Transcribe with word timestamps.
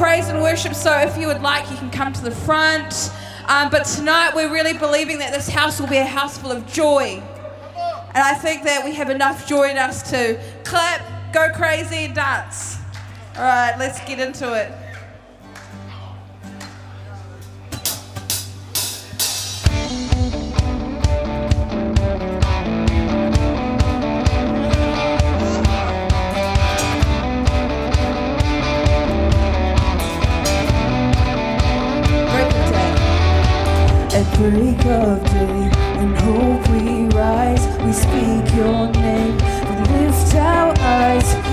praise 0.00 0.30
and 0.30 0.40
worship. 0.40 0.72
So 0.72 0.98
if 1.00 1.18
you 1.18 1.26
would 1.26 1.42
like, 1.42 1.70
you 1.70 1.76
can 1.76 1.90
come 1.90 2.10
to 2.14 2.22
the 2.22 2.30
front. 2.30 3.12
Um, 3.48 3.68
but 3.68 3.84
tonight 3.84 4.32
we're 4.34 4.50
really 4.50 4.72
believing 4.72 5.18
that 5.18 5.30
this 5.30 5.46
house 5.46 5.78
will 5.78 5.88
be 5.88 5.98
a 5.98 6.06
house 6.06 6.38
full 6.38 6.50
of 6.50 6.66
joy. 6.66 7.22
And 8.14 8.24
I 8.24 8.32
think 8.32 8.62
that 8.62 8.82
we 8.82 8.94
have 8.94 9.10
enough 9.10 9.46
joy 9.46 9.68
in 9.68 9.76
us 9.76 10.08
to 10.10 10.40
clap, 10.64 11.34
go 11.34 11.50
crazy, 11.52 12.08
dance. 12.08 12.78
All 13.36 13.42
right, 13.42 13.74
let's 13.78 14.02
get 14.06 14.18
into 14.20 14.54
it. 14.54 14.72
break 34.80 34.92
of 34.92 35.24
day 35.30 35.70
and 35.98 36.16
hope 36.18 36.68
we 36.68 37.06
rise. 37.16 37.66
We 37.84 37.92
speak 37.92 38.54
your 38.54 38.88
name 38.92 39.38
and 39.40 39.90
lift 39.92 40.34
our 40.34 40.74
eyes. 40.78 41.49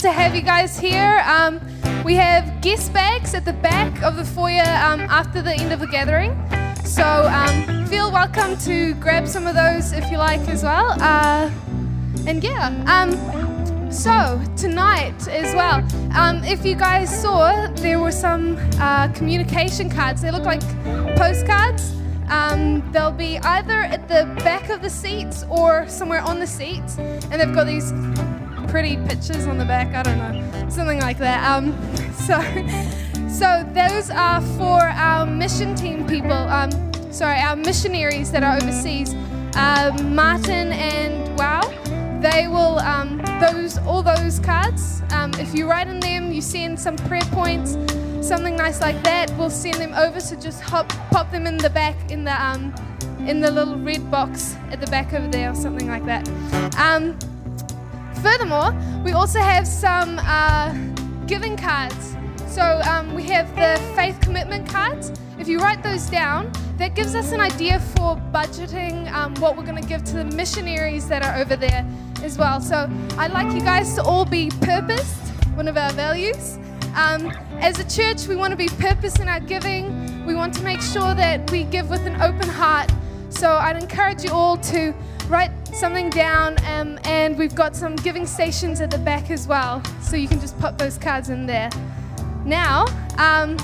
To 0.00 0.10
have 0.10 0.34
you 0.34 0.40
guys 0.40 0.78
here. 0.78 1.22
Um, 1.26 1.60
we 2.06 2.14
have 2.14 2.62
guest 2.62 2.90
bags 2.90 3.34
at 3.34 3.44
the 3.44 3.52
back 3.52 4.02
of 4.02 4.16
the 4.16 4.24
foyer 4.24 4.62
um, 4.62 5.02
after 5.02 5.42
the 5.42 5.52
end 5.52 5.74
of 5.74 5.80
the 5.80 5.86
gathering. 5.88 6.30
So 6.86 7.04
um, 7.04 7.84
feel 7.84 8.10
welcome 8.10 8.56
to 8.60 8.94
grab 8.94 9.28
some 9.28 9.46
of 9.46 9.54
those 9.54 9.92
if 9.92 10.10
you 10.10 10.16
like 10.16 10.40
as 10.48 10.62
well. 10.62 10.92
Uh, 11.02 11.50
and 12.26 12.42
yeah, 12.42 12.68
um, 12.86 13.92
so 13.92 14.40
tonight 14.56 15.28
as 15.28 15.54
well, 15.54 15.86
um, 16.16 16.42
if 16.44 16.64
you 16.64 16.76
guys 16.76 17.20
saw, 17.20 17.66
there 17.74 17.98
were 17.98 18.10
some 18.10 18.56
uh, 18.80 19.08
communication 19.08 19.90
cards. 19.90 20.22
They 20.22 20.30
look 20.30 20.44
like 20.44 20.62
postcards. 21.14 21.94
Um, 22.30 22.90
they'll 22.92 23.10
be 23.12 23.38
either 23.40 23.82
at 23.82 24.08
the 24.08 24.24
back 24.44 24.70
of 24.70 24.80
the 24.80 24.90
seats 24.90 25.44
or 25.50 25.86
somewhere 25.88 26.22
on 26.22 26.40
the 26.40 26.46
seats, 26.46 26.96
and 26.98 27.38
they've 27.38 27.54
got 27.54 27.66
these 27.66 27.92
pretty 28.70 28.96
pictures 29.08 29.46
on 29.46 29.58
the 29.58 29.64
back. 29.64 29.94
I 29.94 30.02
don't 30.02 30.18
know, 30.18 30.68
something 30.70 31.00
like 31.00 31.18
that. 31.18 31.44
Um, 31.50 31.72
so, 32.14 32.40
so 33.28 33.68
those 33.74 34.10
are 34.10 34.40
for 34.56 34.80
our 34.80 35.26
mission 35.26 35.74
team 35.74 36.06
people. 36.06 36.32
Um, 36.32 36.70
sorry, 37.12 37.40
our 37.40 37.56
missionaries 37.56 38.30
that 38.30 38.44
are 38.44 38.56
overseas. 38.56 39.14
Uh, 39.56 39.96
Martin 40.04 40.72
and 40.72 41.36
Wow, 41.36 41.62
they 42.20 42.46
will 42.46 42.78
um, 42.78 43.18
those 43.40 43.78
all 43.78 44.02
those 44.02 44.38
cards. 44.38 45.02
Um, 45.10 45.34
if 45.34 45.54
you 45.54 45.68
write 45.68 45.88
in 45.88 45.98
them, 45.98 46.32
you 46.32 46.40
send 46.40 46.78
some 46.78 46.96
prayer 46.96 47.26
points, 47.32 47.72
something 48.20 48.54
nice 48.54 48.80
like 48.80 49.02
that. 49.02 49.36
We'll 49.36 49.50
send 49.50 49.76
them 49.76 49.94
over. 49.94 50.20
So 50.20 50.36
just 50.36 50.62
hop, 50.62 50.88
pop 51.10 51.32
them 51.32 51.46
in 51.46 51.56
the 51.56 51.70
back 51.70 51.96
in 52.10 52.22
the 52.22 52.40
um, 52.40 52.72
in 53.26 53.40
the 53.40 53.50
little 53.50 53.76
red 53.78 54.08
box 54.10 54.54
at 54.70 54.80
the 54.80 54.86
back 54.86 55.12
over 55.12 55.26
there, 55.26 55.50
or 55.50 55.54
something 55.56 55.88
like 55.88 56.04
that. 56.04 56.28
Um, 56.78 57.18
Furthermore, 58.22 58.74
we 59.02 59.12
also 59.12 59.40
have 59.40 59.66
some 59.66 60.18
uh, 60.22 60.74
giving 61.26 61.56
cards. 61.56 62.16
So 62.46 62.62
um, 62.84 63.14
we 63.14 63.22
have 63.24 63.48
the 63.56 63.80
faith 63.94 64.20
commitment 64.20 64.68
cards. 64.68 65.12
If 65.38 65.48
you 65.48 65.58
write 65.58 65.82
those 65.82 66.10
down, 66.10 66.52
that 66.76 66.94
gives 66.94 67.14
us 67.14 67.32
an 67.32 67.40
idea 67.40 67.80
for 67.80 68.16
budgeting 68.32 69.10
um, 69.12 69.34
what 69.36 69.56
we're 69.56 69.64
going 69.64 69.80
to 69.80 69.88
give 69.88 70.04
to 70.04 70.16
the 70.16 70.24
missionaries 70.24 71.08
that 71.08 71.24
are 71.24 71.36
over 71.40 71.56
there 71.56 71.86
as 72.22 72.36
well. 72.36 72.60
So 72.60 72.90
I'd 73.16 73.32
like 73.32 73.54
you 73.54 73.60
guys 73.60 73.94
to 73.94 74.02
all 74.02 74.24
be 74.24 74.50
purposed, 74.60 75.28
one 75.54 75.68
of 75.68 75.76
our 75.76 75.92
values. 75.92 76.58
Um, 76.94 77.30
as 77.60 77.78
a 77.78 77.88
church, 77.88 78.26
we 78.26 78.36
want 78.36 78.50
to 78.50 78.56
be 78.56 78.68
purpose 78.68 79.18
in 79.18 79.28
our 79.28 79.40
giving. 79.40 80.26
We 80.26 80.34
want 80.34 80.52
to 80.54 80.62
make 80.62 80.82
sure 80.82 81.14
that 81.14 81.50
we 81.50 81.64
give 81.64 81.88
with 81.88 82.06
an 82.06 82.20
open 82.20 82.48
heart. 82.48 82.92
So 83.30 83.50
I'd 83.50 83.76
encourage 83.76 84.24
you 84.24 84.30
all 84.30 84.58
to 84.58 84.94
write 85.30 85.52
something 85.72 86.10
down, 86.10 86.56
um, 86.66 86.98
and 87.04 87.38
we've 87.38 87.54
got 87.54 87.76
some 87.76 87.94
giving 87.96 88.26
stations 88.26 88.80
at 88.80 88.90
the 88.90 88.98
back 88.98 89.30
as 89.30 89.46
well, 89.46 89.80
so 90.02 90.16
you 90.16 90.26
can 90.26 90.40
just 90.40 90.58
pop 90.58 90.76
those 90.76 90.98
cards 90.98 91.30
in 91.30 91.46
there. 91.46 91.70
Now, 92.44 92.86
um, 93.16 93.56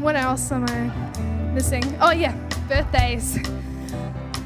what 0.00 0.16
else 0.16 0.50
am 0.50 0.64
I 0.64 1.52
missing? 1.52 1.84
Oh, 2.00 2.12
yeah, 2.12 2.34
birthdays. 2.68 3.36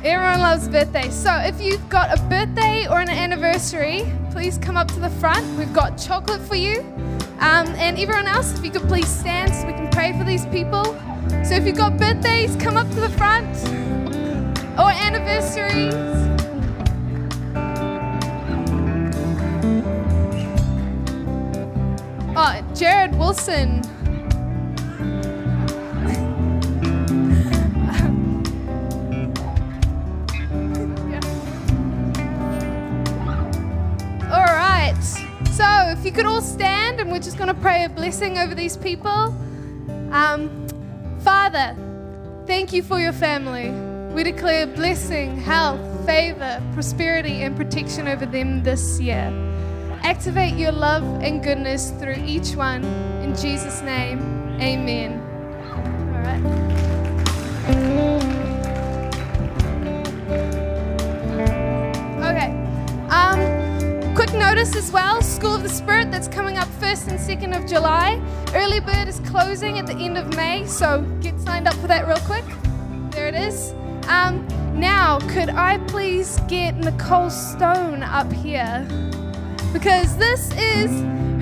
Everyone 0.02 0.40
loves 0.40 0.66
birthdays. 0.66 1.14
So 1.14 1.32
if 1.36 1.60
you've 1.60 1.88
got 1.88 2.18
a 2.18 2.22
birthday 2.22 2.88
or 2.88 3.00
an 3.00 3.10
anniversary, 3.10 4.02
please 4.32 4.58
come 4.58 4.76
up 4.76 4.88
to 4.88 5.00
the 5.00 5.10
front. 5.10 5.46
We've 5.58 5.72
got 5.72 5.96
chocolate 5.96 6.40
for 6.40 6.56
you. 6.56 6.80
Um, 7.38 7.68
and 7.76 7.98
everyone 7.98 8.26
else, 8.26 8.58
if 8.58 8.64
you 8.64 8.70
could 8.70 8.88
please 8.88 9.08
stand 9.08 9.54
so 9.54 9.66
we 9.66 9.74
can 9.74 9.90
pray 9.90 10.16
for 10.18 10.24
these 10.24 10.46
people. 10.46 10.84
So 11.44 11.54
if 11.54 11.66
you've 11.66 11.76
got 11.76 11.98
birthdays, 11.98 12.56
come 12.56 12.76
up 12.76 12.88
to 12.88 13.00
the 13.00 13.10
front. 13.10 13.99
Or 14.78 14.90
anniversaries. 14.90 15.94
Oh, 22.36 22.64
Jared 22.74 23.16
Wilson. 23.18 23.80
All 34.30 34.44
right. 34.44 34.94
So, 35.50 35.64
if 35.90 36.04
you 36.04 36.12
could 36.12 36.24
all 36.24 36.40
stand, 36.40 37.00
and 37.00 37.10
we're 37.10 37.18
just 37.18 37.36
going 37.36 37.48
to 37.48 37.60
pray 37.60 37.84
a 37.84 37.88
blessing 37.88 38.38
over 38.38 38.54
these 38.54 38.76
people. 38.76 39.34
Um, 40.12 40.68
Father, 41.20 41.76
thank 42.46 42.72
you 42.72 42.82
for 42.82 42.98
your 42.98 43.12
family. 43.12 43.89
We 44.14 44.24
declare 44.24 44.66
blessing, 44.66 45.36
health, 45.38 45.80
favor, 46.04 46.60
prosperity, 46.74 47.42
and 47.44 47.56
protection 47.56 48.08
over 48.08 48.26
them 48.26 48.62
this 48.64 49.00
year. 49.00 49.32
Activate 50.02 50.54
your 50.54 50.72
love 50.72 51.04
and 51.22 51.44
goodness 51.44 51.90
through 51.92 52.16
each 52.24 52.56
one. 52.56 52.82
In 53.22 53.36
Jesus' 53.36 53.82
name, 53.82 54.18
amen. 54.60 55.20
All 55.70 56.22
right. 56.24 56.40
Okay. 62.26 62.50
Um, 63.10 64.14
quick 64.16 64.32
notice 64.32 64.74
as 64.74 64.90
well 64.90 65.22
School 65.22 65.54
of 65.54 65.62
the 65.62 65.68
Spirit 65.68 66.10
that's 66.10 66.28
coming 66.28 66.56
up 66.56 66.66
1st 66.80 67.08
and 67.08 67.18
2nd 67.18 67.56
of 67.56 67.68
July. 67.68 68.20
Early 68.54 68.80
Bird 68.80 69.06
is 69.06 69.20
closing 69.20 69.78
at 69.78 69.86
the 69.86 69.94
end 69.94 70.18
of 70.18 70.34
May, 70.34 70.66
so 70.66 71.02
get 71.20 71.38
signed 71.40 71.68
up 71.68 71.74
for 71.74 71.86
that 71.86 72.08
real 72.08 72.18
quick. 72.26 72.44
There 73.12 73.28
it 73.28 73.34
is. 73.34 73.72
Um, 74.10 74.44
now, 74.74 75.20
could 75.28 75.50
I 75.50 75.78
please 75.86 76.40
get 76.48 76.76
Nicole 76.76 77.30
Stone 77.30 78.02
up 78.02 78.32
here? 78.32 78.84
Because 79.72 80.16
this 80.16 80.50
is 80.56 80.90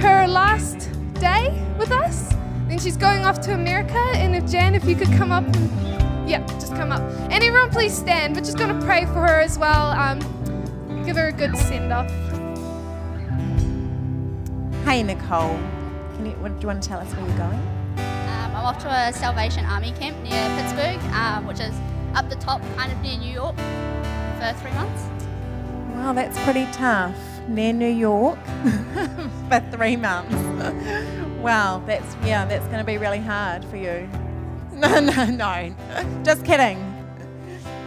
her 0.03 0.27
last 0.27 0.91
day 1.15 1.65
with 1.79 1.91
us. 1.91 2.31
And 2.69 2.79
she's 2.79 2.99
going 2.99 3.25
off 3.25 3.41
to 3.41 3.55
America. 3.55 3.99
And 4.17 4.37
if 4.37 4.51
Jan, 4.51 4.75
if 4.75 4.85
you 4.85 4.97
could 4.97 5.09
come 5.17 5.33
up 5.33 5.45
and, 5.45 6.29
yeah, 6.29 6.47
just 6.61 6.75
come 6.75 6.93
up. 6.93 7.01
And 7.01 7.43
everyone, 7.43 7.71
please 7.71 7.97
stand. 7.97 8.37
We're 8.37 8.43
just 8.43 8.59
going 8.59 8.79
to 8.79 8.85
pray 8.85 9.07
for 9.07 9.27
her 9.27 9.41
as 9.41 9.59
well. 9.59 9.93
Um, 9.93 10.19
give 11.07 11.17
her 11.17 11.29
a 11.29 11.33
good 11.33 11.57
send 11.57 11.91
off. 11.91 12.11
Hey 14.85 15.03
Nicole, 15.03 15.57
Can 16.17 16.27
you, 16.27 16.33
what, 16.33 16.55
do 16.55 16.61
you 16.61 16.67
want 16.67 16.83
to 16.83 16.89
tell 16.89 16.99
us 16.99 17.11
where 17.15 17.27
you're 17.27 17.39
going? 17.39 17.61
Um, 17.97 18.57
I'm 18.57 18.57
off 18.57 18.79
to 18.83 18.91
a 18.91 19.11
Salvation 19.15 19.65
Army 19.65 19.93
camp 19.93 20.19
near 20.23 20.49
Pittsburgh, 20.57 21.01
um, 21.15 21.47
which 21.47 21.61
is 21.61 21.75
up 22.15 22.29
the 22.29 22.37
top, 22.37 22.61
kind 22.77 22.93
of 22.93 23.01
near 23.01 23.19
New 23.19 23.33
York, 23.33 23.57
for 23.57 24.53
three 24.61 24.73
months. 24.73 25.03
Wow, 25.95 26.13
that's 26.13 26.39
pretty 26.45 26.67
tough. 26.73 27.17
Near 27.49 27.73
New 27.73 27.89
York 27.89 28.39
for 29.49 29.61
three 29.73 29.97
months. 29.97 30.35
wow, 31.41 31.83
that's 31.87 32.17
yeah, 32.25 32.45
that's 32.45 32.67
going 32.67 32.79
to 32.79 32.85
be 32.85 32.99
really 32.99 33.21
hard 33.21 33.65
for 33.65 33.77
you. 33.77 34.09
No, 34.79 35.01
no, 35.01 35.25
no. 35.25 35.75
Just 36.23 36.45
kidding. 36.45 36.79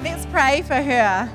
Let's 0.03 0.25
pray 0.25 0.61
for 0.61 0.75
her. 0.75 1.31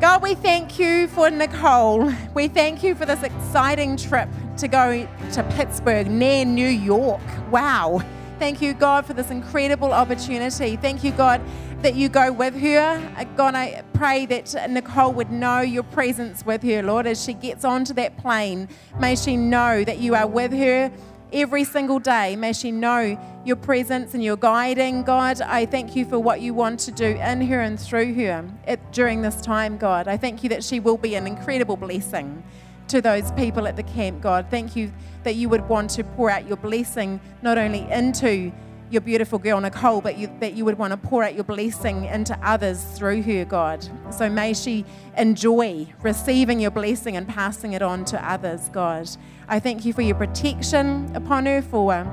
God, 0.00 0.22
we 0.22 0.34
thank 0.34 0.76
you 0.76 1.06
for 1.06 1.30
Nicole. 1.30 2.12
We 2.34 2.48
thank 2.48 2.82
you 2.82 2.96
for 2.96 3.06
this 3.06 3.22
exciting 3.22 3.96
trip 3.96 4.28
to 4.56 4.66
go 4.66 5.06
to 5.34 5.42
Pittsburgh 5.54 6.08
near 6.10 6.44
New 6.44 6.66
York. 6.66 7.20
Wow. 7.52 8.02
Thank 8.40 8.62
you, 8.62 8.72
God, 8.72 9.04
for 9.04 9.12
this 9.12 9.30
incredible 9.30 9.92
opportunity. 9.92 10.76
Thank 10.76 11.04
you, 11.04 11.10
God, 11.10 11.42
that 11.82 11.94
you 11.94 12.08
go 12.08 12.32
with 12.32 12.58
her. 12.58 13.14
Uh, 13.18 13.24
God, 13.36 13.54
I 13.54 13.82
pray 13.92 14.24
that 14.24 14.70
Nicole 14.70 15.12
would 15.12 15.30
know 15.30 15.60
your 15.60 15.82
presence 15.82 16.46
with 16.46 16.62
her, 16.62 16.82
Lord, 16.82 17.06
as 17.06 17.22
she 17.22 17.34
gets 17.34 17.66
onto 17.66 17.92
that 17.92 18.16
plane. 18.16 18.66
May 18.98 19.14
she 19.14 19.36
know 19.36 19.84
that 19.84 19.98
you 19.98 20.14
are 20.14 20.26
with 20.26 20.52
her 20.52 20.90
every 21.34 21.64
single 21.64 21.98
day. 21.98 22.34
May 22.34 22.54
she 22.54 22.70
know 22.72 23.20
your 23.44 23.56
presence 23.56 24.14
and 24.14 24.24
your 24.24 24.38
guiding, 24.38 25.02
God. 25.02 25.42
I 25.42 25.66
thank 25.66 25.94
you 25.94 26.06
for 26.06 26.18
what 26.18 26.40
you 26.40 26.54
want 26.54 26.80
to 26.80 26.92
do 26.92 27.08
in 27.08 27.42
her 27.42 27.60
and 27.60 27.78
through 27.78 28.14
her 28.14 28.46
during 28.92 29.20
this 29.20 29.38
time, 29.42 29.76
God. 29.76 30.08
I 30.08 30.16
thank 30.16 30.42
you 30.42 30.48
that 30.48 30.64
she 30.64 30.80
will 30.80 30.96
be 30.96 31.14
an 31.14 31.26
incredible 31.26 31.76
blessing 31.76 32.42
to 32.90 33.00
those 33.00 33.30
people 33.32 33.66
at 33.66 33.76
the 33.76 33.82
camp, 33.82 34.20
God. 34.20 34.46
Thank 34.50 34.76
you 34.76 34.92
that 35.22 35.34
you 35.34 35.48
would 35.48 35.68
want 35.68 35.90
to 35.90 36.04
pour 36.04 36.30
out 36.30 36.46
your 36.46 36.56
blessing 36.56 37.20
not 37.42 37.58
only 37.58 37.88
into 37.90 38.52
your 38.90 39.00
beautiful 39.00 39.38
girl 39.38 39.60
Nicole, 39.60 40.00
but 40.00 40.18
you, 40.18 40.28
that 40.40 40.54
you 40.54 40.64
would 40.64 40.76
want 40.76 40.90
to 40.92 40.96
pour 40.96 41.22
out 41.22 41.34
your 41.34 41.44
blessing 41.44 42.06
into 42.06 42.36
others 42.42 42.82
through 42.98 43.22
her, 43.22 43.44
God. 43.44 43.88
So 44.12 44.28
may 44.28 44.52
she 44.52 44.84
enjoy 45.16 45.86
receiving 46.02 46.58
your 46.58 46.72
blessing 46.72 47.16
and 47.16 47.28
passing 47.28 47.72
it 47.74 47.82
on 47.82 48.04
to 48.06 48.28
others, 48.28 48.68
God. 48.70 49.08
I 49.48 49.60
thank 49.60 49.84
you 49.84 49.92
for 49.92 50.02
your 50.02 50.16
protection 50.16 51.14
upon 51.14 51.46
her, 51.46 51.62
for 51.62 52.04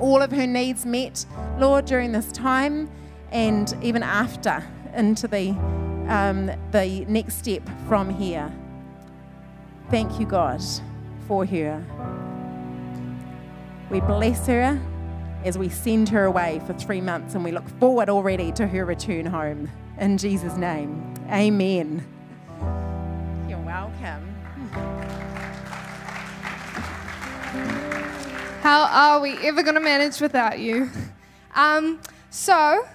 all 0.00 0.20
of 0.20 0.30
her 0.32 0.46
needs 0.46 0.84
met, 0.84 1.24
Lord, 1.58 1.86
during 1.86 2.12
this 2.12 2.30
time 2.32 2.90
and 3.30 3.74
even 3.82 4.02
after 4.02 4.62
into 4.94 5.26
the, 5.26 5.50
um, 6.08 6.50
the 6.72 7.06
next 7.08 7.38
step 7.38 7.62
from 7.88 8.10
here. 8.10 8.52
Thank 9.92 10.18
you, 10.18 10.24
God, 10.24 10.62
for 11.28 11.44
her. 11.44 11.84
We 13.90 14.00
bless 14.00 14.46
her 14.46 14.80
as 15.44 15.58
we 15.58 15.68
send 15.68 16.08
her 16.08 16.24
away 16.24 16.62
for 16.66 16.72
three 16.72 17.02
months 17.02 17.34
and 17.34 17.44
we 17.44 17.52
look 17.52 17.68
forward 17.78 18.08
already 18.08 18.52
to 18.52 18.66
her 18.66 18.86
return 18.86 19.26
home. 19.26 19.70
In 19.98 20.16
Jesus' 20.16 20.56
name, 20.56 21.12
amen. 21.30 22.06
You're 23.46 23.58
welcome. 23.58 24.34
How 28.62 28.84
are 28.84 29.20
we 29.20 29.36
ever 29.46 29.62
going 29.62 29.74
to 29.74 29.80
manage 29.80 30.22
without 30.22 30.58
you? 30.58 30.88
Um, 31.54 32.00
so, 32.30 32.88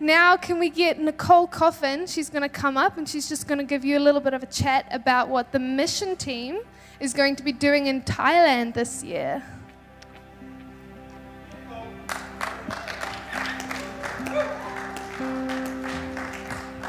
now 0.00 0.36
can 0.36 0.58
we 0.58 0.70
get 0.70 0.98
Nicole 0.98 1.46
Coffin? 1.46 2.06
She's 2.06 2.30
going 2.30 2.42
to 2.42 2.48
come 2.48 2.76
up 2.76 2.96
and 2.96 3.06
she's 3.06 3.28
just 3.28 3.46
going 3.46 3.58
to 3.58 3.64
give 3.64 3.84
you 3.84 3.98
a 3.98 4.00
little 4.00 4.20
bit 4.20 4.32
of 4.32 4.42
a 4.42 4.46
chat 4.46 4.86
about 4.90 5.28
what 5.28 5.52
the 5.52 5.58
mission 5.58 6.16
team 6.16 6.60
is 6.98 7.12
going 7.12 7.36
to 7.36 7.42
be 7.42 7.52
doing 7.52 7.86
in 7.86 8.02
Thailand 8.02 8.74
this 8.74 9.04
year. 9.04 9.42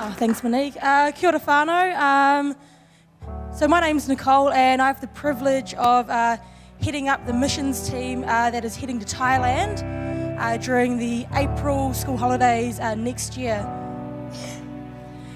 Oh, 0.04 0.16
thanks, 0.18 0.42
Monique. 0.42 0.78
Uh, 0.82 1.12
kia 1.12 1.30
ora 1.30 1.40
whānau. 1.40 1.96
Um, 1.96 2.56
so 3.54 3.68
my 3.68 3.82
name's 3.82 4.08
Nicole, 4.08 4.50
and 4.52 4.82
I 4.82 4.88
have 4.88 5.02
the 5.02 5.08
privilege 5.08 5.74
of 5.76 6.10
uh, 6.10 6.38
heading 6.82 7.08
up 7.10 7.26
the 7.28 7.34
missions 7.34 7.90
team 7.90 8.24
uh, 8.24 8.50
that 8.50 8.66
is 8.66 8.76
heading 8.76 9.00
to 9.00 9.06
Thailand 9.06 10.11
uh, 10.42 10.58
during 10.58 10.98
the 10.98 11.28
April 11.36 11.94
school 11.94 12.18
holidays 12.18 12.80
uh, 12.80 12.96
next 12.96 13.38
year. 13.38 13.60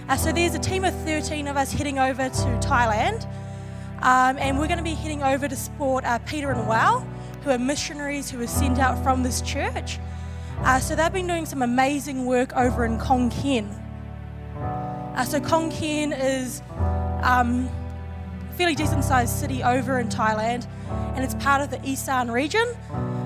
Uh, 0.09 0.17
so 0.17 0.31
there's 0.31 0.55
a 0.55 0.59
team 0.59 0.83
of 0.83 0.93
13 1.03 1.47
of 1.47 1.55
us 1.55 1.71
heading 1.71 1.99
over 1.99 2.27
to 2.27 2.59
Thailand, 2.59 3.23
um, 4.01 4.37
and 4.37 4.59
we're 4.59 4.67
going 4.67 4.79
to 4.79 4.83
be 4.83 4.95
heading 4.95 5.21
over 5.21 5.47
to 5.47 5.55
support 5.55 6.03
uh, 6.05 6.17
Peter 6.19 6.51
and 6.51 6.67
Wow, 6.67 7.05
who 7.43 7.51
are 7.51 7.59
missionaries 7.59 8.31
who 8.31 8.39
were 8.39 8.47
sent 8.47 8.79
out 8.79 9.01
from 9.03 9.21
this 9.21 9.41
church. 9.41 9.99
Uh, 10.61 10.79
so 10.79 10.95
they've 10.95 11.13
been 11.13 11.27
doing 11.27 11.45
some 11.45 11.61
amazing 11.61 12.25
work 12.25 12.55
over 12.55 12.83
in 12.83 12.97
Khon 12.97 13.31
Kaen. 13.31 13.69
Uh, 15.15 15.23
so 15.23 15.39
Khon 15.39 15.71
Kaen 15.71 16.17
is 16.19 16.61
um, 17.21 17.69
a 18.49 18.53
fairly 18.57 18.75
decent 18.75 19.03
sized 19.03 19.35
city 19.37 19.63
over 19.63 19.99
in 19.99 20.09
Thailand 20.09 20.67
and 21.15 21.23
it's 21.23 21.35
part 21.35 21.61
of 21.61 21.69
the 21.69 21.79
Isan 21.87 22.31
region. 22.31 22.65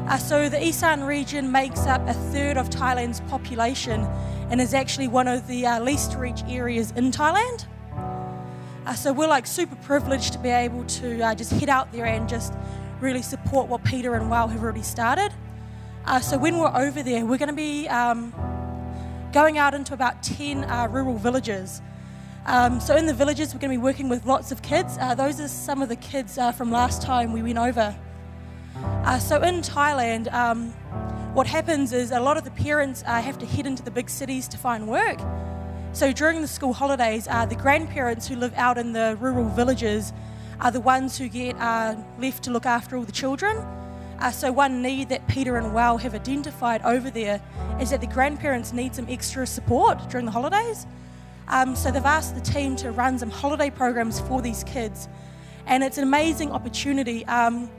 Uh, 0.10 0.18
so 0.18 0.50
the 0.50 0.60
Isan 0.60 1.04
region 1.04 1.52
makes 1.52 1.86
up 1.86 2.02
a 2.08 2.14
third 2.14 2.58
of 2.58 2.72
Thailand's 2.72 3.20
population 3.30 4.02
and 4.50 4.60
is 4.60 4.74
actually 4.74 5.08
one 5.08 5.28
of 5.28 5.46
the 5.46 5.68
uh, 5.68 5.80
least 5.82 6.16
reached 6.16 6.46
areas 6.48 6.90
in 6.96 7.12
Thailand. 7.12 7.68
Uh, 8.88 8.96
so 8.96 9.14
we're 9.14 9.28
like 9.28 9.46
super 9.46 9.76
privileged 9.76 10.34
to 10.34 10.40
be 10.40 10.50
able 10.50 10.84
to 10.86 11.22
uh, 11.22 11.36
just 11.36 11.52
head 11.52 11.70
out 11.70 11.92
there 11.92 12.08
and 12.08 12.28
just 12.28 12.56
really 13.02 13.22
support 13.22 13.68
what 13.68 13.84
Peter 13.84 14.16
and 14.16 14.32
Wow 14.32 14.48
have 14.48 14.64
already 14.64 14.82
started. 14.82 15.32
Uh, 16.06 16.20
so 16.20 16.40
when 16.40 16.58
we're 16.58 16.76
over 16.76 17.04
there, 17.04 17.24
we're 17.24 17.38
going 17.38 17.50
to 17.50 17.54
be 17.54 17.88
um, 17.88 18.34
going 19.32 19.60
out 19.60 19.76
into 19.76 19.94
about 19.94 20.24
10 20.24 20.64
uh, 20.64 20.88
rural 20.90 21.20
villages. 21.20 21.84
Um, 22.48 22.80
so 22.80 22.96
in 22.96 23.06
the 23.06 23.14
villages, 23.14 23.54
we're 23.54 23.60
going 23.60 23.74
to 23.74 23.78
be 23.78 23.84
working 23.84 24.10
with 24.10 24.26
lots 24.26 24.52
of 24.52 24.64
kids. 24.64 24.98
Those 25.18 25.40
are 25.40 25.48
some 25.48 25.84
of 25.84 25.90
the 25.90 25.96
kids 25.96 26.40
from 26.58 26.72
last 26.72 27.04
time 27.04 27.32
we 27.32 27.44
went 27.44 27.60
over. 27.60 27.96
Uh, 28.84 29.20
so 29.20 29.42
in 29.42 29.62
Thailand, 29.62 30.32
um, 30.34 30.72
what 31.34 31.48
happens 31.48 31.94
is 31.94 32.12
a 32.12 32.20
lot 32.20 32.38
of 32.38 32.44
the 32.44 32.52
parents 32.52 33.04
uh, 33.06 33.22
have 33.22 33.38
to 33.40 33.46
head 33.46 33.66
into 33.66 33.84
the 33.84 33.92
big 33.92 34.10
cities 34.10 34.48
to 34.50 34.58
find 34.58 34.88
work. 34.88 35.20
So 35.94 36.12
during 36.12 36.42
the 36.42 36.48
school 36.48 36.74
holidays, 36.74 37.28
uh, 37.30 37.46
the 37.46 37.56
grandparents 37.56 38.28
who 38.28 38.36
live 38.36 38.54
out 38.56 38.78
in 38.78 38.94
the 38.94 39.18
rural 39.20 39.50
villages 39.50 40.14
are 40.62 40.72
the 40.72 40.82
ones 40.82 41.18
who 41.18 41.30
get 41.30 41.58
left 42.20 42.44
to 42.44 42.52
look 42.52 42.66
after 42.66 42.98
all 42.98 43.04
the 43.04 43.12
children. 43.12 43.58
Uh, 44.20 44.30
so, 44.30 44.52
one 44.52 44.82
need 44.82 45.08
that 45.10 45.26
Peter 45.30 45.56
and 45.56 45.74
Wow 45.74 45.96
have 45.96 46.14
identified 46.14 46.82
over 46.84 47.10
there 47.10 47.42
is 47.80 47.92
that 47.92 48.02
the 48.02 48.08
grandparents 48.08 48.74
need 48.74 48.94
some 48.94 49.08
extra 49.08 49.48
support 49.48 50.10
during 50.10 50.26
the 50.26 50.32
holidays. 50.32 50.86
Um, 51.48 51.74
so, 51.74 51.90
they've 51.90 52.04
asked 52.04 52.36
the 52.36 52.42
team 52.42 52.76
to 52.78 52.92
run 52.92 53.18
some 53.18 53.30
holiday 53.30 53.70
programs 53.70 54.20
for 54.20 54.42
these 54.42 54.66
kids, 54.66 55.08
and 55.68 55.86
it's 55.86 55.98
an 55.98 56.04
amazing 56.04 56.52
opportunity. 56.52 57.26
Um, 57.28 57.72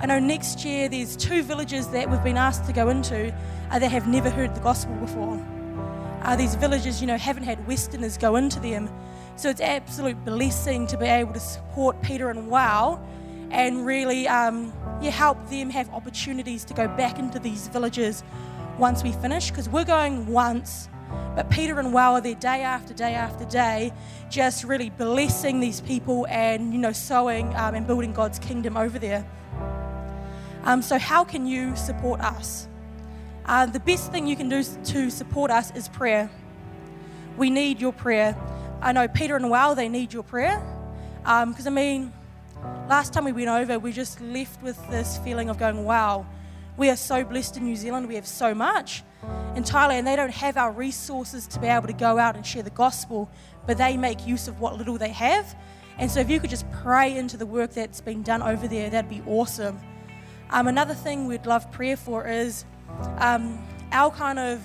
I 0.00 0.06
know 0.06 0.18
next 0.18 0.64
year 0.64 0.88
there's 0.88 1.16
two 1.16 1.42
villages 1.42 1.88
that 1.88 2.08
we've 2.08 2.22
been 2.22 2.36
asked 2.36 2.66
to 2.66 2.72
go 2.72 2.88
into 2.88 3.34
uh, 3.70 3.78
that 3.78 3.90
have 3.90 4.06
never 4.06 4.30
heard 4.30 4.54
the 4.54 4.60
gospel 4.60 4.94
before. 4.96 5.44
Uh, 6.22 6.36
these 6.36 6.54
villages, 6.54 7.00
you 7.00 7.06
know, 7.06 7.16
haven't 7.16 7.42
had 7.42 7.66
Westerners 7.66 8.16
go 8.16 8.36
into 8.36 8.60
them. 8.60 8.88
So 9.36 9.50
it's 9.50 9.60
an 9.60 9.66
absolute 9.66 10.24
blessing 10.24 10.86
to 10.88 10.96
be 10.96 11.06
able 11.06 11.32
to 11.32 11.40
support 11.40 12.00
Peter 12.02 12.30
and 12.30 12.48
Wow 12.48 13.00
and 13.50 13.86
really 13.86 14.28
um, 14.28 14.72
yeah, 15.00 15.10
help 15.10 15.48
them 15.48 15.70
have 15.70 15.88
opportunities 15.90 16.64
to 16.64 16.74
go 16.74 16.88
back 16.88 17.18
into 17.18 17.38
these 17.38 17.68
villages 17.68 18.22
once 18.78 19.02
we 19.02 19.12
finish 19.12 19.50
because 19.50 19.68
we're 19.68 19.84
going 19.84 20.26
once 20.26 20.88
but 21.34 21.48
peter 21.50 21.80
and 21.80 21.92
wow 21.92 22.12
are 22.12 22.20
there 22.20 22.34
day 22.34 22.62
after 22.62 22.92
day 22.92 23.14
after 23.14 23.44
day 23.46 23.92
just 24.28 24.62
really 24.64 24.90
blessing 24.90 25.58
these 25.58 25.80
people 25.80 26.26
and 26.28 26.72
you 26.72 26.78
know 26.78 26.92
sowing 26.92 27.54
um, 27.56 27.74
and 27.74 27.86
building 27.86 28.12
god's 28.12 28.38
kingdom 28.38 28.76
over 28.76 28.98
there 28.98 29.26
um, 30.64 30.82
so 30.82 30.98
how 30.98 31.24
can 31.24 31.46
you 31.46 31.74
support 31.76 32.20
us 32.20 32.68
uh, 33.46 33.66
the 33.66 33.80
best 33.80 34.12
thing 34.12 34.26
you 34.26 34.36
can 34.36 34.48
do 34.48 34.62
to 34.84 35.10
support 35.10 35.50
us 35.50 35.70
is 35.74 35.88
prayer 35.88 36.30
we 37.36 37.50
need 37.50 37.80
your 37.80 37.92
prayer 37.92 38.36
i 38.82 38.92
know 38.92 39.08
peter 39.08 39.36
and 39.36 39.48
wow 39.50 39.74
they 39.74 39.88
need 39.88 40.12
your 40.12 40.22
prayer 40.22 40.58
because 41.22 41.66
um, 41.66 41.68
i 41.68 41.70
mean 41.70 42.12
Last 42.88 43.12
time 43.12 43.24
we 43.24 43.32
went 43.32 43.48
over, 43.48 43.78
we 43.78 43.92
just 43.92 44.20
left 44.20 44.62
with 44.62 44.78
this 44.90 45.18
feeling 45.18 45.50
of 45.50 45.58
going, 45.58 45.84
wow, 45.84 46.26
we 46.76 46.88
are 46.90 46.96
so 46.96 47.22
blessed 47.22 47.56
in 47.58 47.64
New 47.64 47.76
Zealand, 47.76 48.08
we 48.08 48.14
have 48.14 48.26
so 48.26 48.54
much. 48.54 49.02
In 49.54 49.62
Thailand, 49.62 50.04
they 50.04 50.16
don't 50.16 50.32
have 50.32 50.56
our 50.56 50.72
resources 50.72 51.46
to 51.48 51.60
be 51.60 51.66
able 51.66 51.86
to 51.86 51.92
go 51.92 52.18
out 52.18 52.34
and 52.34 52.46
share 52.46 52.62
the 52.62 52.70
gospel, 52.70 53.30
but 53.66 53.76
they 53.76 53.96
make 53.96 54.26
use 54.26 54.48
of 54.48 54.60
what 54.60 54.76
little 54.76 54.96
they 54.96 55.10
have. 55.10 55.54
And 55.98 56.10
so, 56.10 56.20
if 56.20 56.30
you 56.30 56.40
could 56.40 56.50
just 56.50 56.70
pray 56.70 57.16
into 57.16 57.36
the 57.36 57.46
work 57.46 57.72
that's 57.72 58.00
been 58.00 58.22
done 58.22 58.40
over 58.42 58.68
there, 58.68 58.88
that'd 58.88 59.10
be 59.10 59.22
awesome. 59.26 59.80
Um, 60.50 60.66
another 60.66 60.94
thing 60.94 61.26
we'd 61.26 61.44
love 61.44 61.70
prayer 61.70 61.96
for 61.96 62.26
is 62.26 62.64
um, 63.18 63.58
our 63.92 64.10
kind 64.10 64.38
of 64.38 64.62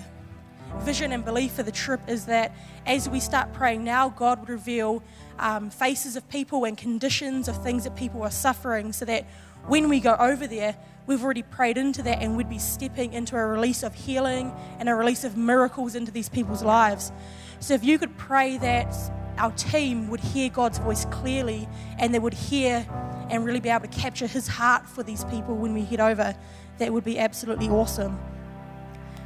vision 0.80 1.12
and 1.12 1.26
belief 1.26 1.52
for 1.54 1.64
the 1.64 1.72
trip 1.72 2.00
is 2.08 2.26
that 2.26 2.56
as 2.86 3.10
we 3.10 3.20
start 3.20 3.52
praying 3.54 3.84
now, 3.84 4.10
God 4.10 4.40
would 4.40 4.50
reveal 4.50 5.04
um, 5.40 5.70
faces 5.70 6.16
of 6.16 6.28
people 6.30 6.64
and 6.64 6.78
conditions 6.78 7.48
of 7.48 7.62
things 7.62 7.84
that 7.84 7.96
people 7.96 8.22
are 8.24 8.32
suffering 8.32 8.94
so 8.94 9.04
that 9.06 9.26
when 9.68 9.90
we 9.90 10.00
go 10.00 10.16
over 10.16 10.48
there, 10.48 10.76
we've 11.06 11.24
already 11.24 11.44
prayed 11.44 11.78
into 11.78 12.02
that 12.04 12.22
and 12.22 12.38
we'd 12.38 12.50
be 12.50 12.60
stepping 12.60 13.12
into 13.12 13.36
a 13.36 13.46
release 13.46 13.84
of 13.84 13.94
healing 13.94 14.54
and 14.80 14.88
a 14.88 14.96
release 14.96 15.26
of 15.26 15.36
miracles 15.36 15.96
into 15.96 16.12
these 16.12 16.30
people's 16.30 16.64
lives. 16.64 17.12
So 17.60 17.74
if 17.74 17.84
you 17.84 18.00
could 18.00 18.18
pray 18.18 18.58
that 18.58 18.96
our 19.38 19.52
team 19.52 20.10
would 20.10 20.20
hear 20.20 20.50
God's 20.50 20.78
voice 20.78 21.06
clearly 21.06 21.68
and 21.98 22.14
they 22.14 22.20
would 22.20 22.34
hear 22.34 22.86
and 23.30 23.46
really 23.46 23.60
be 23.60 23.70
able 23.70 23.88
to 23.88 24.00
capture 24.00 24.28
his 24.28 24.48
heart 24.48 24.88
for 24.88 25.04
these 25.04 25.24
people 25.26 25.56
when 25.56 25.74
we 25.74 25.84
head 25.84 26.00
over, 26.00 26.36
that 26.78 26.92
would 26.92 27.04
be 27.04 27.20
absolutely 27.20 27.70
awesome. 27.70 28.20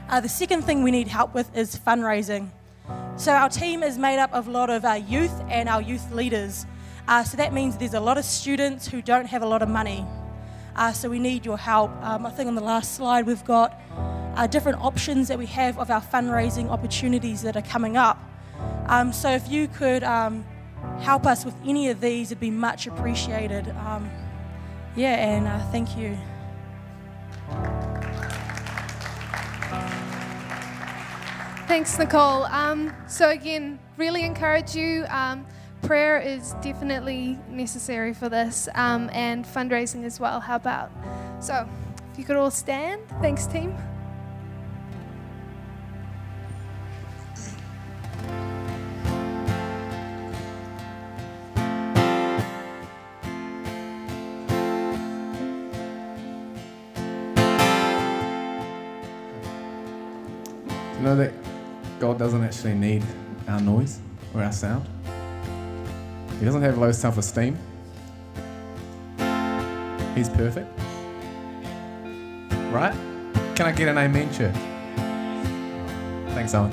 Uh, 0.10 0.22
the 0.22 0.30
second 0.30 0.64
thing 0.64 0.84
we 0.84 0.92
need 0.92 1.08
help 1.08 1.34
with 1.34 1.56
is 1.56 1.78
fundraising. 1.78 2.50
So, 3.18 3.34
our 3.34 3.50
team 3.50 3.84
is 3.84 3.98
made 3.98 4.20
up 4.20 4.34
of 4.34 4.48
a 4.48 4.52
lot 4.52 4.70
of 4.70 4.86
our 4.86 4.98
youth 4.98 5.42
and 5.50 5.68
our 5.68 5.82
youth 5.82 6.12
leaders. 6.12 6.66
Uh, 7.08 7.24
so, 7.24 7.36
that 7.38 7.52
means 7.52 7.78
there's 7.78 7.94
a 7.94 8.00
lot 8.00 8.18
of 8.18 8.24
students 8.24 8.88
who 8.88 9.02
don't 9.02 9.26
have 9.26 9.42
a 9.42 9.46
lot 9.46 9.62
of 9.62 9.70
money. 9.70 10.06
Uh, 10.76 10.94
so, 10.94 11.10
we 11.10 11.20
need 11.20 11.46
your 11.46 11.58
help. 11.58 11.92
Um, 12.04 12.26
I 12.26 12.30
think 12.30 12.48
on 12.48 12.56
the 12.56 12.62
last 12.62 12.96
slide, 12.96 13.26
we've 13.26 13.44
got 13.44 13.82
uh, 14.36 14.48
different 14.48 14.80
options 14.82 15.28
that 15.28 15.38
we 15.38 15.48
have 15.48 15.78
of 15.80 15.90
our 15.90 16.02
fundraising 16.02 16.70
opportunities 16.70 17.42
that 17.42 17.58
are 17.58 17.64
coming 17.64 17.98
up. 17.98 18.18
Um, 18.86 19.12
so, 19.12 19.32
if 19.32 19.50
you 19.50 19.68
could 19.68 20.04
um, 20.04 20.46
help 21.02 21.26
us 21.26 21.46
with 21.46 21.56
any 21.66 21.90
of 21.90 22.02
these, 22.02 22.32
it'd 22.32 22.40
be 22.40 22.52
much 22.52 22.88
appreciated. 22.88 23.70
Um, 23.86 24.10
yeah, 24.96 25.16
and 25.16 25.48
uh, 25.48 25.60
thank 25.72 25.98
you. 25.98 26.18
Thanks, 31.68 32.00
Nicole. 32.00 32.46
Um, 32.46 32.94
so, 33.08 33.30
again, 33.30 33.78
really 33.98 34.24
encourage 34.24 34.74
you. 34.74 35.06
Um, 35.10 35.46
prayer 35.82 36.18
is 36.18 36.54
definitely 36.62 37.38
necessary 37.50 38.14
for 38.14 38.30
this 38.30 38.70
um, 38.74 39.10
and 39.14 39.46
fundraising 39.46 40.06
as 40.06 40.20
well. 40.20 40.40
How 40.40 40.56
about? 40.56 40.90
So, 41.40 41.68
if 42.12 42.18
you 42.18 42.24
could 42.24 42.38
all 42.38 42.52
stand. 42.52 43.02
Thanks, 43.22 43.46
team. 43.46 43.78
Know 61.08 61.16
that 61.16 61.32
God 62.00 62.20
doesn't 62.20 62.44
actually 62.44 62.74
need 62.74 63.02
our 63.48 63.62
noise 63.62 64.02
or 64.34 64.44
our 64.44 64.52
sound. 64.52 64.86
He 66.38 66.44
doesn't 66.44 66.62
have 66.62 66.78
low 66.78 66.92
self 66.92 67.18
esteem. 67.18 67.58
He's 70.14 70.28
perfect. 70.28 70.68
Right? 72.74 72.94
Can 73.56 73.68
I 73.68 73.72
get 73.72 73.88
an 73.88 73.98
amen, 73.98 74.34
church? 74.34 74.54
Thanks, 76.34 76.54
Owen. 76.54 76.72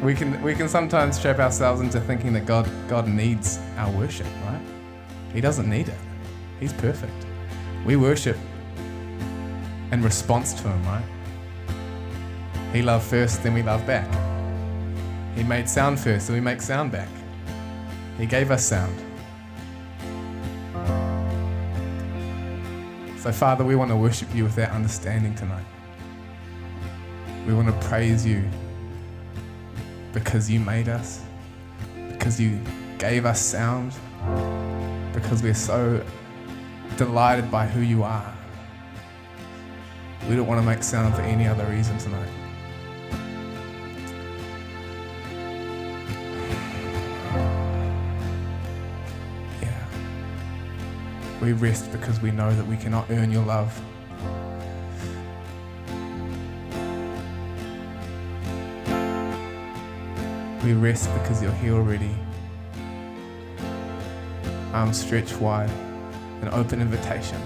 we 0.02 0.12
can 0.12 0.42
we 0.42 0.56
can 0.56 0.68
sometimes 0.68 1.20
trap 1.20 1.38
ourselves 1.38 1.80
into 1.80 2.00
thinking 2.00 2.32
that 2.32 2.46
God 2.46 2.68
God 2.88 3.06
needs 3.06 3.60
our 3.76 3.92
worship, 3.92 4.26
right? 4.46 4.60
He 5.32 5.40
doesn't 5.40 5.70
need 5.70 5.88
it. 5.88 5.98
He's 6.58 6.72
perfect. 6.72 7.26
We 7.84 7.94
worship 7.94 8.36
in 9.92 10.02
response 10.02 10.52
to 10.54 10.68
him, 10.68 10.84
right? 10.84 11.04
He 12.72 12.82
loved 12.82 13.06
first, 13.06 13.42
then 13.42 13.54
we 13.54 13.62
love 13.62 13.86
back. 13.86 14.06
He 15.36 15.42
made 15.42 15.68
sound 15.68 16.00
first, 16.00 16.26
then 16.26 16.34
we 16.34 16.40
make 16.40 16.60
sound 16.60 16.92
back. 16.92 17.08
He 18.18 18.26
gave 18.26 18.50
us 18.50 18.64
sound. 18.64 18.94
So, 23.18 23.32
Father, 23.32 23.64
we 23.64 23.74
want 23.74 23.90
to 23.90 23.96
worship 23.96 24.32
you 24.34 24.44
with 24.44 24.54
that 24.56 24.70
understanding 24.70 25.34
tonight. 25.34 25.64
We 27.46 27.54
want 27.54 27.68
to 27.68 27.88
praise 27.88 28.24
you 28.26 28.44
because 30.12 30.50
you 30.50 30.60
made 30.60 30.88
us, 30.88 31.22
because 32.08 32.40
you 32.40 32.60
gave 32.98 33.26
us 33.26 33.40
sound, 33.40 33.92
because 35.12 35.42
we're 35.42 35.54
so 35.54 36.04
delighted 36.96 37.50
by 37.50 37.66
who 37.66 37.80
you 37.80 38.02
are. 38.02 38.35
We 40.28 40.34
don't 40.34 40.48
want 40.48 40.60
to 40.60 40.66
make 40.66 40.82
sound 40.82 41.14
for 41.14 41.20
any 41.20 41.46
other 41.46 41.64
reason 41.66 41.98
tonight. 41.98 42.28
Yeah. 49.62 49.86
We 51.40 51.52
rest 51.52 51.92
because 51.92 52.20
we 52.20 52.32
know 52.32 52.52
that 52.52 52.66
we 52.66 52.76
cannot 52.76 53.08
earn 53.08 53.30
your 53.30 53.44
love. 53.44 53.80
We 60.64 60.72
rest 60.72 61.08
because 61.14 61.40
you're 61.40 61.52
here 61.52 61.74
already. 61.74 62.10
Arms 64.72 65.00
stretched 65.00 65.40
wide, 65.40 65.70
an 66.42 66.48
open 66.48 66.80
invitation. 66.80 67.40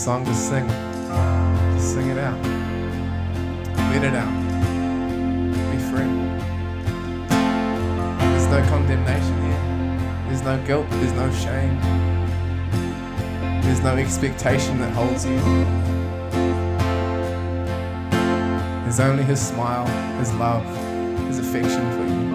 Song 0.00 0.24
to 0.24 0.34
sing, 0.34 0.66
just 1.74 1.92
sing 1.92 2.08
it 2.08 2.16
out. 2.16 2.42
Let 3.92 4.02
it 4.02 4.14
out. 4.14 4.32
Be 5.70 5.78
free. 5.90 6.08
There's 7.28 8.46
no 8.46 8.66
condemnation 8.70 9.42
here. 9.42 10.24
There's 10.26 10.42
no 10.42 10.56
guilt. 10.66 10.86
There's 10.88 11.12
no 11.12 11.30
shame. 11.32 11.78
There's 13.60 13.82
no 13.82 13.94
expectation 13.96 14.78
that 14.78 14.90
holds 14.94 15.26
you. 15.26 15.38
There's 18.84 19.00
only 19.00 19.22
His 19.22 19.46
smile, 19.46 19.86
His 20.18 20.32
love, 20.32 20.64
His 21.26 21.40
affection 21.40 21.84
for 21.92 22.06
you. 22.06 22.29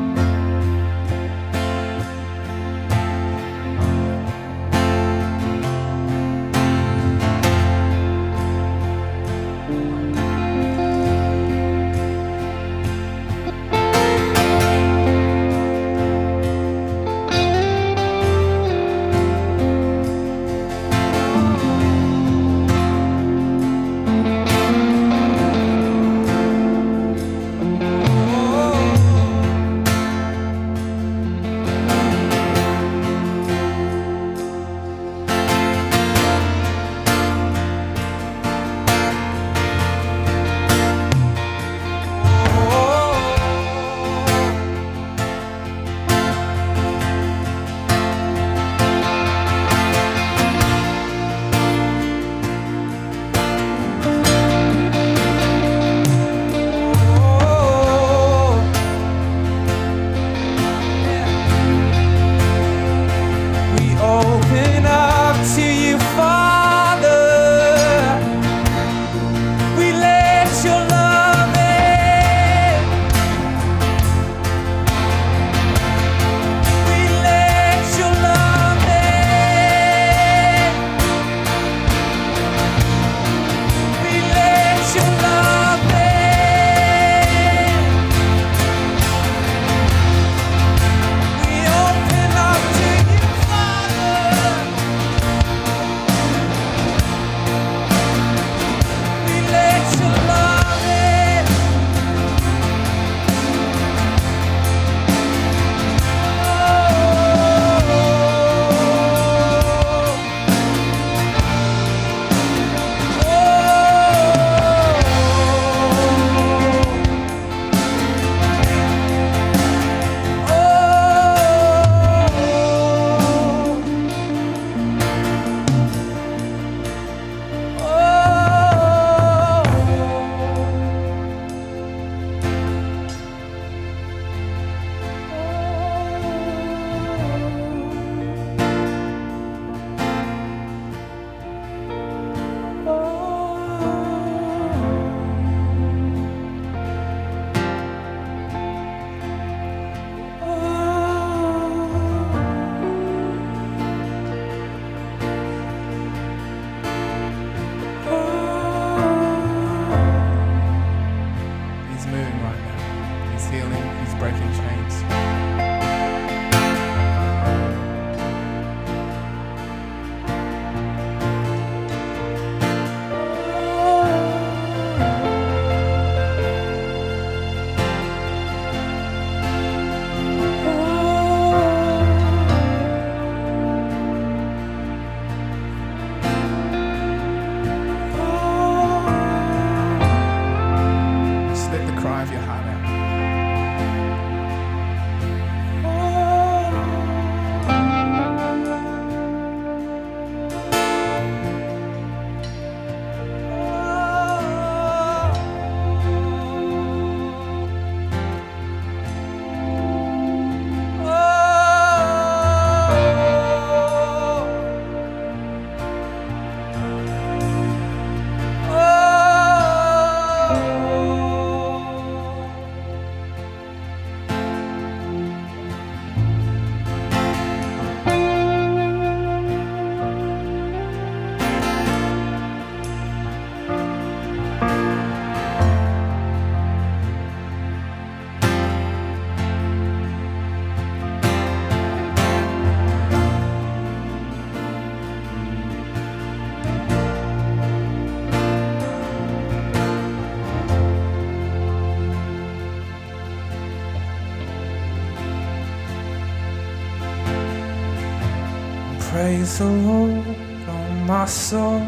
Praise 259.46 259.60
the 259.60 259.66
Lord, 259.66 260.26
oh 260.68 260.90
my 261.06 261.26
soul, 261.26 261.88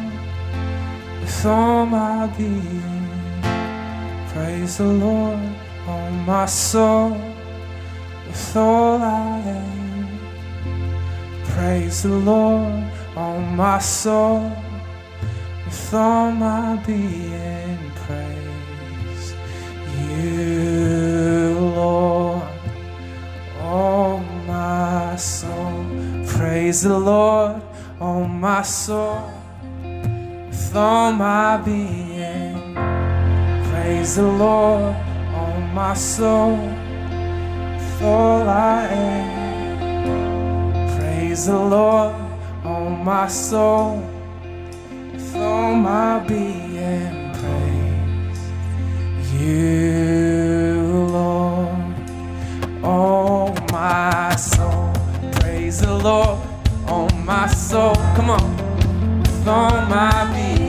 with 1.20 1.46
all 1.48 1.88
my 1.88 2.28
being. 2.38 3.10
Praise 4.30 4.78
the 4.78 4.84
Lord, 4.86 5.40
oh 5.88 6.12
my 6.28 6.46
soul, 6.46 7.18
with 8.28 8.56
all 8.56 9.02
I 9.02 9.40
am. 9.40 10.20
Praise 11.46 12.04
the 12.04 12.10
Lord, 12.10 12.84
oh 13.16 13.40
my 13.40 13.80
soul, 13.80 14.52
with 15.66 15.94
all 15.96 16.30
my 16.30 16.76
being. 16.86 17.57
Praise 26.78 26.90
the 26.90 27.00
Lord, 27.00 27.62
oh 28.00 28.24
my 28.24 28.62
soul, 28.62 29.32
with 29.82 30.76
all 30.76 31.12
my 31.12 31.58
being. 31.58 32.76
Praise 33.72 34.18
the 34.18 34.28
Lord, 34.28 34.96
oh 35.34 35.60
my 35.74 35.96
soul, 35.96 36.56
with 36.56 38.02
all 38.04 38.48
I 38.48 38.86
am. 38.92 39.80
Praise 41.00 41.48
the 41.48 41.58
Lord, 41.58 42.14
oh 42.64 42.90
my 42.90 43.28
soul, 43.28 44.04
with 45.14 45.36
all 45.36 45.74
my 45.74 46.20
being. 46.28 47.34
Praise 47.42 48.54
you, 49.34 51.08
Lord, 51.10 51.96
oh 52.84 53.52
my 53.72 54.36
soul. 54.36 54.94
Praise 55.42 55.82
the 55.82 55.96
Lord, 55.98 56.38
my 57.28 57.46
soul. 57.48 57.94
Come 58.16 58.30
on, 58.30 58.42
all 59.46 59.86
my 59.88 60.32
being. 60.34 60.67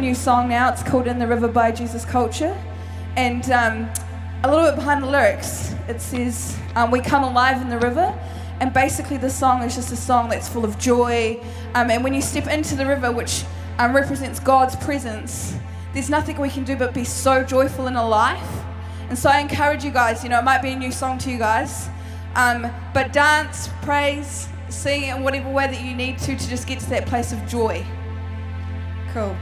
New 0.00 0.14
song 0.14 0.48
now. 0.48 0.72
It's 0.72 0.82
called 0.82 1.06
In 1.06 1.18
the 1.18 1.26
River 1.26 1.48
by 1.48 1.72
Jesus 1.72 2.04
Culture. 2.04 2.56
And 3.16 3.50
um, 3.50 3.90
a 4.44 4.50
little 4.50 4.66
bit 4.66 4.76
behind 4.76 5.02
the 5.02 5.08
lyrics, 5.08 5.74
it 5.88 6.00
says, 6.00 6.58
um, 6.76 6.90
We 6.90 7.00
come 7.00 7.24
alive 7.24 7.60
in 7.60 7.68
the 7.68 7.78
river. 7.78 8.18
And 8.60 8.72
basically, 8.72 9.16
the 9.16 9.30
song 9.30 9.62
is 9.62 9.74
just 9.74 9.92
a 9.92 9.96
song 9.96 10.28
that's 10.28 10.48
full 10.48 10.64
of 10.64 10.78
joy. 10.78 11.40
Um, 11.74 11.90
and 11.90 12.02
when 12.02 12.14
you 12.14 12.22
step 12.22 12.46
into 12.48 12.74
the 12.74 12.86
river, 12.86 13.12
which 13.12 13.44
um, 13.78 13.94
represents 13.94 14.40
God's 14.40 14.76
presence, 14.76 15.54
there's 15.92 16.10
nothing 16.10 16.38
we 16.40 16.50
can 16.50 16.64
do 16.64 16.76
but 16.76 16.92
be 16.92 17.04
so 17.04 17.42
joyful 17.42 17.86
in 17.86 17.96
a 17.96 18.06
life. 18.06 18.64
And 19.08 19.18
so 19.18 19.30
I 19.30 19.38
encourage 19.40 19.84
you 19.84 19.90
guys, 19.90 20.22
you 20.22 20.28
know, 20.28 20.38
it 20.38 20.44
might 20.44 20.62
be 20.62 20.70
a 20.70 20.76
new 20.76 20.92
song 20.92 21.18
to 21.18 21.30
you 21.30 21.38
guys, 21.38 21.88
um, 22.34 22.70
but 22.92 23.12
dance, 23.12 23.70
praise, 23.82 24.48
sing 24.68 25.04
in 25.04 25.22
whatever 25.22 25.50
way 25.50 25.66
that 25.66 25.80
you 25.80 25.94
need 25.94 26.18
to 26.18 26.36
to 26.36 26.48
just 26.48 26.66
get 26.66 26.78
to 26.80 26.90
that 26.90 27.06
place 27.06 27.32
of 27.32 27.46
joy. 27.48 27.84
Cool. 29.14 29.34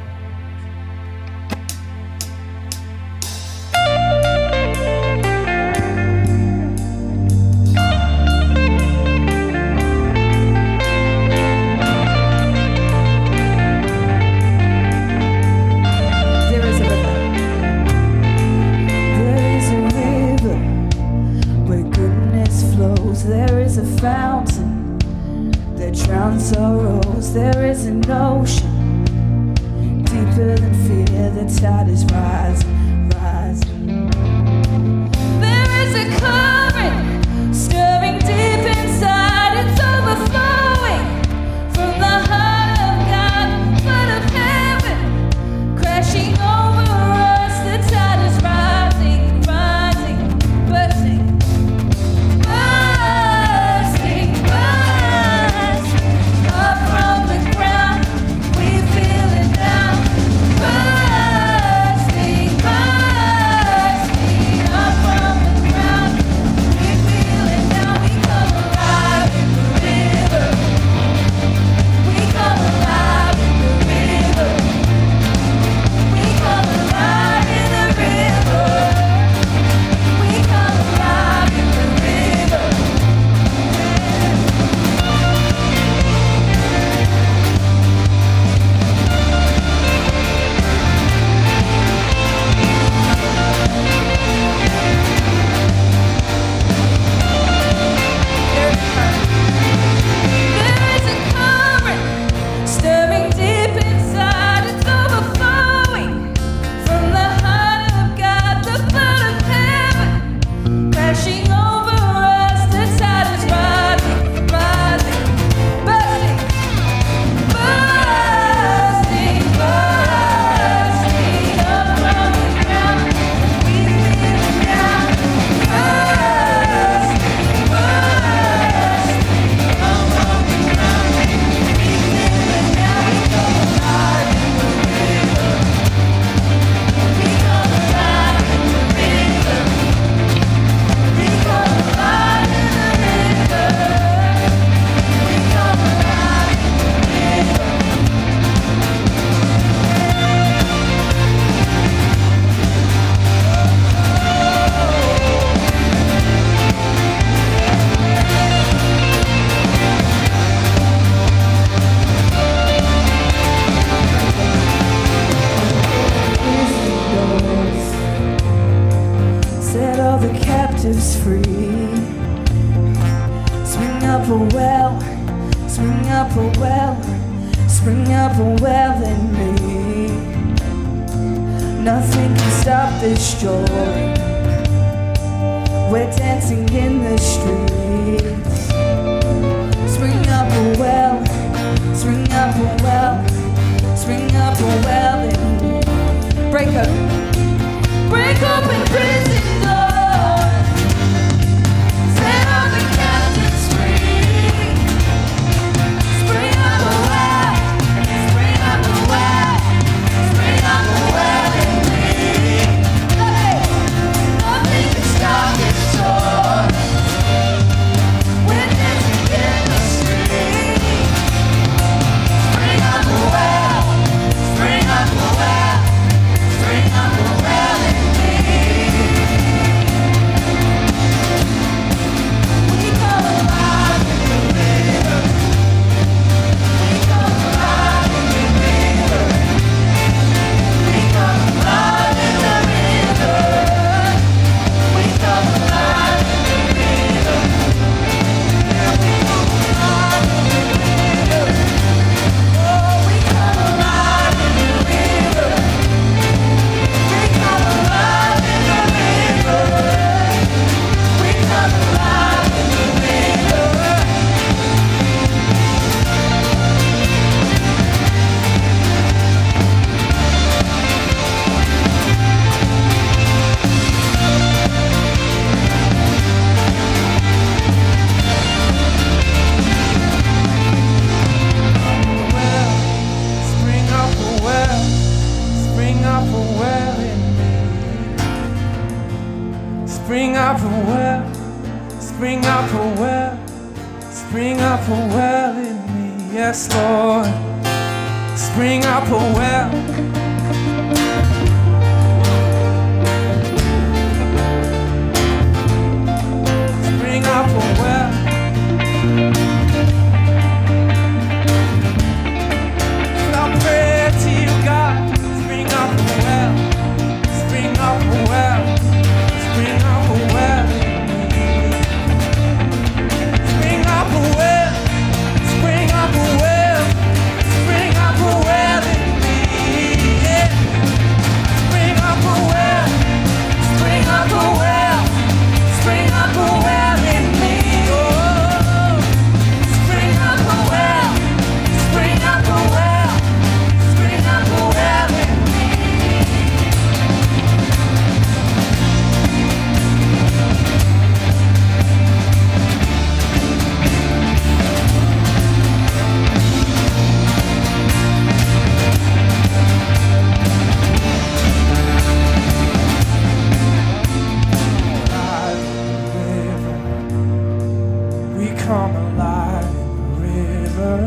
come 368.66 368.96
alive 368.96 369.64
in 369.76 369.86
the 369.96 370.26
river. 370.26 370.98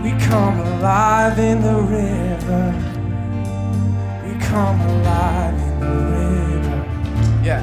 We 0.00 0.10
come 0.20 0.60
alive 0.60 1.38
in 1.40 1.60
the 1.60 1.74
river. 1.74 2.72
We 4.24 4.32
come 4.38 4.80
alive 4.80 5.58
in 5.58 5.80
the 5.80 5.96
river. 6.14 6.78
Yeah. 7.42 7.62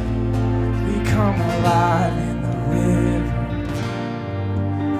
We 0.85 0.95
come 1.05 1.39
alive 1.39 2.17
in 2.27 2.41
the 2.43 2.55
river. 2.75 3.39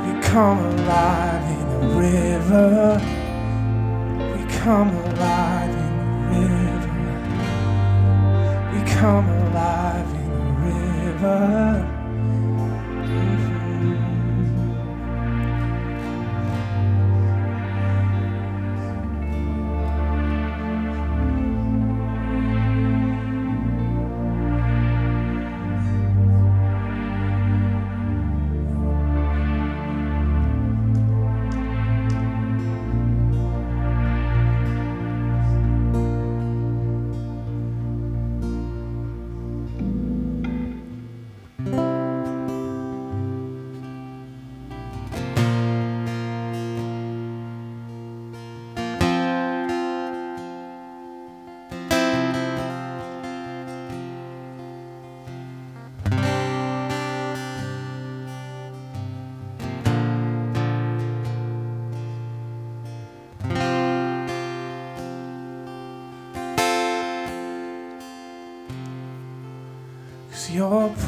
We 0.06 0.12
come 0.22 0.60
alive 0.60 1.44
in 1.58 1.66
the 1.74 1.82
river. 2.00 3.02
We 4.34 4.42
come 4.64 4.92
alive 4.96 5.76
in 5.76 5.92
the 6.00 6.40
river. 6.40 6.96
We 8.72 8.80
come 8.90 9.28
alive 9.28 10.10
in 10.16 10.30
the 10.40 10.46
river. 11.12 11.90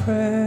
prayer. 0.05 0.42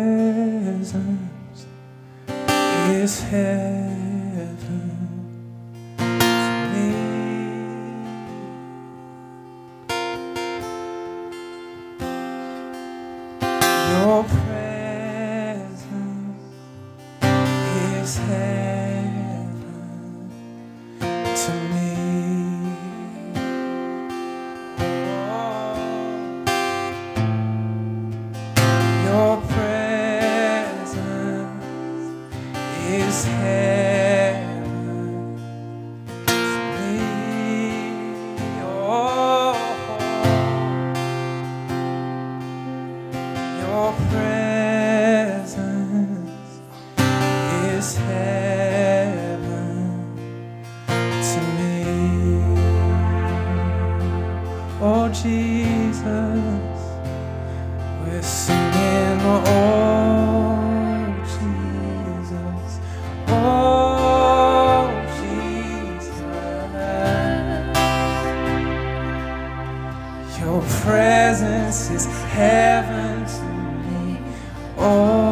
Presence 71.17 71.89
is 71.91 72.05
heaven 72.25 73.25
to 73.25 73.45
me, 73.89 74.21
oh 74.77 75.26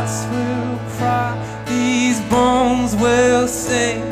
hearts 0.00 0.24
will 0.32 0.78
cry, 0.96 1.64
these 1.66 2.20
bones 2.30 2.96
will 2.96 3.46
sing. 3.46 4.09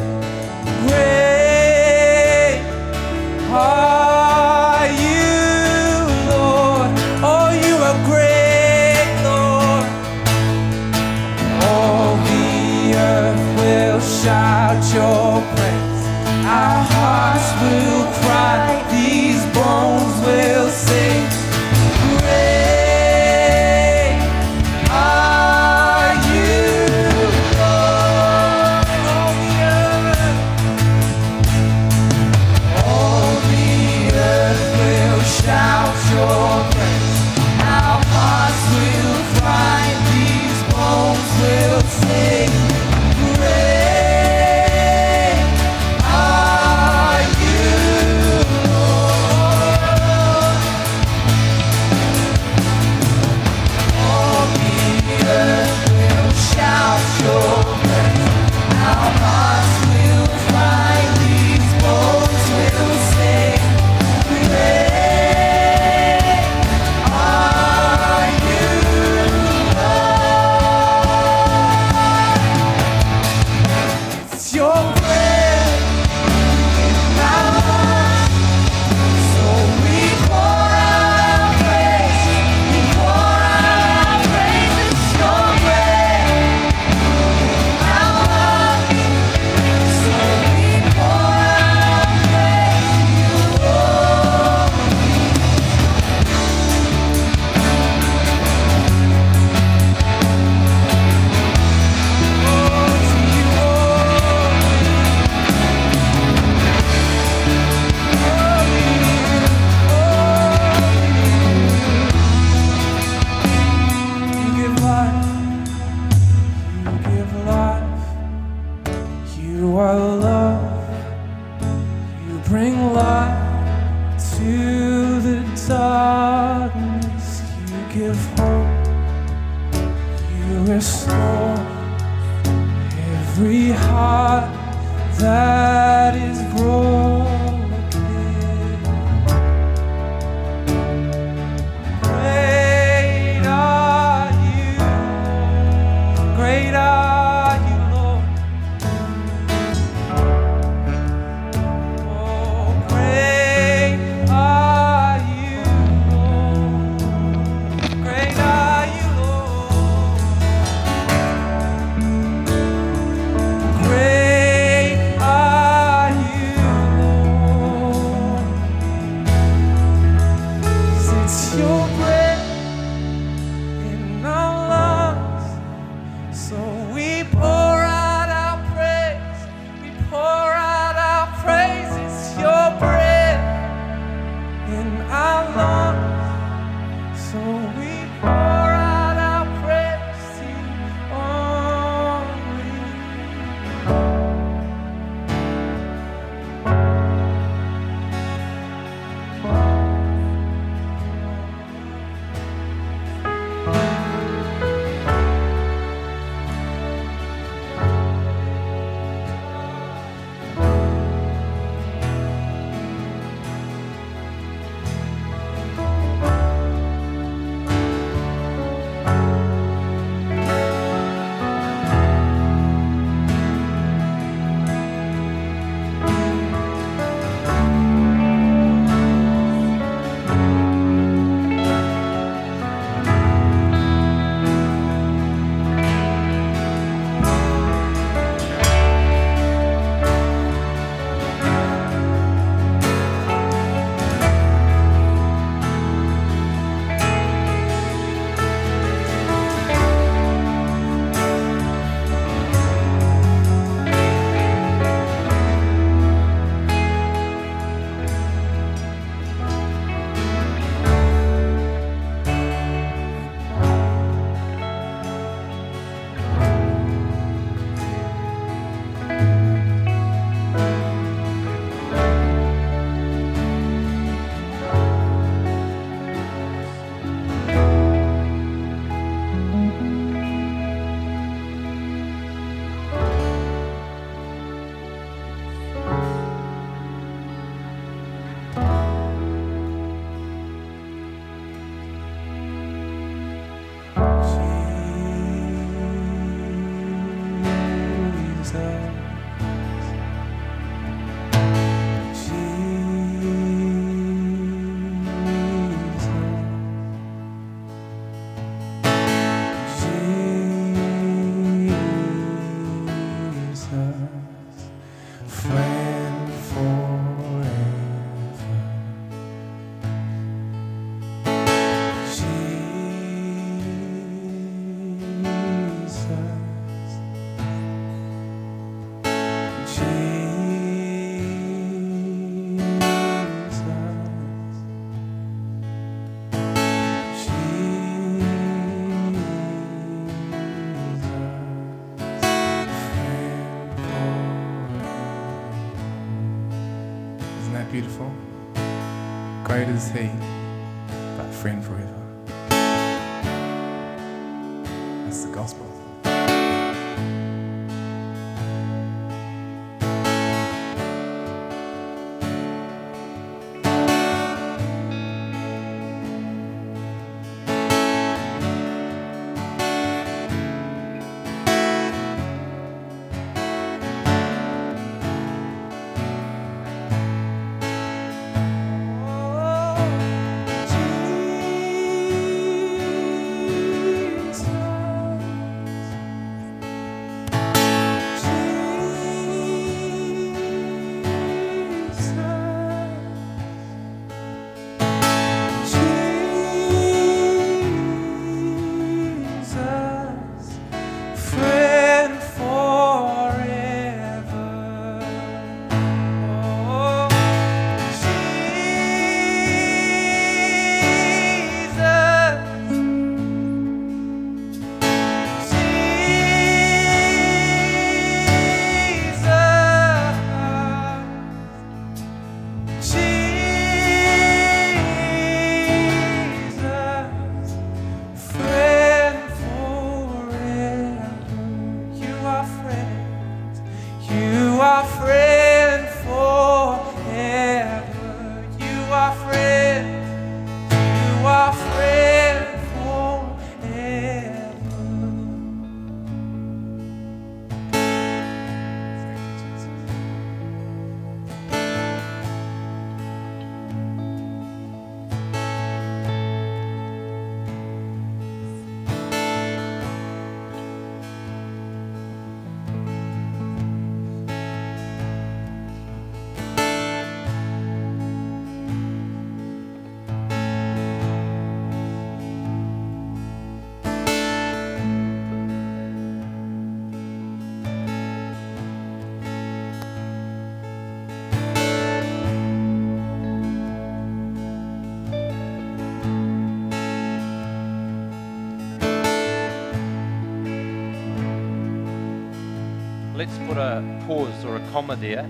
Let's 493.28 493.46
put 493.46 493.58
a 493.58 494.02
pause 494.06 494.44
or 494.44 494.56
a 494.56 494.70
comma 494.70 494.96
there, 494.96 495.28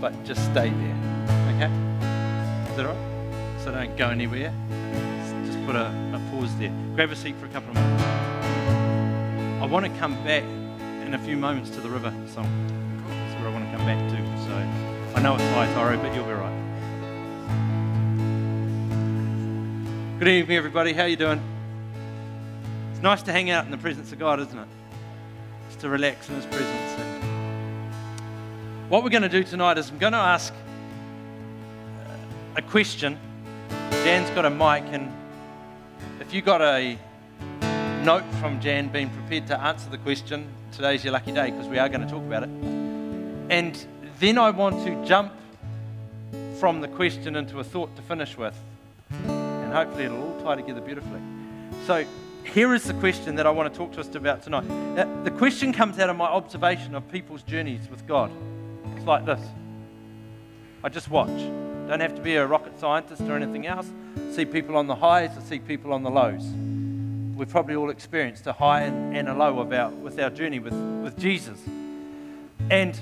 but 0.00 0.12
just 0.24 0.44
stay 0.46 0.70
there. 0.70 0.98
Okay? 1.54 1.70
Is 2.70 2.76
that 2.76 2.86
all 2.86 2.94
right? 2.94 3.62
So 3.64 3.72
don't 3.72 3.96
go 3.96 4.08
anywhere. 4.08 4.52
Just- 4.68 5.48
put 5.68 5.76
a, 5.76 5.88
a 6.14 6.30
pause 6.30 6.56
there. 6.56 6.72
Grab 6.94 7.10
a 7.10 7.16
seat 7.16 7.36
for 7.36 7.44
a 7.44 7.48
couple 7.50 7.68
of 7.68 7.74
minutes. 7.74 8.02
I 9.60 9.66
want 9.66 9.84
to 9.84 9.92
come 9.98 10.14
back 10.24 10.42
in 11.04 11.12
a 11.12 11.18
few 11.18 11.36
moments 11.36 11.68
to 11.72 11.82
the 11.82 11.90
river 11.90 12.10
song. 12.32 12.48
That's 13.06 13.38
where 13.38 13.50
I 13.50 13.52
want 13.52 13.70
to 13.70 13.76
come 13.76 13.84
back 13.84 13.98
to. 14.08 14.16
So 14.46 14.54
I 15.14 15.20
know 15.20 15.34
it's 15.34 15.44
high, 15.52 15.70
Toro, 15.74 15.98
but 15.98 16.14
you'll 16.14 16.24
be 16.24 16.32
right. 16.32 16.54
Good 20.18 20.28
evening, 20.28 20.56
everybody. 20.56 20.94
How 20.94 21.02
are 21.02 21.08
you 21.08 21.16
doing? 21.16 21.42
It's 22.92 23.02
nice 23.02 23.22
to 23.24 23.32
hang 23.32 23.50
out 23.50 23.66
in 23.66 23.70
the 23.70 23.76
presence 23.76 24.10
of 24.10 24.18
God, 24.18 24.40
isn't 24.40 24.58
it? 24.58 24.68
Just 25.68 25.80
to 25.80 25.90
relax 25.90 26.30
in 26.30 26.36
His 26.36 26.46
presence. 26.46 27.27
What 28.88 29.04
we're 29.04 29.10
going 29.10 29.22
to 29.22 29.28
do 29.28 29.44
tonight 29.44 29.76
is 29.76 29.90
I'm 29.90 29.98
going 29.98 30.14
to 30.14 30.18
ask 30.18 30.54
uh, 30.54 32.14
a 32.56 32.62
question. 32.62 33.18
Jan's 33.90 34.30
got 34.30 34.46
a 34.46 34.50
mic, 34.50 34.84
and 34.94 35.12
if 36.20 36.32
you 36.32 36.40
got 36.40 36.62
a 36.62 36.96
note 38.02 38.24
from 38.40 38.60
Jan 38.60 38.88
being 38.88 39.10
prepared 39.10 39.46
to 39.48 39.60
answer 39.60 39.90
the 39.90 39.98
question, 39.98 40.46
today's 40.72 41.04
your 41.04 41.12
lucky 41.12 41.32
day 41.32 41.50
because 41.50 41.68
we 41.68 41.78
are 41.78 41.90
going 41.90 42.00
to 42.00 42.08
talk 42.08 42.22
about 42.22 42.44
it. 42.44 42.48
And 43.50 43.86
then 44.20 44.38
I 44.38 44.48
want 44.48 44.82
to 44.86 45.04
jump 45.04 45.34
from 46.58 46.80
the 46.80 46.88
question 46.88 47.36
into 47.36 47.60
a 47.60 47.64
thought 47.64 47.94
to 47.96 48.02
finish 48.02 48.38
with 48.38 48.58
and 49.68 49.76
hopefully 49.76 50.04
it'll 50.04 50.22
all 50.22 50.40
tie 50.40 50.56
together 50.56 50.80
beautifully. 50.80 51.20
So, 51.84 52.06
here 52.42 52.72
is 52.72 52.84
the 52.84 52.94
question 52.94 53.34
that 53.36 53.46
I 53.46 53.50
want 53.50 53.70
to 53.70 53.78
talk 53.78 53.92
to 53.92 54.00
us 54.00 54.14
about 54.14 54.42
tonight. 54.42 54.64
Uh, 54.98 55.04
The 55.24 55.30
question 55.30 55.74
comes 55.74 55.98
out 55.98 56.08
of 56.08 56.16
my 56.16 56.24
observation 56.24 56.94
of 56.94 57.06
people's 57.12 57.42
journeys 57.42 57.86
with 57.90 58.06
God. 58.06 58.30
Like 59.04 59.24
this 59.24 59.40
I 60.82 60.88
just 60.88 61.10
watch. 61.10 61.28
Don't 61.88 62.00
have 62.00 62.14
to 62.14 62.22
be 62.22 62.36
a 62.36 62.46
rocket 62.46 62.78
scientist 62.78 63.22
or 63.22 63.34
anything 63.34 63.66
else. 63.66 63.90
See 64.32 64.44
people 64.44 64.76
on 64.76 64.86
the 64.86 64.94
highs, 64.94 65.30
I 65.36 65.40
see 65.42 65.58
people 65.58 65.92
on 65.92 66.02
the 66.02 66.10
lows. 66.10 66.44
We've 67.36 67.48
probably 67.48 67.76
all 67.76 67.90
experienced 67.90 68.46
a 68.46 68.52
high 68.52 68.82
and, 68.82 69.28
a 69.28 69.34
low 69.34 69.58
our, 69.72 69.90
with 69.90 70.18
our 70.20 70.28
journey 70.28 70.58
with, 70.58 70.74
with 71.02 71.18
Jesus. 71.18 71.58
And 72.70 73.00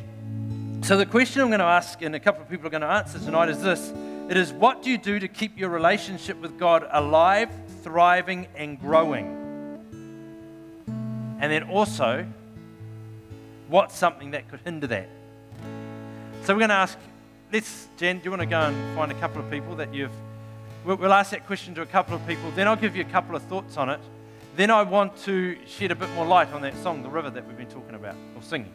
so 0.83 0.97
the 0.97 1.07
question 1.07 1.43
I'm 1.43 1.49
going 1.49 1.61
to 1.61 1.65
ask, 1.65 2.01
and 2.03 2.15
a 2.15 2.21
couple 2.21 2.43
of 2.43 2.49
people 2.49 2.67
are 2.67 2.71
going 2.71 2.83
to 2.83 2.87
answer 2.87 3.19
tonight, 3.19 3.49
is 3.49 3.61
this 3.61 3.93
It 4.29 4.37
is 4.37 4.53
what 4.53 4.83
do 4.83 4.91
you 4.91 4.99
do 4.99 5.19
to 5.19 5.27
keep 5.27 5.59
your 5.59 5.71
relationship 5.71 6.41
with 6.41 6.59
God 6.59 6.87
alive, 6.91 7.51
thriving, 7.83 8.47
and 8.55 8.79
growing? 8.79 9.27
And 11.41 11.53
then 11.53 11.65
also, 11.65 12.27
what's 13.69 13.97
something 13.97 14.31
that 14.31 14.49
could 14.49 14.61
hinder 14.65 14.87
that? 14.87 15.09
So 16.47 16.55
we're 16.55 16.61
going 16.61 16.69
to 16.69 16.77
ask, 16.77 16.97
let's, 17.53 17.89
Jen, 17.97 18.19
do 18.19 18.25
you 18.27 18.31
want 18.31 18.41
to 18.41 18.47
go 18.47 18.61
and 18.61 18.97
find 18.97 19.11
a 19.11 19.17
couple 19.17 19.41
of 19.41 19.51
people 19.51 19.75
that 19.75 19.93
you've. 19.93 20.13
We'll, 20.85 20.95
we'll 20.95 21.13
ask 21.13 21.33
that 21.33 21.45
question 21.45 21.75
to 21.75 21.83
a 21.83 21.87
couple 21.87 22.15
of 22.15 22.25
people, 22.25 22.53
then 22.53 22.69
I'll 22.69 22.77
give 22.77 22.95
you 22.95 23.03
a 23.03 23.11
couple 23.11 23.35
of 23.35 23.43
thoughts 23.43 23.77
on 23.77 23.91
it. 23.91 23.99
Then 24.55 24.71
I 24.71 24.85
want 24.85 25.17
to 25.25 25.59
shed 25.67 25.91
a 25.91 25.97
bit 25.97 26.09
more 26.11 26.25
light 26.25 26.53
on 26.53 26.63
that 26.63 26.77
song, 26.85 27.03
The 27.03 27.09
River, 27.09 27.31
that 27.31 27.45
we've 27.49 27.57
been 27.57 27.67
talking 27.67 27.97
about, 27.97 28.15
or 28.37 28.43
singing. 28.43 28.71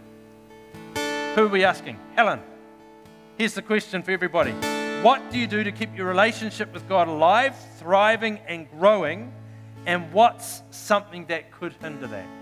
Who 1.36 1.46
are 1.46 1.48
we 1.48 1.64
asking? 1.64 1.98
Helen. 2.14 2.42
Here's 3.38 3.54
the 3.54 3.62
question 3.62 4.04
for 4.04 4.12
everybody 4.12 4.52
What 5.02 5.32
do 5.32 5.40
you 5.40 5.48
do 5.48 5.64
to 5.64 5.72
keep 5.72 5.96
your 5.96 6.08
relationship 6.08 6.74
with 6.74 6.90
God 6.90 7.08
alive, 7.08 7.56
thriving, 7.78 8.40
and 8.50 8.70
growing? 8.70 9.32
And 9.86 10.12
what's 10.12 10.62
something 10.72 11.28
that 11.28 11.54
could 11.54 11.74
hinder 11.82 12.08
that? 12.08 12.41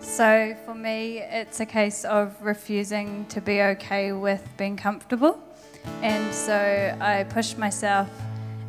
So 0.00 0.56
for 0.64 0.74
me, 0.74 1.18
it's 1.18 1.60
a 1.60 1.66
case 1.66 2.04
of 2.04 2.34
refusing 2.40 3.26
to 3.26 3.40
be 3.40 3.62
okay 3.62 4.12
with 4.12 4.46
being 4.56 4.76
comfortable. 4.76 5.38
And 6.02 6.34
so 6.34 6.96
I 7.00 7.24
push 7.24 7.56
myself 7.56 8.08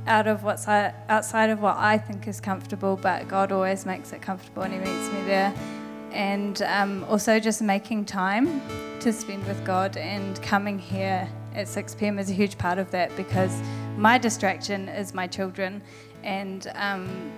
out 0.07 0.27
of 0.27 0.43
what's 0.43 0.67
outside 0.67 1.49
of 1.49 1.61
what 1.61 1.77
I 1.77 1.97
think 1.97 2.27
is 2.27 2.39
comfortable, 2.39 2.97
but 2.97 3.27
God 3.27 3.51
always 3.51 3.85
makes 3.85 4.13
it 4.13 4.21
comfortable 4.21 4.63
and 4.63 4.73
He 4.73 4.79
meets 4.79 5.13
me 5.13 5.23
there. 5.25 5.53
And 6.11 6.61
um, 6.63 7.05
also 7.05 7.39
just 7.39 7.61
making 7.61 8.05
time 8.05 8.61
to 8.99 9.13
spend 9.13 9.45
with 9.47 9.63
God 9.63 9.97
and 9.97 10.41
coming 10.41 10.77
here 10.77 11.27
at 11.55 11.67
6 11.67 11.95
p.m. 11.95 12.19
is 12.19 12.29
a 12.29 12.33
huge 12.33 12.57
part 12.57 12.77
of 12.77 12.91
that 12.91 13.15
because 13.15 13.61
my 13.97 14.17
distraction 14.17 14.89
is 14.89 15.13
my 15.13 15.27
children. 15.27 15.81
And 16.23 16.71
um, 16.75 17.31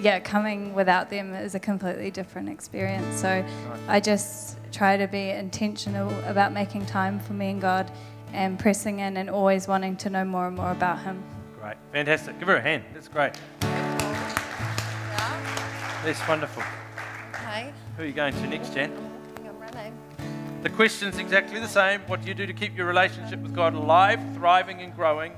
yeah, 0.00 0.20
coming 0.20 0.74
without 0.74 1.10
them 1.10 1.34
is 1.34 1.54
a 1.54 1.60
completely 1.60 2.10
different 2.10 2.48
experience. 2.48 3.20
So 3.20 3.44
I 3.88 4.00
just 4.00 4.58
try 4.72 4.96
to 4.96 5.06
be 5.06 5.30
intentional 5.30 6.10
about 6.26 6.52
making 6.52 6.86
time 6.86 7.18
for 7.20 7.32
me 7.32 7.50
and 7.50 7.60
God 7.60 7.90
and 8.32 8.58
pressing 8.58 9.00
in 9.00 9.16
and 9.16 9.30
always 9.30 9.66
wanting 9.66 9.96
to 9.96 10.10
know 10.10 10.24
more 10.24 10.46
and 10.46 10.56
more 10.56 10.70
about 10.70 10.98
Him. 11.00 11.22
Great. 11.60 11.76
Fantastic. 11.92 12.38
Give 12.38 12.48
her 12.48 12.56
a 12.56 12.60
hand. 12.60 12.84
That's 12.92 13.08
great. 13.08 13.32
That's 16.04 16.28
wonderful. 16.28 16.62
Okay, 17.34 17.72
Who 17.96 18.02
are 18.02 18.06
you 18.06 18.12
going 18.12 18.34
to 18.34 18.46
next, 18.46 18.74
Jan? 18.74 18.92
I'm 19.44 19.58
running. 19.58 19.96
The 20.62 20.70
question's 20.70 21.18
exactly 21.18 21.58
the 21.58 21.68
same. 21.68 22.00
What 22.02 22.22
do 22.22 22.28
you 22.28 22.34
do 22.34 22.46
to 22.46 22.52
keep 22.52 22.76
your 22.76 22.86
relationship 22.86 23.40
with 23.40 23.54
God 23.54 23.74
alive, 23.74 24.20
thriving, 24.34 24.82
and 24.82 24.94
growing? 24.94 25.32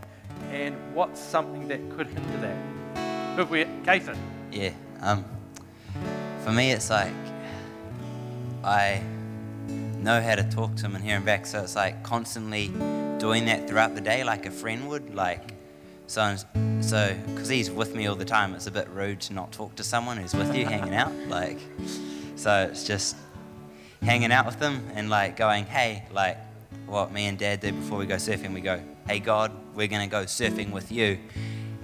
And 0.51 0.75
what's 0.95 1.21
something 1.21 1.69
that 1.69 1.81
could 1.97 2.09
hinder 2.09 2.39
that? 2.39 3.35
Who 3.35 3.43
have 3.43 3.51
we? 3.51 3.65
Catherine. 3.85 4.19
Yeah. 4.59 4.73
Um, 5.03 5.25
for 6.43 6.51
me, 6.51 6.73
it's 6.73 6.91
like 6.91 7.13
I 8.65 9.01
know 9.99 10.21
how 10.21 10.35
to 10.35 10.43
talk 10.43 10.75
to 10.77 10.87
him 10.87 10.97
and 10.97 11.05
hear 11.05 11.17
him 11.17 11.25
back. 11.25 11.47
So 11.47 11.63
it's 11.63 11.77
like 11.77 12.03
constantly 12.03 12.73
doing 13.19 13.45
that 13.45 13.69
throughout 13.69 13.95
the 13.95 14.01
day, 14.01 14.25
like 14.25 14.47
a 14.47 14.51
friend 14.51 14.89
would. 14.89 15.15
Like, 15.15 15.55
so, 16.09 16.35
so 16.81 17.17
because 17.29 17.49
he's 17.49 17.71
with 17.71 17.95
me 17.95 18.09
all 18.09 18.17
the 18.17 18.25
time, 18.25 18.53
it's 18.55 18.67
a 18.67 18.73
bit 18.73 18.89
rude 18.89 19.21
to 19.23 19.33
not 19.33 19.53
talk 19.53 19.77
to 19.77 19.85
someone 19.85 20.17
who's 20.17 20.35
with 20.35 20.53
you, 20.57 20.67
hanging 20.67 20.95
out. 20.95 21.13
Like, 21.29 21.61
so 22.35 22.69
it's 22.69 22.85
just 22.85 23.15
hanging 24.03 24.33
out 24.33 24.45
with 24.45 24.59
them 24.59 24.89
and 24.95 25.09
like 25.09 25.37
going, 25.37 25.67
hey, 25.67 26.03
like 26.11 26.37
what 26.87 27.13
me 27.13 27.27
and 27.27 27.39
Dad 27.39 27.61
do 27.61 27.71
before 27.71 27.99
we 27.99 28.07
go 28.07 28.17
surfing. 28.17 28.55
We 28.55 28.61
go, 28.61 28.81
hey 29.07 29.21
God, 29.21 29.53
we're 29.77 29.87
gonna 29.87 30.09
go 30.09 30.25
surfing 30.25 30.73
with 30.73 30.91
you. 30.91 31.19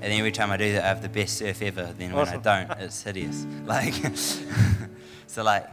And 0.05 0.13
then 0.13 0.19
every 0.19 0.33
time 0.33 0.51
I 0.51 0.59
do 0.59 0.71
that, 0.75 0.85
I 0.85 0.89
have 0.89 1.01
the 1.01 1.09
best 1.09 1.39
surf 1.39 1.63
ever. 1.63 1.95
Then 1.97 2.13
when 2.13 2.29
Awesome. 2.29 2.41
I 2.41 2.65
don't, 2.67 2.79
it's 2.79 3.03
hideous. 3.03 3.47
Like, 3.65 3.95
so 5.27 5.43
like, 5.43 5.67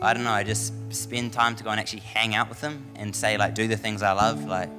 I 0.00 0.14
don't 0.14 0.22
know. 0.22 0.30
I 0.30 0.44
just 0.44 0.72
spend 0.94 1.32
time 1.32 1.56
to 1.56 1.64
go 1.64 1.70
and 1.70 1.80
actually 1.80 2.02
hang 2.02 2.36
out 2.36 2.48
with 2.48 2.60
them 2.60 2.86
and 2.94 3.16
say 3.16 3.36
like, 3.36 3.56
do 3.56 3.66
the 3.66 3.76
things 3.76 4.00
I 4.00 4.12
love. 4.12 4.44
Like, 4.44 4.70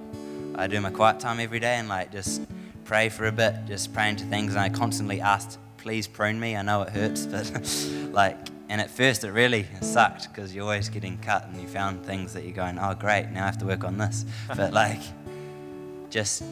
I 0.55 0.67
do 0.67 0.79
my 0.79 0.91
quiet 0.91 1.19
time 1.19 1.41
every 1.41 1.59
day 1.59 1.75
and 1.75 1.89
like 1.89 2.13
just 2.13 2.41
pray 2.85 3.09
for 3.09 3.25
a 3.25 3.33
bit, 3.33 3.53
just 3.67 3.93
praying 3.93 4.15
to 4.15 4.23
things. 4.23 4.53
And 4.53 4.61
I 4.61 4.69
constantly 4.69 5.19
asked, 5.19 5.59
please 5.75 6.07
prune 6.07 6.39
me. 6.39 6.55
I 6.55 6.61
know 6.61 6.81
it 6.83 6.89
hurts, 6.91 7.25
but 7.25 7.51
like, 8.13 8.37
and 8.69 8.79
at 8.79 8.89
first 8.89 9.25
it 9.25 9.31
really 9.31 9.67
sucked 9.81 10.29
because 10.29 10.55
you're 10.55 10.63
always 10.63 10.87
getting 10.87 11.17
cut 11.17 11.45
and 11.47 11.61
you 11.61 11.67
found 11.67 12.05
things 12.05 12.31
that 12.31 12.45
you're 12.45 12.53
going, 12.53 12.79
oh 12.79 12.95
great, 12.95 13.27
now 13.31 13.43
I 13.43 13.45
have 13.47 13.57
to 13.57 13.65
work 13.65 13.83
on 13.83 13.97
this. 13.97 14.23
But 14.55 14.71
like, 14.71 15.01
just 16.09 16.43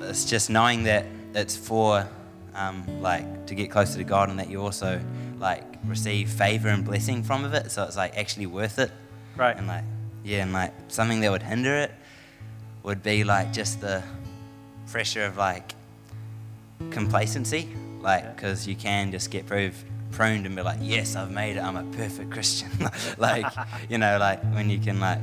it's 0.00 0.24
just 0.24 0.48
knowing 0.48 0.84
that 0.84 1.04
it's 1.34 1.56
for 1.56 2.08
um, 2.54 3.02
like 3.02 3.46
to 3.46 3.54
get 3.54 3.70
closer 3.70 3.98
to 3.98 4.04
God 4.04 4.30
and 4.30 4.38
that 4.38 4.48
you 4.48 4.60
also 4.62 5.00
like 5.38 5.64
receive 5.84 6.30
favor 6.30 6.68
and 6.68 6.84
blessing 6.84 7.22
from 7.22 7.44
of 7.44 7.54
it. 7.54 7.70
So 7.70 7.82
it's 7.84 7.96
like 7.96 8.16
actually 8.16 8.46
worth 8.46 8.78
it. 8.78 8.90
Right. 9.36 9.56
And 9.56 9.66
like 9.66 9.84
yeah, 10.22 10.42
and 10.42 10.52
like 10.52 10.72
something 10.88 11.20
that 11.20 11.30
would 11.30 11.42
hinder 11.42 11.74
it 11.74 11.92
would 12.82 13.02
be 13.02 13.24
like 13.24 13.52
just 13.52 13.80
the 13.80 14.02
pressure 14.86 15.24
of 15.24 15.36
like 15.36 15.74
complacency, 16.90 17.68
like 18.00 18.36
because 18.36 18.66
you 18.66 18.76
can 18.76 19.10
just 19.10 19.30
get 19.30 19.46
prove, 19.46 19.84
pruned 20.12 20.46
and 20.46 20.54
be 20.54 20.62
like, 20.62 20.78
yes, 20.80 21.16
I've 21.16 21.30
made 21.30 21.56
it. 21.56 21.60
I'm 21.60 21.76
a 21.76 21.96
perfect 21.96 22.30
Christian. 22.30 22.70
like 23.18 23.46
you 23.88 23.98
know, 23.98 24.18
like 24.18 24.42
when 24.54 24.70
you 24.70 24.78
can 24.78 25.00
like 25.00 25.18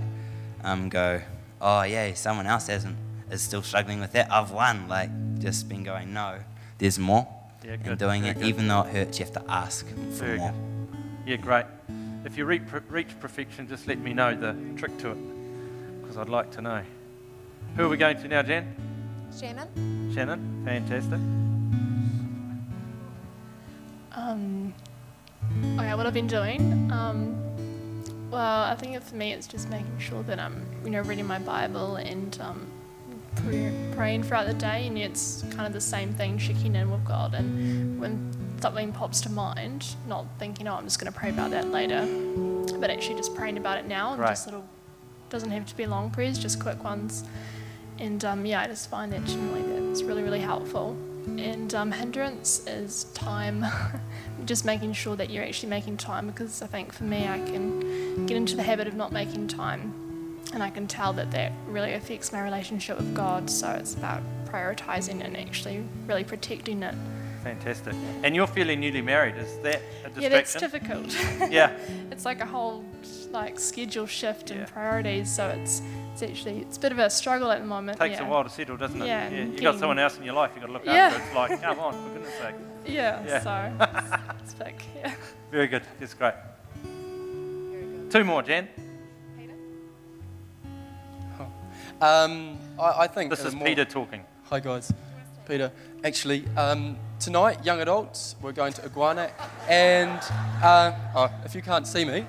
um, 0.64 0.90
go, 0.90 1.22
oh 1.62 1.84
yeah, 1.84 2.14
someone 2.14 2.48
else 2.48 2.68
hasn't 2.68 2.98
is 3.32 3.42
still 3.42 3.62
struggling 3.62 4.00
with 4.00 4.12
that. 4.14 4.32
I've 4.32 4.52
won. 4.52 4.88
Like 4.88 5.10
just 5.40 5.68
been 5.70 5.84
going, 5.84 6.14
no, 6.14 6.38
there's 6.78 7.00
more. 7.00 7.28
Yeah, 7.64 7.76
good, 7.76 7.88
and 7.88 8.00
doing 8.00 8.22
very 8.24 8.32
it, 8.32 8.40
good. 8.40 8.48
even 8.48 8.68
though 8.68 8.82
it 8.82 8.88
hurts, 8.94 9.20
you 9.20 9.26
have 9.26 9.34
to 9.36 9.52
ask 9.52 9.88
for 9.88 9.96
Very 9.96 10.38
more. 10.40 10.52
good. 10.52 11.00
Yeah, 11.28 11.36
great. 11.38 11.66
If 12.26 12.38
you 12.38 12.46
reach, 12.46 12.64
reach 12.90 13.20
perfection, 13.20 13.68
just 13.68 13.88
let 13.88 14.00
me 14.00 14.14
know 14.14 14.36
the 14.36 14.56
trick 14.78 14.98
to 15.00 15.12
it 15.12 16.02
because 16.02 16.18
I'd 16.18 16.30
like 16.30 16.52
to 16.52 16.62
know. 16.62 16.82
Who 17.78 17.86
are 17.86 17.90
we 17.90 17.98
going 17.98 18.18
to 18.18 18.28
now, 18.28 18.42
Jan? 18.42 18.76
Shannon? 19.40 20.12
Shannon. 20.14 20.64
Fantastic. 20.66 21.20
Um, 24.14 24.74
okay, 25.80 25.96
what 25.96 26.06
I've 26.06 26.14
been 26.14 26.28
doing. 26.28 26.92
Um, 26.92 27.38
well, 28.30 28.64
I 28.64 28.76
think 28.76 29.02
for 29.04 29.16
me, 29.16 29.32
it's 29.34 29.48
just 29.48 29.70
making 29.70 30.00
sure 30.00 30.24
that 30.24 30.40
I'm, 30.40 30.66
you 30.84 30.90
know, 30.90 31.02
reading 31.02 31.26
my 31.28 31.40
Bible 31.40 31.96
and 31.96 32.38
um, 32.42 32.68
pray, 33.38 33.72
praying 33.96 34.24
throughout 34.24 34.48
the 34.48 34.54
day, 34.54 34.88
and 34.88 34.98
it's 34.98 35.44
kind 35.52 35.66
of 35.68 35.74
the 35.74 35.82
same 35.82 36.14
thing, 36.14 36.38
checking 36.38 36.76
in 36.76 36.92
with 36.92 37.04
God. 37.06 37.34
And 37.34 38.00
when 38.00 38.32
something 38.62 38.92
pops 38.92 39.22
to 39.22 39.32
mind, 39.32 39.96
not 40.08 40.26
thinking, 40.40 40.68
oh, 40.68 40.76
I'm 40.76 40.84
just 40.84 41.00
going 41.00 41.12
to 41.12 41.18
pray 41.18 41.30
about 41.30 41.52
that 41.52 41.70
later, 41.72 42.06
but 42.80 42.90
actually 42.90 43.16
just 43.16 43.34
praying 43.36 43.58
about 43.58 43.78
it 43.78 43.88
now 43.88 44.14
and 44.14 44.22
Right. 44.22 44.30
just 44.30 44.46
little, 44.48 44.66
doesn't 45.30 45.52
have 45.52 45.66
to 45.68 45.76
be 45.76 45.86
long 45.86 46.10
prayers, 46.12 46.38
just 46.38 46.60
quick 46.60 46.84
ones. 46.84 47.24
And 48.00 48.24
um, 48.26 48.46
yeah, 48.46 48.62
I 48.62 48.68
just 48.68 48.90
find 48.90 49.12
that 49.14 49.24
generally 49.26 49.62
that's 49.90 50.04
really, 50.04 50.24
really 50.24 50.40
helpful. 50.40 50.98
And 51.28 51.74
um, 51.76 51.92
hindrance 51.92 52.66
is 52.66 53.04
time, 53.14 53.64
just 54.46 54.66
making 54.66 54.94
sure 54.94 55.16
that 55.16 55.30
you're 55.30 55.44
actually 55.44 55.70
making 55.70 55.98
time 55.98 56.26
because 56.28 56.64
I 56.64 56.68
think 56.68 56.92
for 56.92 57.04
me, 57.04 57.28
I 57.28 57.38
can 57.40 58.26
get 58.26 58.38
into 58.38 58.56
the 58.56 58.64
habit 58.64 58.88
of 58.88 58.96
not 58.96 59.12
making 59.12 59.48
time 59.48 59.94
and 60.54 60.62
I 60.62 60.70
can 60.70 60.88
tell 60.88 61.14
that 61.14 61.32
that 61.32 61.52
really 61.68 61.94
affects 61.94 62.32
my 62.32 62.42
relationship 62.42 62.98
with 62.98 63.14
God. 63.16 63.50
So 63.50 63.70
it's 63.72 63.94
about 63.94 64.22
prioritizing 64.46 65.24
and 65.24 65.38
actually 65.38 65.86
really 66.08 66.24
protecting 66.24 66.84
it. 66.84 66.96
Fantastic. 67.44 67.96
And 68.24 68.36
you're 68.36 68.46
fairly 68.48 68.76
newly 68.76 69.02
married. 69.02 69.36
Is 69.36 69.58
that 69.64 69.82
a 70.06 70.10
distraction? 70.10 70.22
Yeah, 70.22 70.30
that's 70.30 70.54
difficult. 70.56 71.52
Yeah. 71.52 71.76
it's 72.12 72.26
like 72.26 72.40
a 72.40 72.46
whole 72.46 72.84
like 73.32 73.60
schedule 73.60 74.06
shift 74.06 74.52
and 74.52 74.68
priorities. 74.68 75.34
So 75.34 75.48
it's 75.48 75.82
it's 76.14 76.22
actually 76.22 76.60
it's 76.60 76.78
a 76.78 76.80
bit 76.80 76.92
of 76.92 77.00
a 77.00 77.10
struggle 77.10 77.50
at 77.52 77.62
the 77.62 77.66
moment. 77.66 77.98
takes 77.98 78.20
yeah. 78.20 78.28
a 78.28 78.30
while 78.30 78.44
to 78.44 78.50
settle, 78.50 78.78
doesn't 78.78 79.02
it? 79.02 79.08
Yeah, 79.08 79.30
you 79.30 79.60
got 79.60 79.80
someone 79.80 79.98
else 79.98 80.18
in 80.18 80.24
your 80.24 80.36
life 80.36 80.52
you've 80.54 80.62
got 80.62 80.68
to 80.68 80.74
look 80.74 80.86
Yeah. 80.86 81.08
after. 81.08 81.24
It's 81.24 81.36
like, 81.36 81.62
come 81.62 81.80
on, 81.80 81.94
for 81.94 82.10
goodness 82.14 82.34
sake. 82.36 82.56
Yeah, 82.86 83.24
Yeah. 83.26 83.40
so 83.42 83.88
it's, 84.36 84.44
it's 84.44 84.54
big. 84.54 84.76
Yeah. 84.96 85.14
Very 85.50 85.68
good. 85.68 85.84
That's 86.00 86.14
great. 86.14 86.34
Very 86.84 87.86
good. 87.86 88.12
Two 88.12 88.24
more, 88.24 88.44
Jan. 88.44 88.68
Um, 92.02 92.58
I, 92.80 93.04
I 93.04 93.08
think 93.08 93.30
This 93.30 93.46
is 93.46 93.54
more- 93.54 93.68
Peter 93.68 93.86
talking. 93.86 94.26
Hi 94.50 94.60
guys, 94.60 94.92
Peter. 95.48 95.72
Actually, 96.04 96.44
um, 96.58 96.98
tonight, 97.20 97.64
young 97.64 97.80
adults, 97.80 98.36
we're 98.42 98.52
going 98.54 98.74
to 98.74 98.84
Iguana, 98.86 99.30
and 99.70 100.20
uh, 100.64 100.94
oh, 101.16 101.30
if 101.46 101.54
you 101.54 101.62
can't 101.62 101.86
see 101.86 102.04
me, 102.04 102.26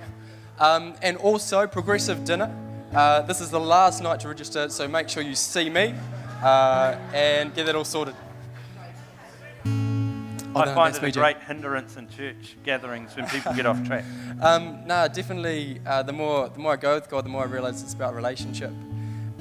um, 0.61 0.93
and 1.01 1.16
also 1.16 1.66
progressive 1.66 2.23
dinner. 2.25 2.55
Uh, 2.95 3.23
this 3.23 3.41
is 3.41 3.51
the 3.51 3.59
last 3.59 4.03
night 4.03 4.20
to 4.20 4.29
register, 4.29 4.68
so 4.68 4.87
make 4.87 5.09
sure 5.09 5.23
you 5.23 5.35
see 5.35 5.70
me 5.70 5.95
uh, 6.43 6.95
and 7.14 7.55
get 7.55 7.64
that 7.64 7.75
all 7.75 7.85
sorted. 7.87 8.14
Oh, 10.55 10.61
I 10.61 10.66
no, 10.66 10.75
find 10.75 10.95
it 10.95 11.03
a 11.03 11.11
great 11.12 11.39
hindrance 11.39 11.97
in 11.97 12.11
church 12.11 12.57
gatherings 12.62 13.16
when 13.16 13.27
people 13.27 13.55
get 13.55 13.64
off 13.64 13.83
track. 13.87 14.05
Um, 14.43 14.85
no, 14.87 15.07
definitely. 15.09 15.81
Uh, 15.87 16.03
the 16.03 16.12
more 16.12 16.49
the 16.49 16.59
more 16.59 16.73
I 16.73 16.77
go 16.77 16.97
with 16.97 17.09
God, 17.09 17.25
the 17.25 17.29
more 17.29 17.45
I 17.45 17.47
realise 17.47 17.81
it's 17.81 17.95
about 17.95 18.14
relationship. 18.14 18.73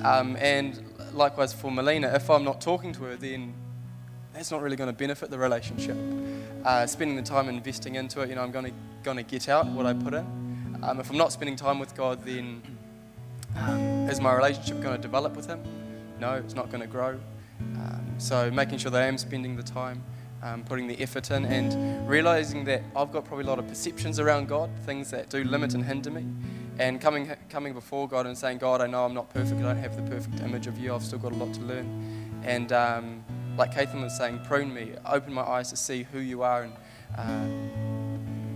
Um, 0.03 0.35
and 0.37 0.83
likewise 1.13 1.53
for 1.53 1.71
Melina, 1.71 2.11
if 2.15 2.29
I'm 2.29 2.43
not 2.43 2.61
talking 2.61 2.93
to 2.93 3.03
her, 3.03 3.15
then 3.15 3.53
that's 4.33 4.51
not 4.51 4.61
really 4.61 4.75
going 4.75 4.89
to 4.89 4.97
benefit 4.97 5.29
the 5.29 5.37
relationship. 5.37 5.97
Uh, 6.63 6.85
spending 6.87 7.17
the 7.17 7.23
time 7.23 7.49
investing 7.49 7.95
into 7.95 8.21
it, 8.21 8.29
you 8.29 8.35
know, 8.35 8.43
I'm 8.43 8.51
going 8.51 8.73
to 9.17 9.23
get 9.23 9.49
out 9.49 9.67
what 9.67 9.85
I 9.85 9.93
put 9.93 10.13
in. 10.13 10.79
Um, 10.83 10.99
if 10.99 11.09
I'm 11.09 11.17
not 11.17 11.31
spending 11.31 11.55
time 11.55 11.79
with 11.79 11.95
God, 11.95 12.23
then 12.25 12.61
um, 13.57 14.09
is 14.09 14.19
my 14.19 14.33
relationship 14.33 14.81
going 14.81 14.95
to 14.95 15.01
develop 15.01 15.35
with 15.35 15.47
Him? 15.47 15.61
No, 16.19 16.33
it's 16.33 16.55
not 16.55 16.69
going 16.69 16.81
to 16.81 16.87
grow. 16.87 17.19
Um, 17.59 18.15
so 18.17 18.49
making 18.49 18.79
sure 18.79 18.91
that 18.91 19.01
I 19.01 19.05
am 19.05 19.17
spending 19.17 19.55
the 19.55 19.63
time, 19.63 20.03
um, 20.41 20.63
putting 20.63 20.87
the 20.87 20.99
effort 21.01 21.29
in, 21.31 21.45
and 21.45 22.07
realizing 22.09 22.63
that 22.65 22.83
I've 22.95 23.11
got 23.11 23.25
probably 23.25 23.45
a 23.45 23.47
lot 23.47 23.59
of 23.59 23.67
perceptions 23.67 24.19
around 24.19 24.47
God, 24.47 24.69
things 24.85 25.11
that 25.11 25.29
do 25.29 25.43
limit 25.43 25.73
and 25.73 25.85
hinder 25.85 26.09
me, 26.09 26.25
and 26.82 26.99
coming 26.99 27.32
coming 27.49 27.73
before 27.73 28.07
God 28.07 28.25
and 28.25 28.36
saying, 28.36 28.57
God, 28.57 28.82
I 28.82 28.88
know 28.88 29.05
I'm 29.05 29.13
not 29.13 29.29
perfect. 29.29 29.59
I 29.59 29.63
don't 29.63 29.77
have 29.77 29.95
the 29.95 30.09
perfect 30.09 30.41
image 30.41 30.65
of 30.65 30.79
you. 30.79 30.95
I've 30.95 31.03
still 31.03 31.19
got 31.19 31.32
a 31.32 31.36
lot 31.36 31.53
to 31.53 31.61
learn. 31.61 32.41
And 32.43 32.71
um, 32.71 33.23
like 33.55 33.71
Catherine 33.71 34.01
was 34.01 34.17
saying, 34.17 34.39
prune 34.45 34.73
me, 34.73 34.93
open 35.05 35.32
my 35.32 35.43
eyes 35.43 35.69
to 35.69 35.77
see 35.77 36.07
who 36.11 36.19
you 36.19 36.41
are 36.41 36.63
and 36.63 36.73
uh, 37.15 37.45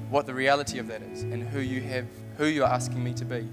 what 0.10 0.26
the 0.26 0.34
reality 0.34 0.80
of 0.80 0.88
that 0.88 1.04
is, 1.04 1.22
and 1.22 1.44
who 1.44 1.60
you 1.60 1.82
have, 1.82 2.08
who 2.38 2.48
you 2.48 2.64
are 2.64 2.74
asking 2.74 3.04
me 3.04 3.14
to 3.14 3.26
be. 3.26 3.48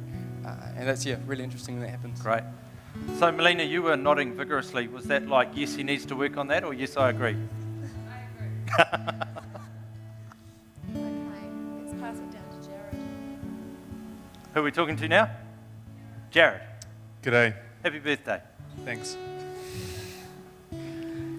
Uh, 0.47 0.57
and 0.77 0.89
that's 0.89 1.05
yeah, 1.05 1.17
really 1.27 1.45
interesting 1.45 1.75
when 1.75 1.85
that 1.85 1.91
happens. 1.91 2.21
Great. 2.23 2.43
So, 3.19 3.31
Melina, 3.31 3.65
you 3.65 3.83
were 3.83 3.97
nodding 3.97 4.33
vigorously. 4.35 4.89
Was 4.89 5.05
that 5.05 5.29
like, 5.29 5.51
yes, 5.55 5.75
he 5.75 5.83
needs 5.83 6.07
to 6.07 6.17
work 6.17 6.39
on 6.39 6.47
that, 6.49 6.65
or 6.65 6.73
yes, 6.73 6.97
I 6.97 7.11
agree? 7.11 7.37
Let's 8.79 9.52
Who 14.55 14.61
are 14.61 14.65
we 14.65 14.71
talking 14.71 14.97
to 14.97 15.09
now? 15.09 15.31
Jared. 16.31 16.61
G'day. 17.23 17.55
Happy 17.83 17.99
birthday. 18.01 18.39
Thanks. 18.85 19.17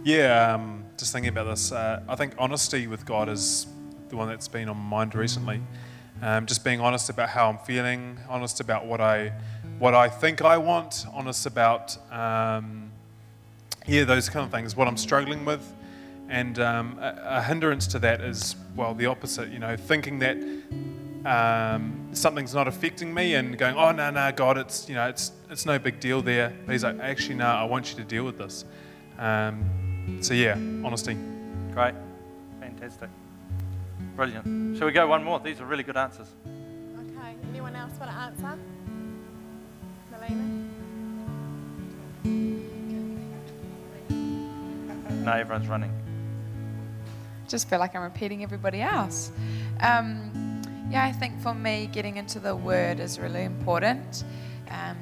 Yeah, 0.03 0.55
um, 0.55 0.83
just 0.97 1.13
thinking 1.13 1.29
about 1.29 1.43
this. 1.43 1.71
Uh, 1.71 2.01
I 2.09 2.15
think 2.15 2.33
honesty 2.39 2.87
with 2.87 3.05
God 3.05 3.29
is 3.29 3.67
the 4.09 4.15
one 4.15 4.29
that's 4.29 4.47
been 4.47 4.67
on 4.67 4.77
my 4.77 4.97
mind 4.97 5.13
recently. 5.13 5.61
Um, 6.23 6.47
just 6.47 6.63
being 6.63 6.81
honest 6.81 7.11
about 7.11 7.29
how 7.29 7.51
I'm 7.51 7.59
feeling, 7.59 8.17
honest 8.27 8.59
about 8.59 8.87
what 8.87 8.99
I, 8.99 9.31
what 9.77 9.93
I 9.93 10.09
think 10.09 10.41
I 10.41 10.57
want, 10.57 11.05
honest 11.13 11.45
about, 11.45 11.95
um, 12.11 12.89
yeah, 13.85 14.05
those 14.05 14.27
kind 14.27 14.43
of 14.43 14.51
things. 14.51 14.75
What 14.75 14.87
I'm 14.87 14.97
struggling 14.97 15.45
with, 15.45 15.71
and 16.29 16.57
um, 16.57 16.97
a, 16.97 17.21
a 17.23 17.41
hindrance 17.43 17.85
to 17.87 17.99
that 17.99 18.21
is 18.21 18.55
well 18.75 18.95
the 18.95 19.05
opposite. 19.05 19.51
You 19.51 19.59
know, 19.59 19.77
thinking 19.77 20.17
that 20.19 20.37
um, 21.25 22.09
something's 22.11 22.53
not 22.53 22.67
affecting 22.67 23.13
me 23.13 23.35
and 23.35 23.57
going, 23.57 23.75
oh 23.75 23.91
no 23.91 24.09
no 24.09 24.31
God, 24.31 24.57
it's 24.57 24.89
you 24.89 24.95
know 24.95 25.07
it's 25.07 25.31
it's 25.49 25.65
no 25.65 25.79
big 25.79 25.99
deal 25.99 26.21
there. 26.21 26.53
But 26.65 26.71
he's 26.73 26.83
like, 26.83 26.99
actually 26.99 27.35
no, 27.35 27.45
I 27.45 27.63
want 27.63 27.91
you 27.91 27.97
to 27.97 28.03
deal 28.03 28.23
with 28.23 28.37
this. 28.37 28.65
Um, 29.17 30.19
so 30.21 30.33
yeah, 30.33 30.53
honesty. 30.83 31.17
Great. 31.73 31.95
Fantastic. 32.59 33.09
Brilliant. 34.15 34.77
Shall 34.77 34.87
we 34.87 34.93
go 34.93 35.07
one 35.07 35.23
more? 35.23 35.39
These 35.39 35.61
are 35.61 35.65
really 35.65 35.83
good 35.83 35.97
answers. 35.97 36.27
Okay, 36.45 37.35
anyone 37.49 37.75
else 37.75 37.93
want 37.99 38.11
to 38.11 38.17
answer? 38.17 38.59
Melina? 40.11 40.69
No, 45.23 45.31
everyone's 45.31 45.67
running. 45.67 45.91
just 47.47 47.69
feel 47.69 47.79
like 47.79 47.95
I'm 47.95 48.01
repeating 48.01 48.43
everybody 48.43 48.81
else. 48.81 49.31
Um, 49.79 50.52
yeah, 50.93 51.05
I 51.05 51.11
think 51.11 51.41
for 51.41 51.55
me, 51.55 51.89
getting 51.91 52.17
into 52.17 52.39
the 52.39 52.55
Word 52.55 52.99
is 52.99 53.17
really 53.17 53.45
important. 53.45 54.23
Um, 54.69 54.95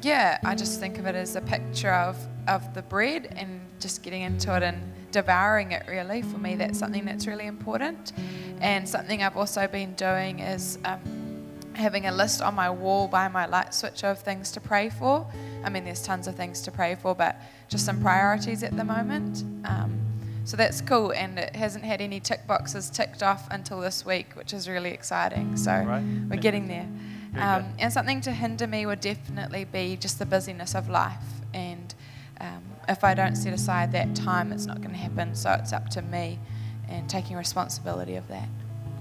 yeah, 0.00 0.38
I 0.42 0.54
just 0.54 0.80
think 0.80 0.98
of 0.98 1.04
it 1.04 1.14
as 1.14 1.36
a 1.36 1.42
picture 1.42 1.92
of, 1.92 2.16
of 2.48 2.72
the 2.72 2.80
bread 2.80 3.34
and 3.36 3.60
just 3.78 4.02
getting 4.02 4.22
into 4.22 4.56
it 4.56 4.62
and 4.62 4.80
devouring 5.12 5.72
it, 5.72 5.82
really. 5.86 6.22
For 6.22 6.38
me, 6.38 6.54
that's 6.54 6.78
something 6.78 7.04
that's 7.04 7.26
really 7.26 7.44
important. 7.44 8.14
And 8.62 8.88
something 8.88 9.22
I've 9.22 9.36
also 9.36 9.68
been 9.68 9.92
doing 9.96 10.38
is 10.38 10.78
um, 10.86 11.44
having 11.74 12.06
a 12.06 12.12
list 12.12 12.40
on 12.40 12.54
my 12.54 12.70
wall 12.70 13.06
by 13.06 13.28
my 13.28 13.44
light 13.44 13.74
switch 13.74 14.02
of 14.02 14.18
things 14.20 14.50
to 14.52 14.62
pray 14.62 14.88
for. 14.88 15.26
I 15.62 15.68
mean, 15.68 15.84
there's 15.84 16.02
tons 16.02 16.26
of 16.26 16.36
things 16.36 16.62
to 16.62 16.70
pray 16.70 16.94
for, 16.94 17.14
but 17.14 17.38
just 17.68 17.84
some 17.84 18.00
priorities 18.00 18.62
at 18.62 18.74
the 18.74 18.84
moment. 18.84 19.44
Um, 19.66 20.09
so 20.50 20.56
that's 20.56 20.80
cool, 20.80 21.12
and 21.12 21.38
it 21.38 21.54
hasn't 21.54 21.84
had 21.84 22.00
any 22.00 22.18
tick 22.18 22.44
boxes 22.44 22.90
ticked 22.90 23.22
off 23.22 23.46
until 23.52 23.78
this 23.80 24.04
week, 24.04 24.32
which 24.34 24.52
is 24.52 24.68
really 24.68 24.90
exciting. 24.90 25.56
So 25.56 25.84
we're 26.28 26.40
getting 26.40 26.66
there. 26.66 26.88
Um, 27.36 27.66
and 27.78 27.92
something 27.92 28.20
to 28.22 28.32
hinder 28.32 28.66
me 28.66 28.84
would 28.84 28.98
definitely 28.98 29.64
be 29.64 29.96
just 29.96 30.18
the 30.18 30.26
busyness 30.26 30.74
of 30.74 30.88
life. 30.88 31.22
And 31.54 31.94
um, 32.40 32.64
if 32.88 33.04
I 33.04 33.14
don't 33.14 33.36
set 33.36 33.52
aside 33.52 33.92
that 33.92 34.16
time, 34.16 34.50
it's 34.50 34.66
not 34.66 34.78
going 34.78 34.90
to 34.90 34.96
happen. 34.96 35.36
So 35.36 35.52
it's 35.52 35.72
up 35.72 35.88
to 35.90 36.02
me 36.02 36.40
and 36.88 37.08
taking 37.08 37.36
responsibility 37.36 38.16
of 38.16 38.26
that. 38.26 38.48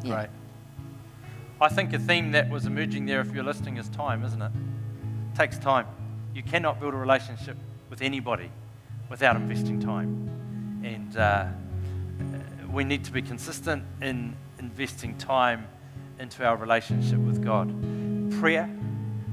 Yeah. 0.04 0.14
Great. 0.14 0.30
I 1.60 1.70
think 1.70 1.94
a 1.94 2.00
theme 2.00 2.32
that 2.34 2.48
was 2.52 2.68
emerging 2.68 3.08
there, 3.08 3.22
if 3.22 3.34
you're 3.34 3.44
listening, 3.44 3.78
is 3.78 3.90
time, 3.90 4.24
isn't 4.24 4.40
it? 4.40 4.52
It 5.34 5.36
takes 5.36 5.58
time. 5.58 5.88
You 6.36 6.44
cannot 6.44 6.80
build 6.80 6.94
a 6.94 6.98
relationship 6.98 7.58
with 7.90 8.04
anybody 8.04 8.52
without 9.10 9.36
investing 9.36 9.80
time. 9.80 10.39
And 10.84 11.18
uh, 11.18 11.48
we 12.72 12.84
need 12.84 13.04
to 13.06 13.12
be 13.12 13.22
consistent 13.22 13.84
in 14.02 14.36
investing 14.60 15.18
time 15.18 15.68
into 16.20 16.46
our 16.46 16.56
relationship 16.56 17.20
with 17.20 17.44
God. 17.44 17.70
Prayer 18.40 18.70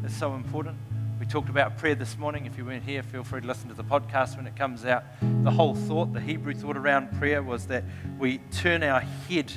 is 0.05 0.15
so 0.15 0.35
important. 0.35 0.77
We 1.19 1.27
talked 1.27 1.49
about 1.49 1.79
prayer 1.79 1.95
this 1.95 2.19
morning. 2.19 2.47
If 2.47 2.59
you 2.59 2.65
weren't 2.65 2.85
here, 2.85 3.03
feel 3.03 3.25
free 3.25 3.41
to 3.41 3.47
listen 3.47 3.69
to 3.69 3.75
the 3.75 3.85
podcast 3.85 4.37
when 4.37 4.47
it 4.47 4.55
comes 4.55 4.85
out. 4.85 5.05
The 5.45 5.51
whole 5.51 5.75
thought, 5.75 6.13
the 6.13 6.21
Hebrew 6.21 6.55
thought 6.55 6.77
around 6.77 7.17
prayer 7.19 7.43
was 7.43 7.67
that 7.67 7.85
we 8.19 8.39
turn 8.53 8.83
our 8.83 9.01
head 9.01 9.53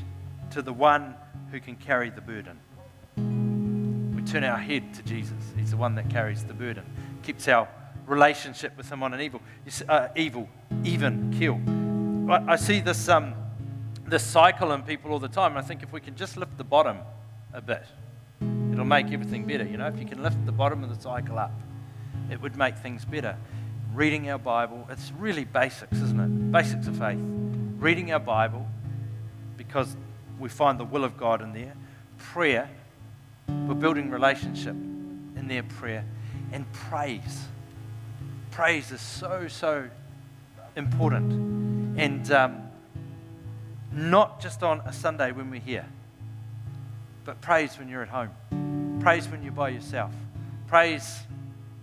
to 0.51 0.61
the 0.61 0.73
one 0.73 1.15
who 1.51 1.59
can 1.59 1.75
carry 1.75 2.09
the 2.09 2.21
burden. 2.21 2.59
We 4.15 4.21
turn 4.23 4.43
our 4.43 4.57
head 4.57 4.93
to 4.93 5.03
Jesus. 5.03 5.33
He's 5.57 5.71
the 5.71 5.77
one 5.77 5.95
that 5.95 6.09
carries 6.09 6.43
the 6.43 6.53
burden, 6.53 6.85
keeps 7.23 7.47
our 7.47 7.67
relationship 8.09 8.75
with 8.75 8.87
someone 8.87 9.13
and 9.13 9.21
evil, 9.21 9.41
see- 9.67 9.85
uh, 9.87 10.09
evil, 10.15 10.49
even 10.83 11.33
kill. 11.37 11.59
I, 12.31 12.53
I 12.53 12.55
see 12.55 12.81
this 12.81 13.07
um, 13.07 13.33
this 14.05 14.23
cycle 14.23 14.71
in 14.71 14.81
people 14.81 15.11
all 15.11 15.19
the 15.19 15.27
time. 15.27 15.55
I 15.55 15.61
think 15.61 15.83
if 15.83 15.93
we 15.93 16.01
can 16.01 16.15
just 16.15 16.35
lift 16.35 16.57
the 16.57 16.63
bottom 16.63 16.97
a 17.53 17.61
bit, 17.61 17.85
it'll 18.73 18.85
make 18.85 19.11
everything 19.11 19.45
better. 19.45 19.63
You 19.63 19.77
know, 19.77 19.87
if 19.87 19.99
you 19.99 20.05
can 20.05 20.23
lift 20.23 20.43
the 20.45 20.51
bottom 20.51 20.83
of 20.83 20.89
the 20.89 21.01
cycle 21.01 21.37
up, 21.37 21.51
it 22.31 22.41
would 22.41 22.57
make 22.57 22.77
things 22.77 23.05
better. 23.05 23.37
Reading 23.93 24.29
our 24.29 24.39
Bible, 24.39 24.87
it's 24.89 25.11
really 25.17 25.45
basics, 25.45 25.97
isn't 25.97 26.19
it? 26.19 26.51
Basics 26.51 26.87
of 26.87 26.97
faith. 26.97 27.19
Reading 27.77 28.11
our 28.11 28.19
Bible, 28.19 28.67
because 29.57 29.95
we 30.39 30.49
find 30.49 30.79
the 30.79 30.85
will 30.85 31.03
of 31.03 31.17
God 31.17 31.41
in 31.41 31.53
there. 31.53 31.73
Prayer, 32.17 32.69
we're 33.47 33.73
building 33.75 34.09
relationship 34.09 34.75
in 34.75 35.47
their 35.47 35.63
prayer. 35.63 36.05
And 36.51 36.71
praise. 36.71 37.47
Praise 38.51 38.91
is 38.91 39.01
so, 39.01 39.47
so 39.47 39.89
important. 40.75 41.99
And 41.99 42.31
um, 42.31 42.69
not 43.91 44.41
just 44.41 44.63
on 44.63 44.81
a 44.81 44.93
Sunday 44.93 45.31
when 45.31 45.49
we're 45.49 45.59
here, 45.59 45.85
but 47.25 47.41
praise 47.41 47.77
when 47.77 47.89
you're 47.89 48.01
at 48.01 48.09
home. 48.09 48.29
Praise 49.01 49.27
when 49.27 49.43
you're 49.43 49.51
by 49.51 49.69
yourself. 49.69 50.11
Praise 50.67 51.19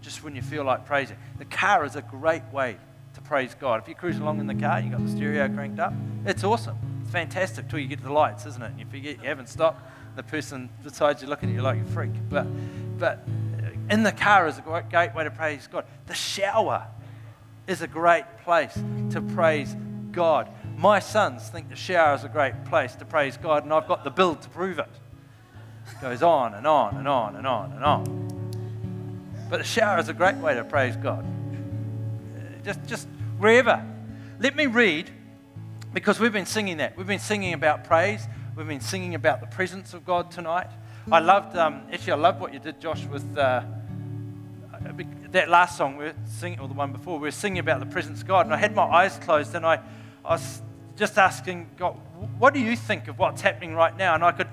just 0.03 0.23
when 0.23 0.37
you 0.37 0.43
feel 0.43 0.65
like 0.65 0.87
praising. 0.87 1.17
The 1.39 1.45
car 1.45 1.85
is 1.85 1.97
a 1.97 2.03
great 2.03 2.45
way 2.53 2.77
to 3.15 3.21
praise 3.23 3.55
God. 3.55 3.83
If 3.83 3.89
you 3.89 3.95
cruise 3.95 4.19
along 4.19 4.41
in 4.41 4.47
the 4.47 4.55
car, 4.55 4.79
and 4.79 4.87
you've 4.87 4.99
got 4.99 5.05
the 5.05 5.11
stereo 5.11 5.49
cranked 5.49 5.81
up, 5.81 5.93
it's 6.25 6.45
awesome. 6.45 6.77
It's 7.03 7.11
fantastic 7.11 7.69
till 7.69 7.79
you 7.79 7.89
get 7.89 7.99
to 7.99 8.05
the 8.05 8.13
lights, 8.13 8.47
isn't 8.47 8.63
it? 8.63 8.71
And 8.71 8.81
you 8.81 8.87
forget 8.87 9.23
you 9.23 9.29
haven't 9.29 9.49
stopped. 9.49 9.83
The 10.17 10.23
person 10.23 10.71
beside 10.83 11.21
you 11.21 11.29
looking 11.29 11.51
at 11.51 11.55
you 11.55 11.63
like 11.63 11.81
a 11.81 11.85
freak. 11.85 12.11
But, 12.29 12.47
but 12.99 13.27
in 13.91 14.03
the 14.03 14.13
car 14.13 14.47
is 14.47 14.59
a 14.59 14.63
great, 14.63 14.89
gateway 14.89 15.25
to 15.25 15.31
praise 15.31 15.67
God. 15.67 15.85
The 16.07 16.15
shower 16.15 16.87
is 17.67 17.83
a 17.83 17.87
great 17.87 18.25
place 18.45 18.75
to 19.11 19.21
praise 19.21 19.75
God. 20.13 20.49
My 20.77 20.99
sons 20.99 21.49
think 21.49 21.69
the 21.69 21.77
shower 21.77 22.15
is 22.15 22.25
a 22.25 22.29
great 22.29 22.65
place 22.67 22.95
to 22.97 23.05
praise 23.05 23.37
God, 23.37 23.65
and 23.65 23.73
I've 23.73 23.89
got 23.89 24.05
the 24.05 24.11
bill 24.11 24.35
to 24.35 24.49
prove 24.51 24.79
it. 24.79 24.91
It 25.91 26.01
goes 26.01 26.23
on 26.23 26.55
and 26.55 26.67
on 26.67 26.97
and 26.97 27.09
on 27.09 27.37
and 27.37 27.47
on 27.47 27.73
and 27.73 27.85
on. 27.85 28.27
But 29.49 29.59
the 29.59 29.65
shower 29.65 29.99
is 29.99 30.09
a 30.09 30.15
great 30.15 30.37
way 30.37 30.55
to 30.55 30.65
praise 30.65 30.97
God. 30.97 31.25
Just, 32.65 32.85
just 32.87 33.07
wherever. 33.39 33.85
Let 34.41 34.57
me 34.57 34.67
read, 34.67 35.11
because 35.93 36.19
we've 36.19 36.33
been 36.33 36.47
singing 36.47 36.79
that. 36.79 36.97
We've 36.97 37.07
been 37.07 37.21
singing 37.21 37.55
about 37.55 37.85
praise. 37.85 38.27
We've 38.57 38.67
been 38.67 38.81
singing 38.81 39.15
about 39.15 39.41
the 39.41 39.47
presence 39.47 39.95
of 39.95 40.05
God 40.05 40.31
tonight. 40.31 40.69
I 41.11 41.21
loved, 41.21 41.57
um, 41.57 41.83
actually, 41.93 42.15
I 42.15 42.17
loved 42.17 42.41
what 42.41 42.53
you 42.53 42.59
did, 42.59 42.81
Josh, 42.81 43.05
with 43.07 43.39
uh, 43.39 43.63
Uh, 44.87 45.03
that 45.33 45.49
last 45.49 45.77
song 45.77 45.97
we 45.97 46.05
were 46.05 46.15
singing, 46.25 46.61
or 46.61 46.69
the 46.69 46.75
one 46.75 46.93
before. 46.93 47.19
We 47.19 47.29
were 47.29 47.31
singing 47.31 47.59
about 47.59 47.81
the 47.81 47.87
presence 47.87 48.23
of 48.23 48.29
God, 48.29 48.47
and 48.47 48.55
I 48.55 48.59
had 48.59 48.75
my 48.75 48.85
eyes 48.85 49.19
closed, 49.19 49.55
and 49.55 49.67
I, 49.67 49.81
I 50.25 50.33
was 50.33 50.63
just 50.97 51.19
asking 51.19 51.71
God, 51.77 51.93
what 52.39 52.55
do 52.55 52.61
you 52.61 52.77
think 52.77 53.09
of 53.09 53.19
what's 53.19 53.43
happening 53.43 53.75
right 53.75 53.97
now? 53.97 54.15
And 54.15 54.25
I 54.25 54.33
could 54.33 54.49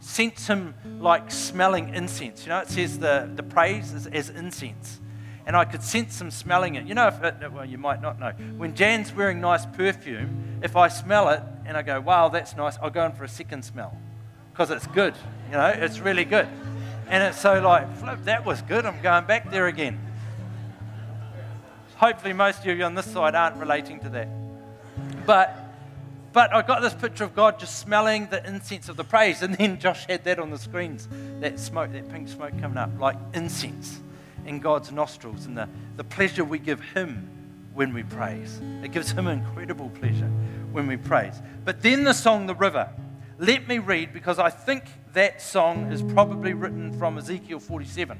sense 0.00 0.46
him 0.46 0.74
like 1.00 1.30
smelling 1.30 1.94
incense. 1.94 2.44
You 2.44 2.50
know, 2.50 2.60
it 2.60 2.68
says 2.68 2.98
the, 2.98 3.30
the 3.34 3.42
praise 3.42 3.92
is 3.92 4.06
as 4.06 4.30
incense. 4.30 5.00
And 5.46 5.54
I 5.56 5.66
could 5.66 5.82
sense 5.82 6.20
him 6.20 6.30
smelling 6.30 6.74
it. 6.76 6.86
You 6.86 6.94
know, 6.94 7.08
if 7.08 7.22
it, 7.22 7.52
well, 7.52 7.66
you 7.66 7.76
might 7.76 8.00
not 8.00 8.18
know. 8.18 8.30
When 8.56 8.74
Jan's 8.74 9.14
wearing 9.14 9.40
nice 9.40 9.66
perfume, 9.66 10.60
if 10.62 10.74
I 10.74 10.88
smell 10.88 11.28
it 11.28 11.42
and 11.66 11.76
I 11.76 11.82
go, 11.82 12.00
wow, 12.00 12.28
that's 12.28 12.56
nice, 12.56 12.78
I'll 12.80 12.90
go 12.90 13.04
in 13.04 13.12
for 13.12 13.24
a 13.24 13.28
second 13.28 13.62
smell 13.62 13.96
because 14.52 14.70
it's 14.70 14.86
good. 14.86 15.14
You 15.50 15.58
know, 15.58 15.66
it's 15.66 15.98
really 15.98 16.24
good. 16.24 16.48
And 17.08 17.22
it's 17.22 17.40
so 17.40 17.60
like, 17.60 17.96
flip, 17.98 18.24
that 18.24 18.44
was 18.44 18.62
good. 18.62 18.86
I'm 18.86 19.00
going 19.02 19.26
back 19.26 19.50
there 19.50 19.66
again. 19.66 19.98
Hopefully, 21.96 22.32
most 22.32 22.60
of 22.60 22.66
you 22.66 22.84
on 22.84 22.94
this 22.94 23.06
side 23.06 23.34
aren't 23.34 23.56
relating 23.56 24.00
to 24.00 24.08
that. 24.10 24.28
But 25.26 25.64
but 26.34 26.52
I 26.52 26.62
got 26.62 26.82
this 26.82 26.92
picture 26.92 27.22
of 27.22 27.36
God 27.36 27.60
just 27.60 27.78
smelling 27.78 28.26
the 28.26 28.44
incense 28.44 28.88
of 28.88 28.96
the 28.96 29.04
praise. 29.04 29.40
And 29.40 29.54
then 29.54 29.78
Josh 29.78 30.04
had 30.06 30.24
that 30.24 30.40
on 30.40 30.50
the 30.50 30.58
screens 30.58 31.08
that 31.38 31.60
smoke, 31.60 31.92
that 31.92 32.10
pink 32.10 32.28
smoke 32.28 32.58
coming 32.60 32.76
up, 32.76 32.90
like 32.98 33.16
incense 33.34 34.00
in 34.44 34.58
God's 34.58 34.90
nostrils 34.90 35.46
and 35.46 35.56
the, 35.56 35.68
the 35.96 36.02
pleasure 36.02 36.44
we 36.44 36.58
give 36.58 36.80
Him 36.80 37.28
when 37.72 37.94
we 37.94 38.02
praise. 38.02 38.60
It 38.82 38.90
gives 38.90 39.12
Him 39.12 39.28
incredible 39.28 39.90
pleasure 39.90 40.28
when 40.72 40.88
we 40.88 40.96
praise. 40.96 41.40
But 41.64 41.82
then 41.82 42.02
the 42.02 42.12
song, 42.12 42.46
The 42.46 42.56
River. 42.56 42.90
Let 43.38 43.66
me 43.66 43.78
read 43.78 44.12
because 44.12 44.38
I 44.38 44.50
think 44.50 44.84
that 45.12 45.42
song 45.42 45.90
is 45.90 46.02
probably 46.02 46.54
written 46.54 46.96
from 46.98 47.18
Ezekiel 47.18 47.58
47. 47.58 48.16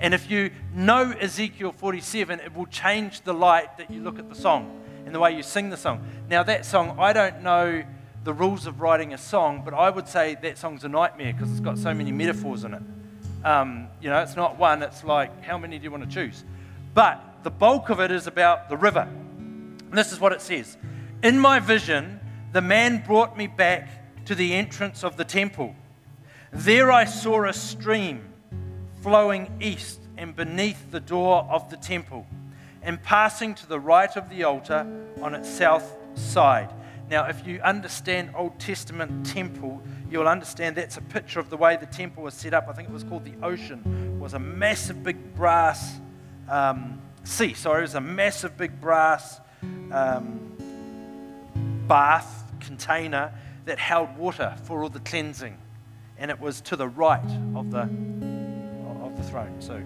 And 0.00 0.14
if 0.14 0.30
you 0.30 0.50
know 0.74 1.12
Ezekiel 1.12 1.72
47, 1.72 2.40
it 2.40 2.54
will 2.54 2.66
change 2.66 3.22
the 3.22 3.32
light 3.32 3.78
that 3.78 3.90
you 3.90 4.02
look 4.02 4.18
at 4.18 4.28
the 4.28 4.34
song 4.34 4.82
and 5.06 5.14
the 5.14 5.18
way 5.18 5.34
you 5.34 5.42
sing 5.42 5.70
the 5.70 5.76
song. 5.76 6.04
Now, 6.28 6.42
that 6.42 6.66
song, 6.66 6.96
I 6.98 7.12
don't 7.12 7.42
know 7.42 7.82
the 8.24 8.34
rules 8.34 8.66
of 8.66 8.80
writing 8.80 9.14
a 9.14 9.18
song, 9.18 9.62
but 9.64 9.72
I 9.72 9.88
would 9.88 10.08
say 10.08 10.36
that 10.42 10.58
song's 10.58 10.84
a 10.84 10.88
nightmare 10.88 11.32
because 11.32 11.50
it's 11.50 11.60
got 11.60 11.78
so 11.78 11.94
many 11.94 12.12
metaphors 12.12 12.64
in 12.64 12.74
it. 12.74 12.82
Um, 13.44 13.88
you 14.02 14.10
know, 14.10 14.20
it's 14.20 14.36
not 14.36 14.58
one, 14.58 14.82
it's 14.82 15.04
like, 15.04 15.42
how 15.42 15.56
many 15.56 15.78
do 15.78 15.84
you 15.84 15.90
want 15.90 16.04
to 16.04 16.10
choose? 16.10 16.44
But 16.92 17.22
the 17.44 17.50
bulk 17.50 17.88
of 17.88 17.98
it 18.00 18.10
is 18.10 18.26
about 18.26 18.68
the 18.68 18.76
river. 18.76 19.08
And 19.08 19.92
this 19.92 20.12
is 20.12 20.20
what 20.20 20.32
it 20.32 20.42
says 20.42 20.76
In 21.22 21.38
my 21.38 21.60
vision, 21.60 22.19
the 22.52 22.60
man 22.60 23.02
brought 23.06 23.36
me 23.36 23.46
back 23.46 24.24
to 24.26 24.34
the 24.34 24.54
entrance 24.54 25.04
of 25.04 25.16
the 25.16 25.24
temple. 25.24 25.74
There 26.52 26.90
I 26.90 27.04
saw 27.04 27.44
a 27.44 27.52
stream 27.52 28.32
flowing 29.02 29.50
east 29.60 30.00
and 30.16 30.34
beneath 30.34 30.90
the 30.90 31.00
door 31.00 31.46
of 31.50 31.70
the 31.70 31.76
temple 31.76 32.26
and 32.82 33.02
passing 33.02 33.54
to 33.54 33.68
the 33.68 33.78
right 33.78 34.14
of 34.16 34.28
the 34.30 34.44
altar 34.44 34.86
on 35.22 35.34
its 35.34 35.48
south 35.48 35.96
side. 36.14 36.70
Now, 37.08 37.26
if 37.26 37.46
you 37.46 37.60
understand 37.60 38.30
Old 38.36 38.58
Testament 38.58 39.26
temple, 39.26 39.82
you'll 40.10 40.28
understand 40.28 40.76
that's 40.76 40.96
a 40.96 41.02
picture 41.02 41.40
of 41.40 41.50
the 41.50 41.56
way 41.56 41.76
the 41.76 41.86
temple 41.86 42.22
was 42.22 42.34
set 42.34 42.54
up. 42.54 42.68
I 42.68 42.72
think 42.72 42.88
it 42.88 42.92
was 42.92 43.04
called 43.04 43.24
the 43.24 43.34
ocean. 43.44 44.14
It 44.16 44.22
was 44.22 44.34
a 44.34 44.38
massive 44.38 45.02
big 45.02 45.34
brass 45.34 45.98
um, 46.48 47.00
sea. 47.24 47.54
Sorry, 47.54 47.80
it 47.80 47.82
was 47.82 47.94
a 47.96 48.00
massive 48.00 48.56
big 48.56 48.80
brass 48.80 49.40
um, 49.92 50.52
bath 51.88 52.39
container 52.60 53.32
that 53.64 53.78
held 53.78 54.16
water 54.16 54.56
for 54.64 54.82
all 54.82 54.88
the 54.88 55.00
cleansing, 55.00 55.56
and 56.18 56.30
it 56.30 56.40
was 56.40 56.60
to 56.62 56.76
the 56.76 56.88
right 56.88 57.24
of 57.54 57.70
the 57.70 57.88
of 59.02 59.16
the 59.16 59.22
throne. 59.24 59.56
So, 59.60 59.82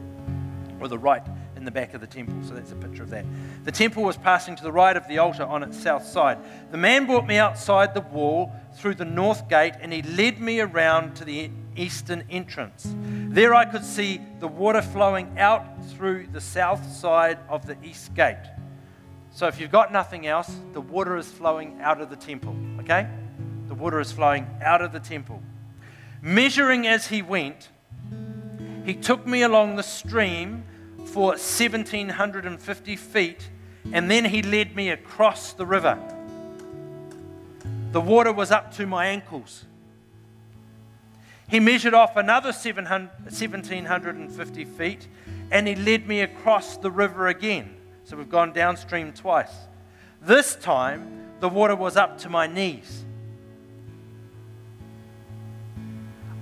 or 0.80 0.88
the 0.88 0.98
right 0.98 1.22
in 1.56 1.64
the 1.64 1.70
back 1.70 1.94
of 1.94 2.00
the 2.00 2.06
temple. 2.06 2.36
So 2.46 2.54
that's 2.54 2.72
a 2.72 2.76
picture 2.76 3.02
of 3.02 3.10
that. 3.10 3.24
The 3.64 3.72
temple 3.72 4.02
was 4.02 4.16
passing 4.16 4.56
to 4.56 4.62
the 4.62 4.72
right 4.72 4.96
of 4.96 5.08
the 5.08 5.18
altar 5.18 5.44
on 5.44 5.62
its 5.62 5.80
south 5.80 6.04
side. 6.04 6.38
The 6.70 6.76
man 6.76 7.06
brought 7.06 7.26
me 7.26 7.38
outside 7.38 7.94
the 7.94 8.02
wall 8.02 8.52
through 8.76 8.96
the 8.96 9.04
north 9.04 9.48
gate, 9.48 9.74
and 9.80 9.92
he 9.92 10.02
led 10.02 10.40
me 10.40 10.60
around 10.60 11.16
to 11.16 11.24
the 11.24 11.50
eastern 11.76 12.24
entrance. 12.30 12.94
There 12.96 13.54
I 13.54 13.64
could 13.64 13.84
see 13.84 14.20
the 14.40 14.48
water 14.48 14.82
flowing 14.82 15.38
out 15.38 15.64
through 15.86 16.28
the 16.32 16.40
south 16.40 16.86
side 16.92 17.38
of 17.48 17.66
the 17.66 17.76
east 17.82 18.14
gate. 18.14 18.36
So 19.34 19.46
if 19.48 19.60
you've 19.60 19.72
got 19.72 19.92
nothing 19.92 20.28
else, 20.28 20.56
the 20.72 20.80
water 20.80 21.16
is 21.16 21.26
flowing 21.26 21.80
out 21.80 22.00
of 22.00 22.08
the 22.08 22.14
temple, 22.14 22.54
okay? 22.78 23.08
The 23.66 23.74
water 23.74 23.98
is 23.98 24.12
flowing 24.12 24.46
out 24.62 24.80
of 24.80 24.92
the 24.92 25.00
temple. 25.00 25.42
Measuring 26.22 26.86
as 26.86 27.08
he 27.08 27.20
went, 27.20 27.70
he 28.84 28.94
took 28.94 29.26
me 29.26 29.42
along 29.42 29.74
the 29.74 29.82
stream 29.82 30.62
for 31.06 31.30
1,750 31.30 32.96
feet, 32.96 33.50
and 33.92 34.08
then 34.08 34.26
he 34.26 34.40
led 34.40 34.76
me 34.76 34.90
across 34.90 35.52
the 35.52 35.66
river. 35.66 35.98
The 37.90 38.00
water 38.00 38.32
was 38.32 38.52
up 38.52 38.72
to 38.76 38.86
my 38.86 39.06
ankles. 39.06 39.64
He 41.48 41.58
measured 41.58 41.92
off 41.92 42.16
another 42.16 42.52
1,750 42.52 44.64
feet, 44.64 45.08
and 45.50 45.66
he 45.66 45.74
led 45.74 46.06
me 46.06 46.20
across 46.20 46.76
the 46.76 46.92
river 46.92 47.26
again. 47.26 47.73
So 48.04 48.16
we've 48.16 48.28
gone 48.28 48.52
downstream 48.52 49.12
twice. 49.12 49.52
This 50.20 50.54
time, 50.56 51.30
the 51.40 51.48
water 51.48 51.74
was 51.74 51.96
up 51.96 52.18
to 52.18 52.28
my 52.28 52.46
knees. 52.46 53.04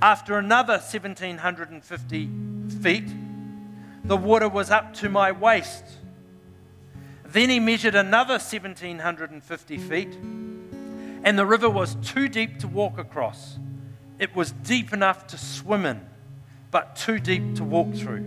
After 0.00 0.36
another 0.36 0.74
1,750 0.74 2.30
feet, 2.82 3.08
the 4.04 4.16
water 4.16 4.48
was 4.48 4.70
up 4.70 4.94
to 4.94 5.08
my 5.08 5.30
waist. 5.30 5.84
Then 7.24 7.48
he 7.50 7.60
measured 7.60 7.94
another 7.94 8.34
1,750 8.34 9.78
feet, 9.78 10.14
and 11.24 11.38
the 11.38 11.46
river 11.46 11.70
was 11.70 11.94
too 12.02 12.28
deep 12.28 12.58
to 12.58 12.68
walk 12.68 12.98
across. 12.98 13.58
It 14.18 14.34
was 14.34 14.50
deep 14.50 14.92
enough 14.92 15.28
to 15.28 15.38
swim 15.38 15.86
in, 15.86 16.00
but 16.72 16.96
too 16.96 17.20
deep 17.20 17.54
to 17.56 17.64
walk 17.64 17.94
through. 17.94 18.24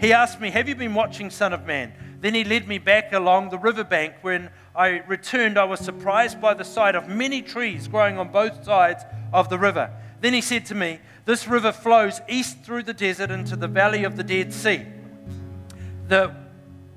He 0.00 0.12
asked 0.12 0.40
me, 0.40 0.50
Have 0.50 0.68
you 0.68 0.76
been 0.76 0.94
watching, 0.94 1.30
Son 1.30 1.52
of 1.52 1.66
Man? 1.66 1.92
Then 2.20 2.34
he 2.34 2.44
led 2.44 2.66
me 2.66 2.78
back 2.78 3.12
along 3.12 3.50
the 3.50 3.58
riverbank. 3.58 4.14
When 4.22 4.50
I 4.74 5.02
returned, 5.06 5.58
I 5.58 5.64
was 5.64 5.80
surprised 5.80 6.40
by 6.40 6.54
the 6.54 6.64
sight 6.64 6.94
of 6.94 7.08
many 7.08 7.42
trees 7.42 7.88
growing 7.88 8.18
on 8.18 8.28
both 8.28 8.64
sides 8.64 9.04
of 9.32 9.48
the 9.48 9.58
river. 9.58 9.90
Then 10.20 10.32
he 10.32 10.40
said 10.40 10.66
to 10.66 10.74
me, 10.74 11.00
This 11.24 11.46
river 11.46 11.72
flows 11.72 12.20
east 12.28 12.62
through 12.62 12.84
the 12.84 12.94
desert 12.94 13.30
into 13.30 13.56
the 13.56 13.68
valley 13.68 14.04
of 14.04 14.16
the 14.16 14.24
Dead 14.24 14.52
Sea. 14.52 14.86
The 16.08 16.34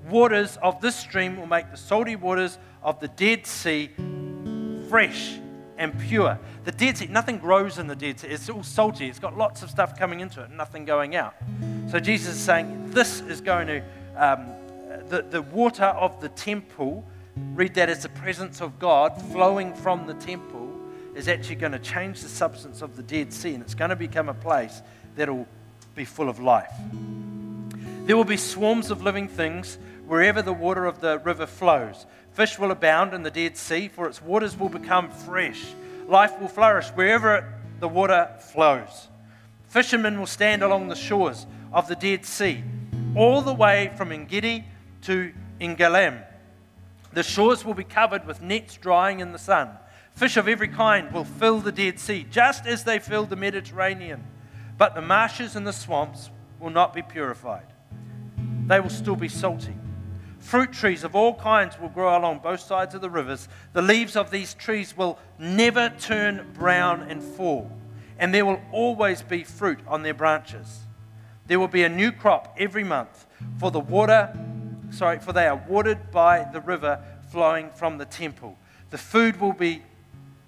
waters 0.10 0.58
of 0.62 0.82
this 0.82 0.96
stream 0.96 1.38
will 1.38 1.48
make 1.48 1.70
the 1.72 1.78
salty 1.78 2.16
waters 2.16 2.58
of 2.82 3.00
the 3.00 3.08
Dead 3.08 3.46
Sea 3.46 3.90
fresh 4.90 5.40
and 5.78 5.98
pure. 6.00 6.38
The 6.66 6.72
Dead 6.72 6.98
Sea, 6.98 7.08
nothing 7.08 7.38
grows 7.38 7.78
in 7.78 7.88
the 7.88 7.96
Dead 7.96 8.20
Sea. 8.20 8.28
It's 8.28 8.50
all 8.50 8.64
salty. 8.64 9.08
It's 9.08 9.20
got 9.20 9.38
lots 9.38 9.64
of 9.64 9.70
stuff 9.70 9.98
coming 9.98 10.20
into 10.20 10.42
it, 10.42 10.52
nothing 10.52 10.86
going 10.86 11.16
out. 11.16 11.36
So 11.90 12.00
Jesus 12.00 12.36
is 12.36 12.42
saying, 12.42 12.92
This 12.92 13.22
is 13.22 13.42
going 13.42 13.68
to, 13.68 13.84
um, 14.16 14.48
the, 15.10 15.24
the 15.24 15.42
water 15.42 15.86
of 15.86 16.22
the 16.22 16.30
temple, 16.30 17.04
read 17.54 17.74
that 17.76 17.90
as 17.90 18.04
the 18.04 18.10
presence 18.10 18.62
of 18.62 18.80
God 18.80 19.20
flowing 19.32 19.74
from 19.74 20.08
the 20.08 20.14
temple 20.16 20.70
is 21.16 21.28
actually 21.28 21.56
going 21.56 21.72
to 21.72 21.80
change 21.80 22.22
the 22.22 22.30
substance 22.30 22.82
of 22.82 22.96
the 22.96 23.04
Dead 23.04 23.34
Sea 23.34 23.54
and 23.54 23.64
it's 23.64 23.76
going 23.76 23.90
to 23.90 23.96
become 23.96 24.30
a 24.30 24.34
place 24.34 24.82
that'll 25.16 25.48
be 25.96 26.06
full 26.06 26.30
of 26.30 26.40
life. 26.40 26.72
There 28.06 28.16
will 28.16 28.24
be 28.24 28.38
swarms 28.38 28.90
of 28.90 29.04
living 29.04 29.28
things 29.28 29.78
wherever 30.08 30.42
the 30.42 30.54
water 30.54 30.86
of 30.86 31.02
the 31.02 31.20
river 31.20 31.46
flows. 31.46 32.06
Fish 32.32 32.58
will 32.58 32.72
abound 32.72 33.14
in 33.14 33.24
the 33.24 33.32
Dead 33.32 33.58
Sea, 33.58 33.88
for 33.88 34.08
its 34.08 34.22
waters 34.22 34.58
will 34.58 34.70
become 34.70 35.10
fresh. 35.10 35.64
Life 36.08 36.40
will 36.40 36.48
flourish 36.48 36.88
wherever 36.90 37.54
the 37.80 37.88
water 37.88 38.30
flows. 38.40 39.10
Fishermen 39.68 40.18
will 40.18 40.26
stand 40.26 40.64
along 40.64 40.88
the 40.88 40.96
shores 40.96 41.46
of 41.72 41.88
the 41.88 41.96
Dead 41.96 42.26
Sea, 42.26 42.64
all 43.16 43.42
the 43.42 43.54
way 43.54 43.92
from 43.96 44.12
Engedi 44.12 44.66
to 45.04 45.34
En-eglaim. 45.60 46.24
The 47.14 47.24
shores 47.24 47.66
will 47.66 47.74
be 47.74 47.84
covered 47.84 48.26
with 48.26 48.42
nets 48.42 48.78
drying 48.78 49.20
in 49.20 49.32
the 49.32 49.40
sun. 49.40 49.70
Fish 50.14 50.38
of 50.38 50.48
every 50.48 50.68
kind 50.68 51.12
will 51.12 51.24
fill 51.24 51.60
the 51.60 51.72
Dead 51.72 52.00
Sea, 52.00 52.26
just 52.30 52.66
as 52.66 52.84
they 52.84 53.00
filled 53.00 53.30
the 53.30 53.36
Mediterranean. 53.36 54.24
But 54.78 54.96
the 54.96 55.02
marshes 55.02 55.56
and 55.56 55.66
the 55.66 55.74
swamps 55.74 56.30
will 56.60 56.70
not 56.70 56.94
be 56.94 57.02
purified. 57.02 57.66
They 58.68 58.80
will 58.80 58.90
still 58.90 59.16
be 59.16 59.30
salty. 59.30 59.76
Fruit 60.40 60.72
trees 60.72 61.04
of 61.04 61.16
all 61.16 61.36
kinds 61.36 61.80
will 61.80 61.90
grow 61.90 62.18
along 62.18 62.40
both 62.40 62.62
sides 62.62 62.96
of 62.96 63.02
the 63.02 63.10
rivers. 63.10 63.50
The 63.74 63.82
leaves 63.82 64.16
of 64.16 64.32
these 64.32 64.54
trees 64.54 64.96
will 64.96 65.20
never 65.38 65.90
turn 66.00 66.48
brown 66.54 67.02
and 67.10 67.22
fall, 67.22 67.72
and 68.18 68.34
there 68.34 68.46
will 68.46 68.62
always 68.72 69.22
be 69.22 69.44
fruit 69.44 69.80
on 69.88 70.04
their 70.04 70.14
branches. 70.14 70.82
There 71.48 71.60
will 71.60 71.68
be 71.68 71.84
a 71.84 71.90
new 71.90 72.12
crop 72.12 72.56
every 72.58 72.84
month, 72.84 73.26
for 73.58 73.72
the 73.72 73.80
water, 73.80 74.38
sorry, 74.92 75.20
for 75.20 75.34
they 75.34 75.48
are 75.48 75.62
watered 75.68 76.12
by 76.12 76.46
the 76.52 76.62
river 76.62 77.04
flowing 77.32 77.70
from 77.72 77.98
the 77.98 78.06
temple. 78.06 78.58
The 78.90 78.98
food 78.98 79.40
will 79.40 79.54
be 79.54 79.84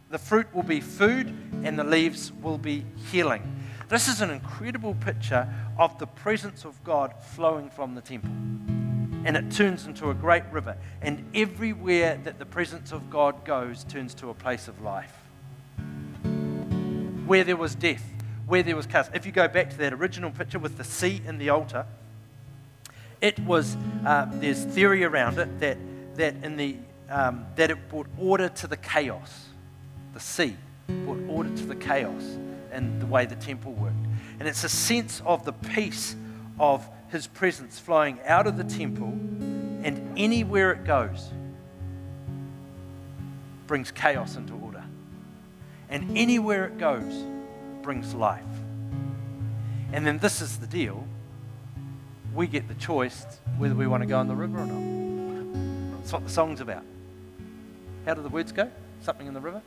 the 0.10 0.18
fruit 0.18 0.54
will 0.54 0.64
be 0.64 0.82
food 0.82 1.28
and 1.64 1.80
the 1.80 1.86
leaves 1.86 2.34
will 2.42 2.58
be 2.58 2.84
healing. 3.12 3.64
This 3.88 4.10
is 4.10 4.20
an 4.20 4.30
incredible 4.30 4.94
picture 4.96 5.48
of 5.80 5.98
the 6.00 6.08
presence 6.08 6.66
of 6.66 6.84
God 6.84 7.14
flowing 7.22 7.70
from 7.70 7.96
the 7.96 8.02
temple 8.02 8.32
and 9.24 9.38
it 9.38 9.52
turns 9.52 9.86
into 9.86 10.10
a 10.10 10.14
great 10.14 10.44
river. 10.52 10.76
And 11.02 11.30
everywhere 11.36 12.20
that 12.24 12.40
the 12.40 12.46
presence 12.46 12.92
of 12.92 13.10
God 13.10 13.46
goes 13.46 13.84
turns 13.84 14.14
to 14.16 14.30
a 14.30 14.34
place 14.34 14.68
of 14.68 14.82
life. 14.82 15.14
Where 17.26 17.44
there 17.44 17.58
was 17.58 17.76
death, 17.76 18.04
where 18.48 18.64
there 18.64 18.76
was 18.76 18.88
chaos. 18.88 19.10
If 19.14 19.26
you 19.26 19.32
go 19.32 19.48
back 19.48 19.70
to 19.72 19.78
that 19.78 19.94
original 19.94 20.32
picture 20.32 20.60
with 20.60 20.78
the 20.78 20.84
sea 20.84 21.22
and 21.26 21.40
the 21.40 21.50
altar, 21.50 21.86
it 23.22 23.40
was 23.40 23.78
uh, 24.06 24.28
there's 24.34 24.64
theory 24.66 25.04
around 25.04 25.38
it 25.38 25.60
that 25.60 25.78
that 26.16 26.36
in 26.44 26.58
the 26.58 26.76
um, 27.10 27.46
that 27.56 27.70
it 27.70 27.90
brought 27.90 28.08
order 28.18 28.50
to 28.50 28.68
the 28.68 28.78
chaos. 28.78 29.48
The 30.14 30.20
sea 30.20 30.58
brought 30.88 31.22
order 31.30 31.50
to 31.50 31.66
the 31.66 31.76
chaos 31.76 32.24
and 32.72 33.02
the 33.02 33.06
way 33.06 33.26
the 33.26 33.36
temple 33.36 33.74
worked. 33.74 33.96
And 34.40 34.48
it's 34.48 34.64
a 34.64 34.70
sense 34.70 35.22
of 35.26 35.46
the 35.46 35.54
peace 35.54 36.16
of 36.60 36.88
his 37.10 37.28
presence 37.28 37.80
flowing 37.80 38.20
out 38.26 38.48
of 38.48 38.58
the 38.58 38.64
temple 38.64 39.10
and 39.84 40.18
anywhere 40.18 40.72
it 40.72 40.86
goes 40.86 41.30
brings 43.68 43.92
chaos 43.92 44.36
into 44.36 44.54
order. 44.54 44.84
And 45.90 46.18
anywhere 46.18 46.66
it 46.66 46.78
goes 46.78 47.24
brings 47.82 48.14
life. 48.14 48.44
And 49.92 50.06
then 50.06 50.18
this 50.20 50.42
is 50.42 50.58
the 50.58 50.68
deal. 50.68 51.06
We 52.34 52.48
get 52.48 52.68
the 52.68 52.76
choice 52.76 53.26
whether 53.58 53.76
we 53.76 53.88
want 53.88 54.04
to 54.04 54.08
go 54.08 54.18
on 54.18 54.28
the 54.28 54.36
river 54.36 54.60
or 54.60 54.66
not. 54.66 55.98
That's 56.00 56.14
what 56.14 56.24
the 56.24 56.30
song's 56.30 56.62
about. 56.62 56.84
How 58.06 58.14
do 58.14 58.22
the 58.22 58.30
words 58.30 58.52
go? 58.52 58.70
Something 59.02 59.28
in 59.28 59.34
the 59.34 59.42
river? 59.42 59.62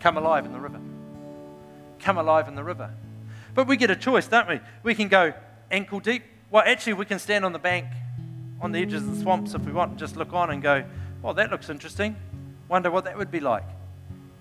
Come 0.00 0.16
alive 0.16 0.46
in 0.46 0.52
the 0.52 0.58
river. 0.58 0.80
Come 2.00 2.18
alive 2.18 2.48
in 2.48 2.54
the 2.54 2.64
river. 2.64 2.90
But 3.54 3.66
we 3.66 3.76
get 3.76 3.90
a 3.90 3.96
choice, 3.96 4.26
don't 4.26 4.48
we? 4.48 4.60
We 4.82 4.94
can 4.94 5.08
go 5.08 5.34
ankle 5.70 6.00
deep. 6.00 6.24
Well, 6.50 6.64
actually, 6.66 6.94
we 6.94 7.04
can 7.04 7.18
stand 7.18 7.44
on 7.44 7.52
the 7.52 7.58
bank 7.58 7.86
on 8.60 8.72
the 8.72 8.80
edges 8.80 9.02
of 9.02 9.14
the 9.14 9.22
swamps 9.22 9.54
if 9.54 9.64
we 9.64 9.72
want 9.72 9.90
and 9.90 9.98
just 9.98 10.16
look 10.16 10.32
on 10.32 10.50
and 10.50 10.62
go, 10.62 10.84
well, 11.20 11.34
that 11.34 11.50
looks 11.50 11.68
interesting. 11.68 12.16
Wonder 12.68 12.90
what 12.90 13.04
that 13.04 13.18
would 13.18 13.30
be 13.30 13.40
like. 13.40 13.64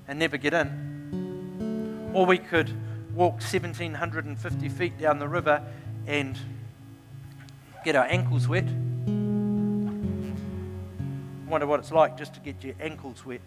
And 0.07 0.17
never 0.19 0.37
get 0.37 0.53
in. 0.53 2.11
Or 2.13 2.25
we 2.25 2.37
could 2.37 2.71
walk 3.13 3.41
1,750 3.41 4.69
feet 4.69 4.97
down 4.97 5.19
the 5.19 5.27
river 5.27 5.61
and 6.07 6.37
get 7.83 7.95
our 7.95 8.05
ankles 8.05 8.47
wet. 8.47 8.65
Wonder 11.47 11.67
what 11.67 11.79
it's 11.79 11.91
like 11.91 12.17
just 12.17 12.33
to 12.35 12.39
get 12.39 12.63
your 12.63 12.75
ankles 12.79 13.25
wet 13.25 13.41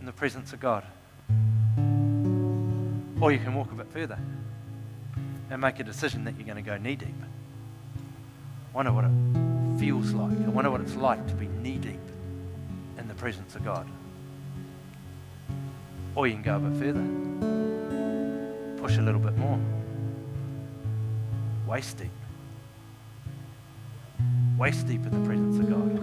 in 0.00 0.06
the 0.06 0.12
presence 0.12 0.52
of 0.52 0.60
God. 0.60 0.84
Or 3.20 3.30
you 3.30 3.38
can 3.38 3.54
walk 3.54 3.70
a 3.70 3.74
bit 3.74 3.86
further 3.92 4.18
and 5.50 5.60
make 5.60 5.78
a 5.78 5.84
decision 5.84 6.24
that 6.24 6.36
you're 6.36 6.46
going 6.46 6.56
to 6.56 6.62
go 6.62 6.76
knee 6.76 6.96
deep. 6.96 7.14
Wonder 8.72 8.92
what 8.92 9.04
it 9.04 9.78
feels 9.78 10.12
like. 10.12 10.32
I 10.32 10.48
wonder 10.48 10.70
what 10.70 10.80
it's 10.80 10.96
like 10.96 11.26
to 11.28 11.34
be 11.34 11.46
knee 11.46 11.76
deep 11.76 12.00
in 12.98 13.06
the 13.06 13.14
presence 13.14 13.54
of 13.54 13.64
God. 13.64 13.86
Or 16.16 16.26
you 16.26 16.34
can 16.34 16.42
go 16.42 16.56
a 16.56 16.58
bit 16.58 16.78
further, 16.80 17.04
push 18.82 18.98
a 18.98 19.02
little 19.02 19.20
bit 19.20 19.36
more, 19.36 19.58
waist 21.66 21.98
deep. 21.98 22.10
Waist 24.58 24.86
deep 24.86 25.04
in 25.04 25.10
the 25.10 25.26
presence 25.26 25.58
of 25.58 25.68
God. 25.68 25.98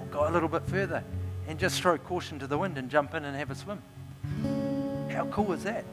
Or 0.00 0.06
go 0.12 0.28
a 0.28 0.32
little 0.32 0.48
bit 0.48 0.62
further 0.66 1.02
and 1.48 1.58
just 1.58 1.80
throw 1.80 1.98
caution 1.98 2.38
to 2.38 2.46
the 2.46 2.58
wind 2.58 2.78
and 2.78 2.90
jump 2.90 3.14
in 3.14 3.24
and 3.24 3.36
have 3.36 3.50
a 3.50 3.54
swim. 3.54 3.82
How 5.10 5.26
cool 5.26 5.52
is 5.52 5.64
that? 5.64 5.84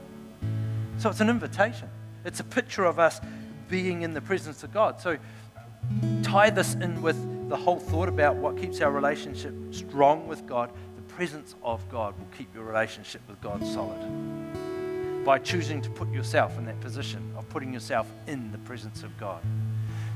So 0.97 1.09
it's 1.09 1.21
an 1.21 1.29
invitation. 1.29 1.89
It's 2.25 2.39
a 2.39 2.43
picture 2.43 2.85
of 2.85 2.99
us 2.99 3.21
being 3.69 4.03
in 4.03 4.13
the 4.13 4.21
presence 4.21 4.63
of 4.63 4.73
God. 4.73 5.01
So 5.01 5.17
tie 6.23 6.49
this 6.49 6.75
in 6.75 7.01
with 7.01 7.49
the 7.49 7.55
whole 7.55 7.79
thought 7.79 8.09
about 8.09 8.35
what 8.35 8.57
keeps 8.57 8.81
our 8.81 8.91
relationship 8.91 9.53
strong 9.71 10.27
with 10.27 10.45
God. 10.45 10.69
The 10.95 11.13
presence 11.13 11.55
of 11.63 11.87
God 11.89 12.17
will 12.17 12.27
keep 12.37 12.53
your 12.53 12.63
relationship 12.63 13.21
with 13.27 13.41
God 13.41 13.65
solid. 13.65 15.23
By 15.23 15.39
choosing 15.39 15.81
to 15.81 15.89
put 15.89 16.11
yourself 16.11 16.57
in 16.57 16.65
that 16.65 16.79
position 16.81 17.33
of 17.37 17.47
putting 17.49 17.73
yourself 17.73 18.11
in 18.27 18.51
the 18.51 18.59
presence 18.59 19.03
of 19.03 19.17
God. 19.17 19.41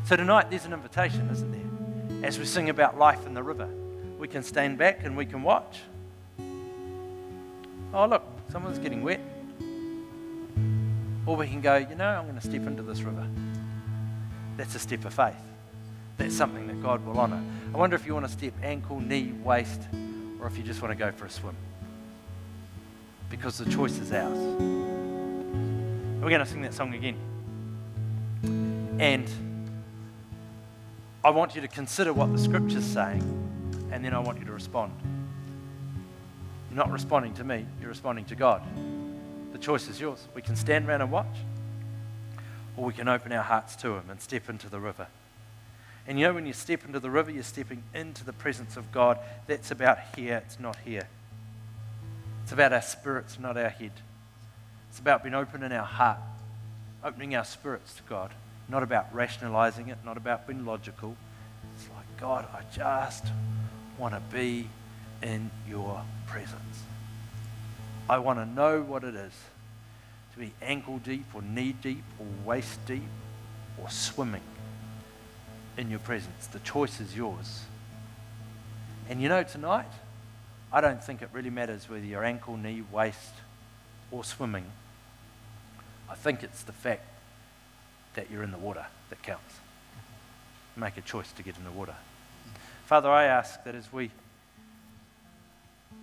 So 0.05 0.15
tonight 0.15 0.49
there's 0.49 0.65
an 0.65 0.73
invitation, 0.73 1.29
isn't 1.29 1.51
there? 1.51 2.27
As 2.27 2.39
we 2.39 2.45
sing 2.45 2.69
about 2.69 2.97
life 2.97 3.25
in 3.25 3.33
the 3.33 3.43
river, 3.43 3.69
we 4.17 4.27
can 4.27 4.43
stand 4.43 4.77
back 4.77 5.03
and 5.03 5.15
we 5.15 5.25
can 5.25 5.43
watch. 5.43 5.79
Oh, 7.93 8.05
look, 8.05 8.23
someone's 8.51 8.79
getting 8.79 9.01
wet. 9.03 9.21
Or 11.25 11.35
we 11.35 11.47
can 11.47 11.61
go, 11.61 11.77
you 11.77 11.95
know, 11.95 12.07
I'm 12.07 12.23
going 12.23 12.39
to 12.39 12.41
step 12.41 12.65
into 12.65 12.83
this 12.83 13.01
river. 13.01 13.25
That's 14.57 14.75
a 14.75 14.79
step 14.79 15.05
of 15.05 15.13
faith. 15.13 15.35
That's 16.17 16.35
something 16.35 16.67
that 16.67 16.81
God 16.81 17.05
will 17.05 17.17
honour. 17.19 17.41
I 17.73 17.77
wonder 17.77 17.95
if 17.95 18.05
you 18.05 18.13
want 18.13 18.25
to 18.25 18.31
step 18.31 18.53
ankle, 18.61 18.99
knee, 18.99 19.31
waist, 19.43 19.81
or 20.41 20.47
if 20.47 20.57
you 20.57 20.63
just 20.63 20.81
want 20.81 20.91
to 20.91 20.97
go 20.97 21.11
for 21.11 21.25
a 21.25 21.29
swim. 21.29 21.55
Because 23.29 23.57
the 23.57 23.69
choice 23.69 23.99
is 23.99 24.11
ours. 24.11 24.37
We're 26.19 26.29
going 26.29 26.39
to 26.39 26.45
sing 26.45 26.63
that 26.63 26.73
song 26.73 26.93
again. 26.93 27.15
And 28.99 29.29
I 31.23 31.31
want 31.31 31.53
you 31.53 31.61
to 31.61 31.67
consider 31.67 32.13
what 32.13 32.31
the 32.31 32.39
scripture's 32.39 32.85
saying, 32.85 33.21
and 33.91 34.05
then 34.05 34.13
I 34.13 34.19
want 34.19 34.39
you 34.39 34.45
to 34.45 34.53
respond. 34.53 34.93
You're 36.69 36.77
not 36.77 36.91
responding 36.91 37.33
to 37.35 37.43
me, 37.43 37.65
you're 37.81 37.89
responding 37.89 38.23
to 38.25 38.35
God. 38.35 38.61
The 39.51 39.57
choice 39.57 39.89
is 39.89 39.99
yours. 39.99 40.25
We 40.33 40.41
can 40.41 40.55
stand 40.55 40.87
around 40.87 41.01
and 41.01 41.11
watch, 41.11 41.35
or 42.77 42.85
we 42.85 42.93
can 42.93 43.09
open 43.09 43.33
our 43.33 43.43
hearts 43.43 43.75
to 43.77 43.95
Him 43.95 44.03
and 44.09 44.21
step 44.21 44.49
into 44.49 44.69
the 44.69 44.79
river. 44.79 45.07
And 46.07 46.17
you 46.17 46.25
know, 46.25 46.33
when 46.33 46.45
you 46.45 46.53
step 46.53 46.85
into 46.85 47.01
the 47.01 47.09
river, 47.09 47.31
you're 47.31 47.43
stepping 47.43 47.83
into 47.93 48.23
the 48.23 48.33
presence 48.33 48.77
of 48.77 48.89
God. 48.93 49.19
That's 49.45 49.71
about 49.71 49.97
here, 50.15 50.41
it's 50.45 50.59
not 50.59 50.77
here. 50.85 51.07
It's 52.43 52.53
about 52.53 52.71
our 52.71 52.81
spirits, 52.81 53.37
not 53.37 53.57
our 53.57 53.69
head. 53.69 53.91
It's 54.89 54.99
about 54.99 55.23
being 55.23 55.35
open 55.35 55.63
in 55.63 55.71
our 55.73 55.85
heart, 55.85 56.17
opening 57.03 57.35
our 57.35 57.43
spirits 57.43 57.93
to 57.95 58.03
God, 58.03 58.31
not 58.69 58.83
about 58.83 59.13
rationalizing 59.13 59.89
it, 59.89 59.97
not 60.05 60.17
about 60.17 60.47
being 60.47 60.65
logical. 60.65 61.15
It's 61.75 61.87
like, 61.95 62.05
God, 62.19 62.47
I 62.53 62.61
just 62.75 63.25
want 63.97 64.13
to 64.13 64.21
be 64.35 64.69
in 65.21 65.49
your 65.67 66.03
presence. 66.27 66.83
I 68.09 68.19
want 68.19 68.39
to 68.39 68.45
know 68.45 68.81
what 68.81 69.03
it 69.03 69.15
is 69.15 69.33
to 70.33 70.39
be 70.39 70.53
ankle 70.61 70.99
deep 70.99 71.25
or 71.33 71.41
knee 71.41 71.73
deep 71.81 72.03
or 72.19 72.25
waist 72.45 72.85
deep 72.85 73.03
or 73.81 73.89
swimming 73.89 74.41
in 75.77 75.89
your 75.89 75.99
presence. 75.99 76.47
The 76.47 76.59
choice 76.59 76.99
is 76.99 77.15
yours. 77.15 77.63
And 79.09 79.21
you 79.21 79.29
know, 79.29 79.43
tonight, 79.43 79.91
I 80.71 80.81
don't 80.81 81.03
think 81.03 81.21
it 81.21 81.29
really 81.33 81.49
matters 81.49 81.89
whether 81.89 82.05
you're 82.05 82.23
ankle, 82.23 82.57
knee, 82.57 82.83
waist, 82.91 83.33
or 84.11 84.23
swimming. 84.23 84.65
I 86.09 86.15
think 86.15 86.43
it's 86.43 86.63
the 86.63 86.73
fact 86.73 87.08
that 88.15 88.29
you're 88.31 88.43
in 88.43 88.51
the 88.51 88.57
water 88.57 88.85
that 89.09 89.21
counts. 89.23 89.55
Make 90.75 90.97
a 90.97 91.01
choice 91.01 91.31
to 91.33 91.43
get 91.43 91.57
in 91.57 91.63
the 91.63 91.71
water. 91.71 91.95
Father, 92.85 93.09
I 93.09 93.25
ask 93.25 93.63
that 93.65 93.75
as 93.75 93.91
we 93.93 94.11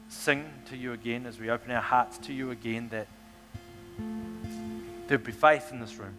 sing 0.08 0.44
to 0.66 0.76
you 0.76 0.92
again, 0.92 1.26
as 1.26 1.38
we 1.38 1.50
open 1.50 1.70
our 1.70 1.82
hearts 1.82 2.18
to 2.18 2.32
you 2.32 2.50
again, 2.50 2.88
that 2.90 3.08
there'd 5.08 5.24
be 5.24 5.32
faith 5.32 5.72
in 5.72 5.80
this 5.80 5.96
room. 5.96 6.14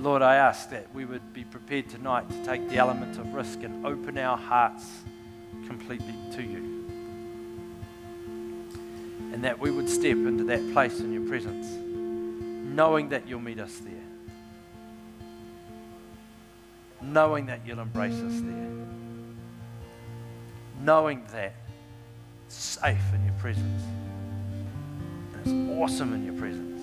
Lord, 0.00 0.22
I 0.22 0.36
ask 0.36 0.70
that 0.70 0.94
we 0.94 1.04
would 1.04 1.34
be 1.34 1.44
prepared 1.44 1.90
tonight 1.90 2.30
to 2.30 2.44
take 2.44 2.68
the 2.70 2.76
element 2.78 3.18
of 3.18 3.34
risk 3.34 3.62
and 3.62 3.84
open 3.84 4.16
our 4.16 4.36
hearts 4.36 4.86
completely 5.66 6.14
to 6.32 6.42
you. 6.42 6.86
And 9.32 9.44
that 9.44 9.58
we 9.58 9.70
would 9.70 9.88
step 9.88 10.16
into 10.16 10.44
that 10.44 10.72
place 10.72 11.00
in 11.00 11.12
your 11.12 11.28
presence, 11.28 11.66
knowing 12.74 13.08
that 13.08 13.26
you'll 13.26 13.40
meet 13.40 13.58
us 13.58 13.76
there, 13.78 13.92
knowing 17.02 17.46
that 17.46 17.60
you'll 17.66 17.80
embrace 17.80 18.14
us 18.14 18.40
there, 18.40 18.70
knowing 20.84 21.24
that 21.32 21.54
it's 22.46 22.54
safe 22.54 23.14
in 23.14 23.24
your 23.24 23.34
presence, 23.34 23.82
and 25.32 25.40
it's 25.40 25.80
awesome 25.80 26.12
in 26.14 26.24
your 26.24 26.34
presence. 26.34 26.80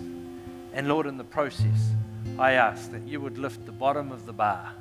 And 0.73 0.87
Lord, 0.87 1.07
in 1.07 1.17
the 1.17 1.23
process, 1.23 1.91
I 2.37 2.53
ask 2.53 2.91
that 2.91 3.07
you 3.07 3.21
would 3.21 3.37
lift 3.37 3.65
the 3.65 3.71
bottom 3.71 4.11
of 4.11 4.25
the 4.25 4.33
bar 4.33 4.73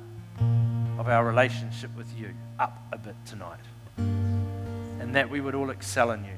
of 0.99 1.07
our 1.07 1.25
relationship 1.25 1.95
with 1.95 2.07
you 2.17 2.33
up 2.59 2.77
a 2.91 2.97
bit 2.97 3.15
tonight. 3.25 3.59
And 3.97 5.15
that 5.15 5.29
we 5.29 5.39
would 5.41 5.55
all 5.55 5.69
excel 5.69 6.11
in 6.11 6.25
you 6.25 6.31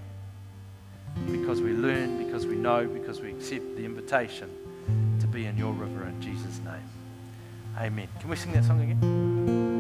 because 1.27 1.61
we 1.61 1.73
learn, 1.73 2.23
because 2.23 2.45
we 2.45 2.55
know, 2.55 2.87
because 2.87 3.21
we 3.21 3.29
accept 3.29 3.75
the 3.75 3.85
invitation 3.85 4.49
to 5.19 5.27
be 5.27 5.45
in 5.45 5.57
your 5.57 5.73
river 5.73 6.05
in 6.05 6.21
Jesus' 6.21 6.59
name. 6.59 6.89
Amen. 7.77 8.07
Can 8.19 8.29
we 8.29 8.35
sing 8.35 8.51
that 8.53 8.65
song 8.65 8.81
again? 8.81 9.78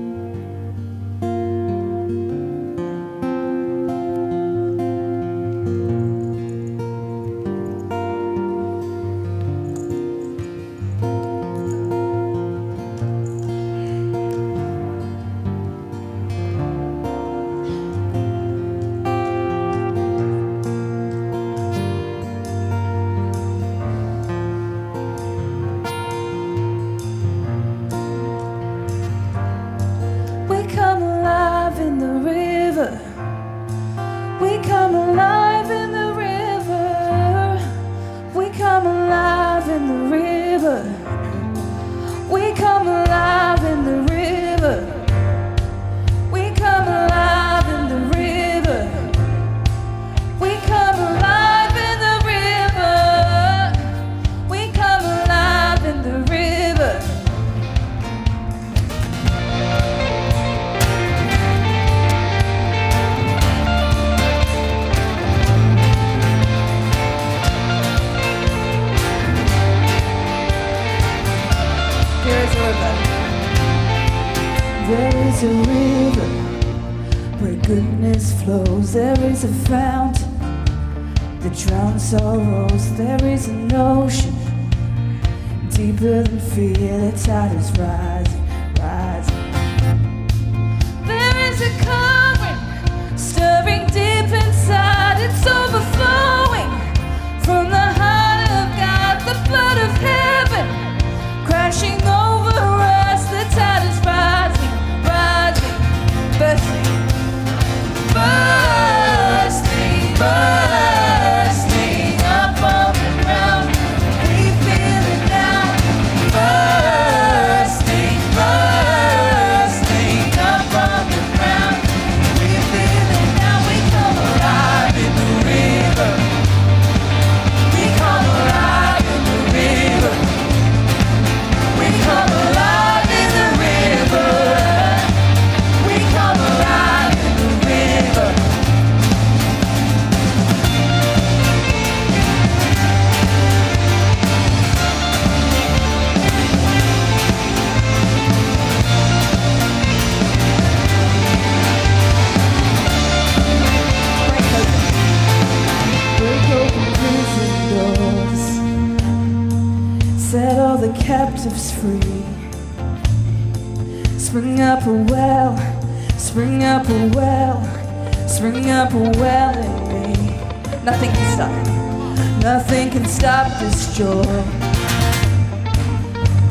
This 173.59 173.97
joy. 173.97 174.23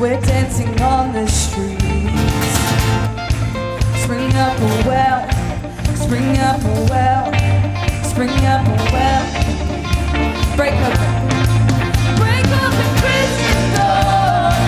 We're 0.00 0.20
dancing 0.20 0.80
on 0.80 1.12
the 1.12 1.26
streets. 1.26 2.58
Spring 4.02 4.32
up 4.34 4.58
a 4.58 4.88
well, 4.88 5.20
spring 5.96 6.38
up 6.38 6.60
a 6.62 6.86
well, 6.90 7.24
spring 8.04 8.30
up 8.46 8.66
a 8.66 8.76
well. 8.92 9.24
Break 10.56 10.74
open, 10.88 11.12
break 12.16 12.46
open 12.62 12.88
prison 13.02 13.60
doors. 13.76 14.58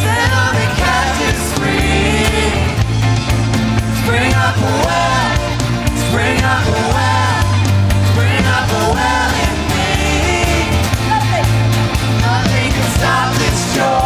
Set 0.00 0.28
all 0.38 0.52
the 0.60 0.68
captives 0.80 1.46
free. 1.58 2.32
Spring 4.02 4.32
up 4.46 4.56
a 4.56 4.74
well, 4.86 5.28
spring 6.06 6.38
up 6.54 6.66
a 6.66 6.82
well, 6.94 7.36
spring 8.12 8.44
up 8.46 8.68
a 8.70 8.94
well 8.94 9.31
stop 13.02 13.34
this 13.34 13.74
joy. 13.74 14.01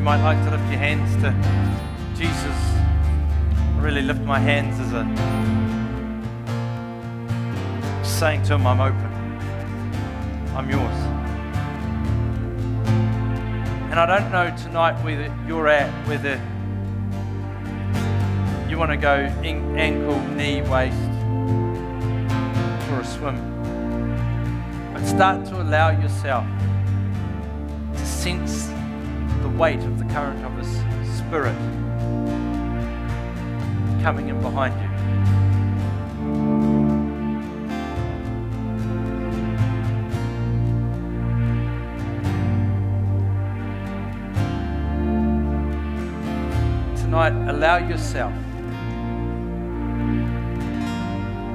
You 0.00 0.04
might 0.04 0.22
like 0.22 0.42
to 0.44 0.50
lift 0.50 0.64
your 0.70 0.78
hands 0.78 1.14
to 1.16 1.30
Jesus. 2.18 2.58
I 3.76 3.80
really 3.82 4.00
lift 4.00 4.22
my 4.22 4.38
hands 4.38 4.80
as 4.80 4.94
a 4.94 5.04
saying 8.02 8.42
to 8.44 8.54
him, 8.54 8.66
I'm 8.66 8.80
open. 8.80 9.12
I'm 10.56 10.70
yours. 10.70 10.96
And 13.90 14.00
I 14.00 14.06
don't 14.06 14.32
know 14.32 14.56
tonight 14.56 14.94
whether 15.04 15.30
you're 15.46 15.68
at, 15.68 15.90
whether 16.08 16.40
you 18.70 18.78
want 18.78 18.92
to 18.92 18.96
go 18.96 19.16
in, 19.42 19.78
ankle, 19.78 20.18
knee, 20.30 20.62
waist 20.62 20.96
for 22.88 23.00
a 23.00 23.04
swim. 23.04 23.36
But 24.94 25.04
start 25.04 25.44
to 25.48 25.60
allow 25.60 25.90
yourself 25.90 26.46
current 30.12 30.44
of 30.44 30.56
His 30.56 31.18
Spirit 31.18 31.54
coming 34.02 34.28
in 34.28 34.40
behind 34.40 34.74
you. 34.80 34.88
Tonight, 47.00 47.34
allow 47.50 47.76
yourself 47.76 48.32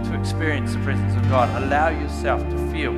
to 0.06 0.20
experience 0.20 0.74
the 0.74 0.80
presence 0.80 1.16
of 1.16 1.28
God. 1.30 1.64
Allow 1.64 1.90
yourself 1.90 2.42
to 2.42 2.72
feel 2.72 2.94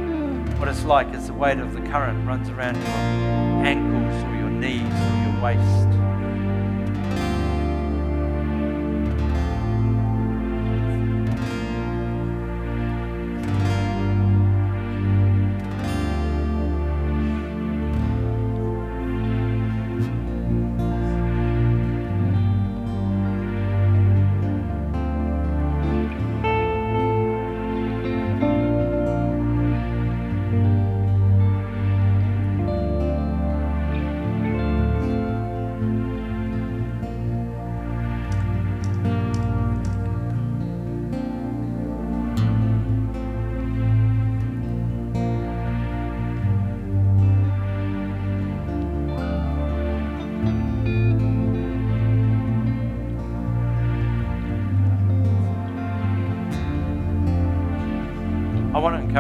what 0.59 0.67
it's 0.67 0.83
like 0.83 1.07
as 1.13 1.27
the 1.27 1.33
weight 1.33 1.59
of 1.59 1.73
the 1.73 1.81
current 1.81 2.27
runs 2.27 2.49
around 2.49 2.75
your 2.75 3.75
knees 3.75 3.96
or 5.55 5.96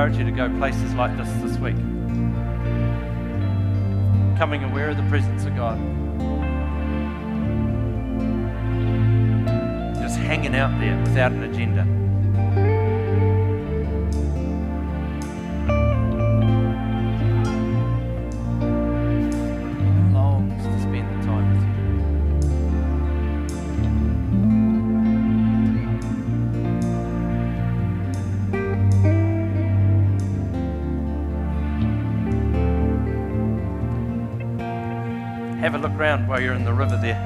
encourage 0.07 0.25
you 0.25 0.31
to 0.31 0.37
go 0.37 0.57
places 0.57 0.93
like 0.93 1.15
this 1.17 1.29
this 1.41 1.57
week. 1.57 1.75
Coming 4.37 4.63
aware 4.63 4.89
of 4.89 4.97
the 4.97 5.03
presence 5.09 5.43
of 5.43 5.53
God. 5.55 5.77
Just 10.01 10.17
hanging 10.17 10.55
out 10.55 10.79
there 10.79 10.97
without 11.01 11.33
an 11.33 11.43
agenda. 11.43 11.96
While 36.37 36.43
you're 36.43 36.53
in 36.53 36.65
the 36.65 36.71
river 36.71 36.95
there. 36.97 37.17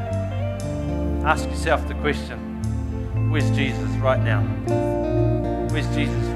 Ask 1.26 1.44
yourself 1.50 1.86
the 1.86 1.96
question 1.96 2.40
Where's 3.30 3.52
Jesus 3.52 3.90
right 3.98 4.22
now? 4.24 4.42
Where's 5.70 5.86
Jesus 5.94 6.31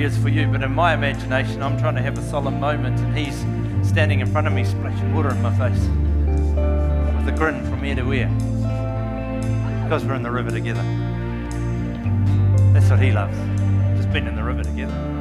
Is 0.00 0.16
for 0.16 0.30
you, 0.30 0.46
but 0.46 0.62
in 0.62 0.72
my 0.72 0.94
imagination, 0.94 1.62
I'm 1.62 1.78
trying 1.78 1.94
to 1.94 2.00
have 2.00 2.16
a 2.16 2.22
solemn 2.22 2.58
moment, 2.58 2.98
and 3.00 3.14
he's 3.14 3.36
standing 3.86 4.20
in 4.20 4.26
front 4.32 4.46
of 4.46 4.52
me, 4.54 4.64
splashing 4.64 5.14
water 5.14 5.28
in 5.28 5.42
my 5.42 5.50
face 5.58 5.78
with 7.18 7.28
a 7.28 7.34
grin 7.36 7.62
from 7.68 7.84
ear 7.84 7.96
to 7.96 8.10
ear 8.10 8.28
because 9.84 10.02
we're 10.06 10.14
in 10.14 10.22
the 10.22 10.30
river 10.30 10.50
together. 10.50 10.82
That's 12.72 12.88
what 12.88 12.98
he 12.98 13.12
loves, 13.12 13.36
just 13.98 14.10
being 14.10 14.26
in 14.26 14.36
the 14.36 14.42
river 14.42 14.64
together. 14.64 15.19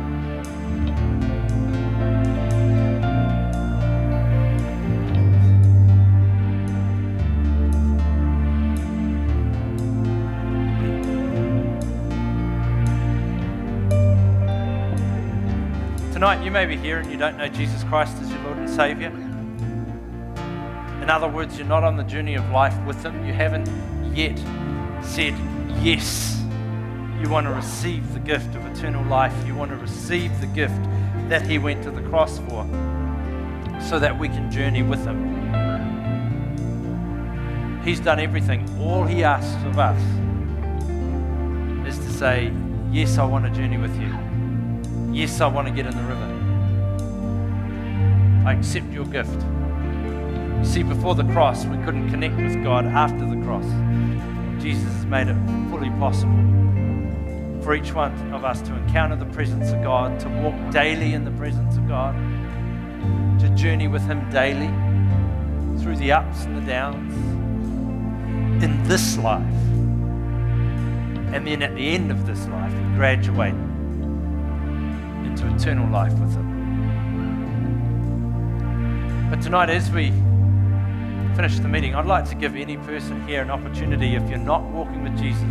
Tonight, 16.20 16.44
you 16.44 16.52
may 16.52 16.66
be 16.66 16.76
here 16.76 16.98
and 16.98 17.10
you 17.10 17.18
don't 17.18 17.38
know 17.38 17.48
Jesus 17.48 17.82
Christ 17.86 18.18
as 18.22 18.30
your 18.30 18.42
Lord 18.42 18.58
and 18.58 18.70
Savior. 18.70 19.08
In 21.02 21.10
other 21.10 21.30
words, 21.30 21.58
you're 21.58 21.66
not 21.66 21.86
on 21.86 21.96
the 21.96 22.04
journey 22.04 22.36
of 22.36 22.50
life 22.50 22.78
with 22.86 23.02
Him. 23.02 23.26
You 23.26 23.32
haven't 23.32 23.70
yet 24.14 24.38
said 25.02 25.34
yes. 25.82 26.44
You 27.22 27.30
want 27.30 27.48
to 27.48 27.54
receive 27.54 28.14
the 28.14 28.20
gift 28.20 28.54
of 28.54 28.66
eternal 28.66 29.02
life. 29.06 29.34
You 29.48 29.56
want 29.56 29.72
to 29.72 29.78
receive 29.78 30.38
the 30.42 30.48
gift 30.48 30.76
that 31.30 31.48
He 31.48 31.58
went 31.58 31.84
to 31.84 31.90
the 31.90 32.02
cross 32.10 32.38
for 32.40 32.68
so 33.82 33.98
that 33.98 34.20
we 34.20 34.28
can 34.28 34.52
journey 34.52 34.84
with 34.84 35.00
Him. 35.06 35.40
He's 37.86 38.02
done 38.02 38.20
everything. 38.20 38.70
All 38.78 39.06
He 39.06 39.24
asks 39.24 39.56
of 39.64 39.80
us 39.80 40.02
is 41.88 41.98
to 41.98 42.12
say, 42.12 42.52
Yes, 42.92 43.18
I 43.18 43.24
want 43.24 43.46
to 43.46 43.52
journey 43.52 43.78
with 43.78 43.98
you. 44.02 44.14
Yes, 45.12 45.42
I 45.42 45.48
want 45.48 45.68
to 45.68 45.74
get 45.74 45.88
in 45.88 45.96
the. 45.96 46.09
I 48.50 48.54
accept 48.54 48.92
your 48.92 49.06
gift. 49.06 49.40
See, 50.64 50.82
before 50.82 51.14
the 51.14 51.24
cross, 51.26 51.66
we 51.66 51.78
couldn't 51.84 52.10
connect 52.10 52.36
with 52.36 52.64
God 52.64 52.84
after 52.88 53.24
the 53.24 53.40
cross. 53.44 53.64
Jesus 54.60 54.92
has 54.92 55.06
made 55.06 55.28
it 55.28 55.38
fully 55.70 55.92
possible 56.00 56.34
for 57.62 57.76
each 57.76 57.94
one 57.94 58.12
of 58.34 58.44
us 58.44 58.60
to 58.64 58.74
encounter 58.74 59.16
the 59.16 59.28
presence 59.28 59.70
of 59.70 59.84
God, 59.84 60.20
to 60.22 60.30
walk 60.30 60.56
daily 60.72 61.14
in 61.14 61.26
the 61.26 61.32
presence 61.34 61.78
of 61.78 61.88
God, 61.88 62.16
to 63.40 63.50
journey 63.50 63.88
with 63.88 64.02
Him 64.08 64.28
daily 64.32 64.74
through 65.84 65.98
the 65.98 66.12
ups 66.12 66.46
and 66.46 66.58
the 66.58 66.66
downs 66.66 67.14
in 68.64 68.84
this 68.86 69.16
life. 69.20 69.44
And 71.36 71.46
then 71.46 71.62
at 71.62 71.76
the 71.76 71.88
end 71.88 72.10
of 72.10 72.26
this 72.26 72.48
life, 72.48 72.74
we 72.74 72.96
graduate 72.96 73.54
into 75.24 75.54
eternal 75.54 75.88
life 75.92 76.14
with 76.14 76.34
Him. 76.34 76.49
But 79.30 79.44
tonight, 79.44 79.70
as 79.70 79.92
we 79.92 80.10
finish 81.36 81.60
the 81.60 81.68
meeting, 81.68 81.94
I'd 81.94 82.08
like 82.08 82.28
to 82.30 82.36
give 82.36 82.56
any 82.56 82.78
person 82.78 83.28
here 83.28 83.44
an 83.44 83.52
opportunity 83.52 84.16
if 84.16 84.28
you're 84.28 84.40
not 84.40 84.64
walking 84.72 85.04
with 85.04 85.16
Jesus 85.20 85.44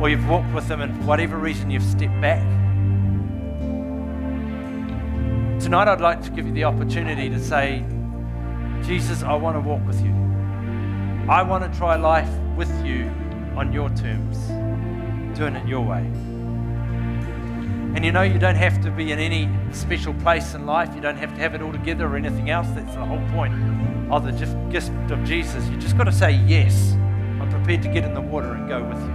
or 0.00 0.08
you've 0.08 0.28
walked 0.28 0.52
with 0.52 0.68
him 0.68 0.80
and 0.80 0.94
for 0.96 1.04
whatever 1.04 1.36
reason 1.36 1.70
you've 1.70 1.84
stepped 1.84 2.20
back. 2.20 2.42
Tonight, 5.60 5.86
I'd 5.86 6.00
like 6.00 6.20
to 6.22 6.30
give 6.30 6.46
you 6.46 6.52
the 6.52 6.64
opportunity 6.64 7.28
to 7.30 7.38
say, 7.38 7.84
Jesus, 8.82 9.22
I 9.22 9.34
want 9.34 9.56
to 9.56 9.60
walk 9.60 9.86
with 9.86 10.02
you. 10.02 10.10
I 11.30 11.42
want 11.42 11.70
to 11.70 11.78
try 11.78 11.94
life 11.94 12.28
with 12.56 12.70
you 12.84 13.04
on 13.56 13.72
your 13.72 13.88
terms, 13.90 14.36
doing 15.38 15.54
it 15.54 15.66
your 15.66 15.82
way. 15.82 16.10
And 17.96 18.04
you 18.04 18.12
know, 18.12 18.20
you 18.20 18.38
don't 18.38 18.56
have 18.56 18.82
to 18.82 18.90
be 18.90 19.10
in 19.10 19.18
any 19.18 19.48
special 19.72 20.12
place 20.12 20.52
in 20.52 20.66
life. 20.66 20.94
You 20.94 21.00
don't 21.00 21.16
have 21.16 21.34
to 21.34 21.40
have 21.40 21.54
it 21.54 21.62
all 21.62 21.72
together 21.72 22.06
or 22.06 22.14
anything 22.14 22.50
else. 22.50 22.66
That's 22.74 22.94
the 22.94 23.06
whole 23.06 23.26
point 23.30 23.54
of 24.12 24.22
the 24.22 24.32
gift 24.70 25.10
of 25.10 25.24
Jesus. 25.24 25.66
You 25.68 25.78
just 25.78 25.96
got 25.96 26.04
to 26.04 26.12
say, 26.12 26.32
Yes, 26.46 26.92
I'm 27.40 27.48
prepared 27.48 27.80
to 27.84 27.88
get 27.88 28.04
in 28.04 28.12
the 28.12 28.20
water 28.20 28.52
and 28.52 28.68
go 28.68 28.84
with 28.84 29.00
you. 29.00 29.10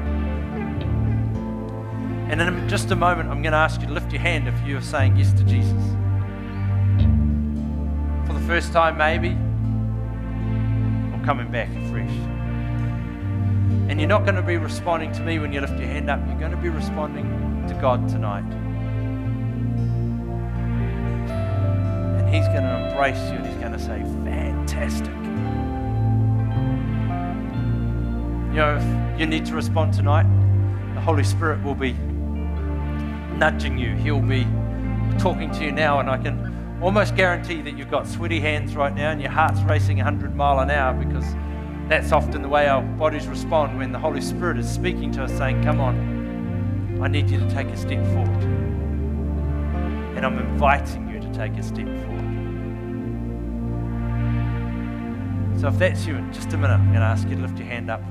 And 2.31 2.41
in 2.41 2.67
just 2.67 2.89
a 2.89 2.95
moment, 2.95 3.29
I'm 3.29 3.43
going 3.43 3.51
to 3.51 3.59
ask 3.59 3.81
you 3.81 3.87
to 3.87 3.93
lift 3.93 4.11
your 4.11 4.21
hand 4.21 4.47
if 4.47 4.67
you 4.67 4.77
are 4.77 4.81
saying 4.81 5.15
yes 5.15 5.31
to 5.33 5.43
Jesus. 5.43 5.83
For 8.25 8.33
the 8.33 8.43
first 8.47 8.73
time, 8.73 8.97
maybe, 8.97 9.37
or 11.13 11.23
coming 11.23 11.51
back 11.51 11.69
afresh. 11.85 12.09
And 13.89 13.99
you're 13.99 14.09
not 14.09 14.23
going 14.23 14.37
to 14.37 14.41
be 14.41 14.57
responding 14.57 15.11
to 15.11 15.21
me 15.21 15.37
when 15.37 15.53
you 15.53 15.61
lift 15.61 15.77
your 15.77 15.87
hand 15.87 16.09
up. 16.09 16.19
You're 16.25 16.39
going 16.39 16.49
to 16.49 16.57
be 16.57 16.69
responding 16.69 17.25
to 17.67 17.75
God 17.75 18.09
tonight. 18.09 18.60
He's 22.31 22.47
going 22.47 22.63
to 22.63 22.87
embrace 22.87 23.19
you 23.29 23.37
and 23.37 23.45
He's 23.45 23.57
going 23.57 23.73
to 23.73 23.79
say, 23.79 24.01
Fantastic. 24.23 25.13
You 28.51 28.57
know, 28.57 28.77
if 28.77 29.19
you 29.19 29.25
need 29.25 29.45
to 29.47 29.55
respond 29.55 29.93
tonight, 29.93 30.25
the 30.93 31.01
Holy 31.01 31.23
Spirit 31.23 31.63
will 31.63 31.75
be 31.75 31.93
nudging 33.37 33.77
you. 33.77 33.95
He'll 33.95 34.21
be 34.21 34.45
talking 35.19 35.51
to 35.51 35.65
you 35.65 35.71
now, 35.71 35.99
and 35.99 36.09
I 36.09 36.17
can 36.17 36.79
almost 36.81 37.15
guarantee 37.15 37.61
that 37.61 37.77
you've 37.77 37.91
got 37.91 38.07
sweaty 38.07 38.39
hands 38.39 38.75
right 38.75 38.93
now 38.93 39.11
and 39.11 39.21
your 39.21 39.31
heart's 39.31 39.59
racing 39.61 39.97
100 39.97 40.35
mile 40.35 40.59
an 40.59 40.71
hour 40.71 40.93
because 40.93 41.25
that's 41.87 42.11
often 42.11 42.41
the 42.41 42.47
way 42.47 42.67
our 42.67 42.81
bodies 42.81 43.27
respond 43.27 43.77
when 43.77 43.91
the 43.91 43.99
Holy 43.99 44.21
Spirit 44.21 44.57
is 44.57 44.69
speaking 44.69 45.11
to 45.11 45.23
us, 45.23 45.31
saying, 45.33 45.61
Come 45.63 45.79
on, 45.81 46.99
I 47.01 47.07
need 47.07 47.29
you 47.29 47.39
to 47.39 47.49
take 47.49 47.67
a 47.67 47.77
step 47.77 48.03
forward. 48.07 48.43
And 50.15 50.25
I'm 50.25 50.37
inviting 50.37 51.09
you 51.09 51.19
to 51.19 51.33
take 51.33 51.53
a 51.53 51.63
step 51.63 51.85
forward. 51.85 52.10
So 55.61 55.67
if 55.67 55.77
that's 55.77 56.07
you, 56.07 56.15
in 56.15 56.33
just 56.33 56.51
a 56.53 56.57
minute, 56.57 56.73
I'm 56.73 56.87
going 56.87 57.01
to 57.01 57.05
ask 57.05 57.29
you 57.29 57.35
to 57.35 57.41
lift 57.43 57.59
your 57.59 57.67
hand 57.67 57.91
up. 57.91 58.01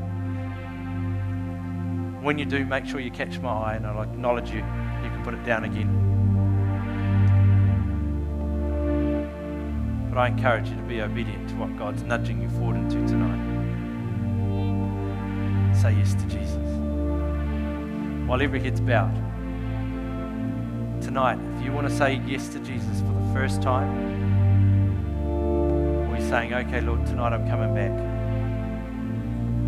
When 2.22 2.38
you 2.38 2.44
do, 2.44 2.64
make 2.64 2.86
sure 2.86 3.00
you 3.00 3.10
catch 3.10 3.40
my 3.40 3.50
eye 3.50 3.74
and 3.74 3.84
I'll 3.84 4.02
acknowledge 4.02 4.50
you. 4.50 4.58
You 4.58 5.10
can 5.10 5.20
put 5.24 5.34
it 5.34 5.44
down 5.44 5.64
again. 5.64 5.88
But 10.10 10.18
I 10.18 10.28
encourage 10.28 10.68
you 10.68 10.76
to 10.76 10.82
be 10.82 11.00
obedient 11.00 11.48
to 11.48 11.56
what 11.56 11.76
God's 11.76 12.04
nudging 12.04 12.40
you 12.40 12.48
forward 12.50 12.76
into 12.76 13.04
tonight. 13.08 13.40
Say 15.74 15.94
yes 15.94 16.14
to 16.14 16.24
Jesus. 16.26 16.54
While 18.28 18.42
every 18.42 18.60
head's 18.60 18.80
bowed, 18.80 19.16
tonight, 21.02 21.40
if 21.56 21.64
you 21.64 21.72
want 21.72 21.88
to 21.88 21.96
say 21.96 22.22
yes 22.24 22.46
to 22.50 22.60
Jesus 22.60 23.00
for 23.00 23.12
the 23.12 23.34
first 23.34 23.60
time, 23.60 24.09
saying, 26.30 26.54
okay, 26.54 26.80
Lord, 26.80 27.04
tonight 27.06 27.32
I'm 27.32 27.44
coming 27.48 27.74
back. 27.74 27.90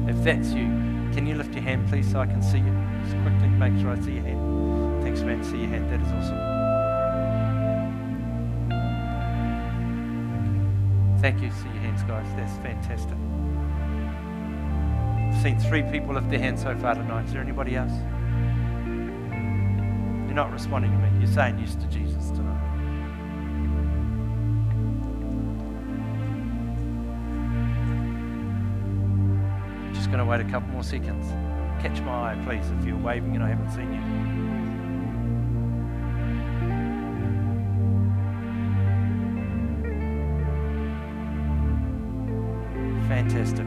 If 0.09 0.23
that's 0.23 0.53
you, 0.53 0.69
can 1.13 1.27
you 1.27 1.35
lift 1.35 1.53
your 1.55 1.65
hand, 1.65 1.89
please, 1.89 2.09
so 2.09 2.21
I 2.21 2.27
can 2.27 2.41
see 2.41 2.59
you? 2.59 2.73
Just 3.03 3.17
quickly 3.23 3.49
make 3.49 3.77
sure 3.81 3.91
I 3.91 4.01
see 4.01 4.13
your 4.13 4.23
hand. 4.23 5.03
Thanks, 5.03 5.23
man. 5.23 5.43
See 5.43 5.59
your 5.59 5.67
hand. 5.67 5.91
That 5.91 6.01
is 6.01 6.07
awesome. 6.13 6.39
Thank 11.21 11.43
you. 11.43 11.51
See 11.51 11.67
your 11.67 11.83
hands, 11.83 12.05
guys. 12.05 12.33
That's 12.37 12.57
fantastic. 12.59 13.19
I've 15.35 15.43
seen 15.43 15.59
three 15.69 15.83
people 15.91 16.15
lift 16.15 16.31
their 16.31 16.39
hands 16.39 16.63
so 16.63 16.77
far 16.77 16.95
tonight. 16.95 17.25
Is 17.25 17.33
there 17.33 17.43
anybody 17.43 17.75
else? 17.75 17.91
You're 20.27 20.37
not 20.37 20.53
responding 20.53 20.93
to 20.93 20.99
me. 20.99 21.09
You're 21.19 21.27
saying 21.27 21.59
yes 21.59 21.75
to 21.75 21.87
Jesus 21.89 22.31
tonight. 22.31 22.52
Going 30.13 30.23
to 30.23 30.31
wait 30.31 30.41
a 30.43 30.45
couple 30.45 30.69
more 30.69 30.83
seconds. 30.83 31.27
Catch 31.83 32.03
my 32.03 32.33
eye, 32.33 32.45
please, 32.45 32.71
if 32.79 32.85
you're 32.85 32.99
waving 32.99 33.35
and 33.35 33.43
I 33.43 33.49
haven't 33.49 33.71
seen 33.71 33.91
you. 33.95 34.01
Fantastic. 43.09 43.67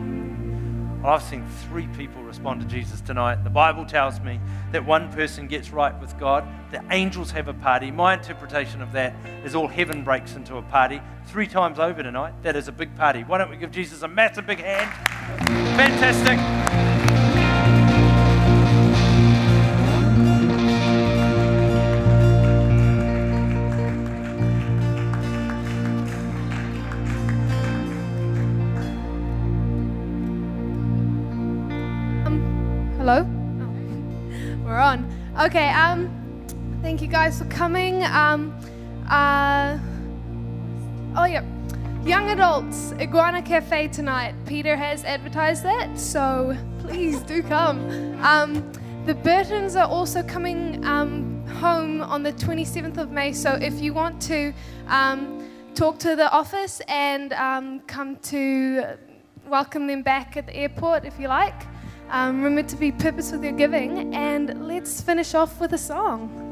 I've 1.03 1.23
seen 1.23 1.43
three 1.67 1.87
people 1.97 2.21
respond 2.21 2.61
to 2.61 2.67
Jesus 2.67 3.01
tonight. 3.01 3.43
The 3.43 3.49
Bible 3.49 3.83
tells 3.83 4.19
me 4.19 4.39
that 4.71 4.85
one 4.85 5.11
person 5.13 5.47
gets 5.47 5.71
right 5.71 5.99
with 5.99 6.15
God, 6.19 6.47
the 6.69 6.83
angels 6.91 7.31
have 7.31 7.47
a 7.47 7.55
party. 7.55 7.89
My 7.89 8.13
interpretation 8.13 8.83
of 8.83 8.91
that 8.91 9.15
is 9.43 9.55
all 9.55 9.67
heaven 9.67 10.03
breaks 10.03 10.35
into 10.35 10.57
a 10.57 10.61
party. 10.61 11.01
Three 11.25 11.47
times 11.47 11.79
over 11.79 12.03
tonight, 12.03 12.35
that 12.43 12.55
is 12.55 12.67
a 12.67 12.71
big 12.71 12.95
party. 12.95 13.23
Why 13.23 13.39
don't 13.39 13.49
we 13.49 13.57
give 13.57 13.71
Jesus 13.71 14.03
a 14.03 14.07
massive 14.07 14.45
big 14.45 14.59
hand? 14.59 15.54
Fantastic. 15.75 16.39
Hello? 32.97 33.23
We're 34.63 34.79
on. 34.79 35.05
Okay, 35.41 35.69
um, 35.71 36.09
thank 36.81 37.01
you 37.01 37.07
guys 37.07 37.37
for 37.37 37.45
coming. 37.45 38.03
Um, 38.05 38.55
uh, 39.09 39.77
oh, 41.17 41.25
yeah. 41.25 41.43
Young 42.05 42.29
adults, 42.29 42.93
Iguana 42.99 43.41
Cafe 43.41 43.87
tonight. 43.87 44.35
Peter 44.45 44.75
has 44.75 45.03
advertised 45.03 45.63
that, 45.63 45.97
so 45.97 46.55
please 46.77 47.23
do 47.23 47.41
come. 47.41 47.79
Um, 48.21 48.71
the 49.07 49.15
Burtons 49.15 49.75
are 49.75 49.87
also 49.87 50.21
coming 50.21 50.85
um, 50.85 51.43
home 51.47 52.03
on 52.03 52.21
the 52.21 52.31
27th 52.33 52.97
of 52.97 53.09
May, 53.09 53.33
so 53.33 53.53
if 53.53 53.81
you 53.81 53.91
want 53.91 54.21
to 54.21 54.53
um, 54.85 55.49
talk 55.73 55.97
to 55.97 56.15
the 56.15 56.31
office 56.31 56.79
and 56.87 57.33
um, 57.33 57.79
come 57.87 58.17
to 58.17 58.83
welcome 59.47 59.87
them 59.87 60.03
back 60.03 60.37
at 60.37 60.45
the 60.45 60.55
airport 60.55 61.05
if 61.05 61.19
you 61.19 61.27
like. 61.27 61.59
Um, 62.11 62.43
remember 62.43 62.69
to 62.69 62.75
be 62.75 62.91
purpose 62.91 63.31
with 63.31 63.43
your 63.43 63.53
giving, 63.53 64.13
and 64.13 64.67
let's 64.67 65.01
finish 65.01 65.33
off 65.33 65.59
with 65.59 65.73
a 65.73 65.79
song. 65.79 66.43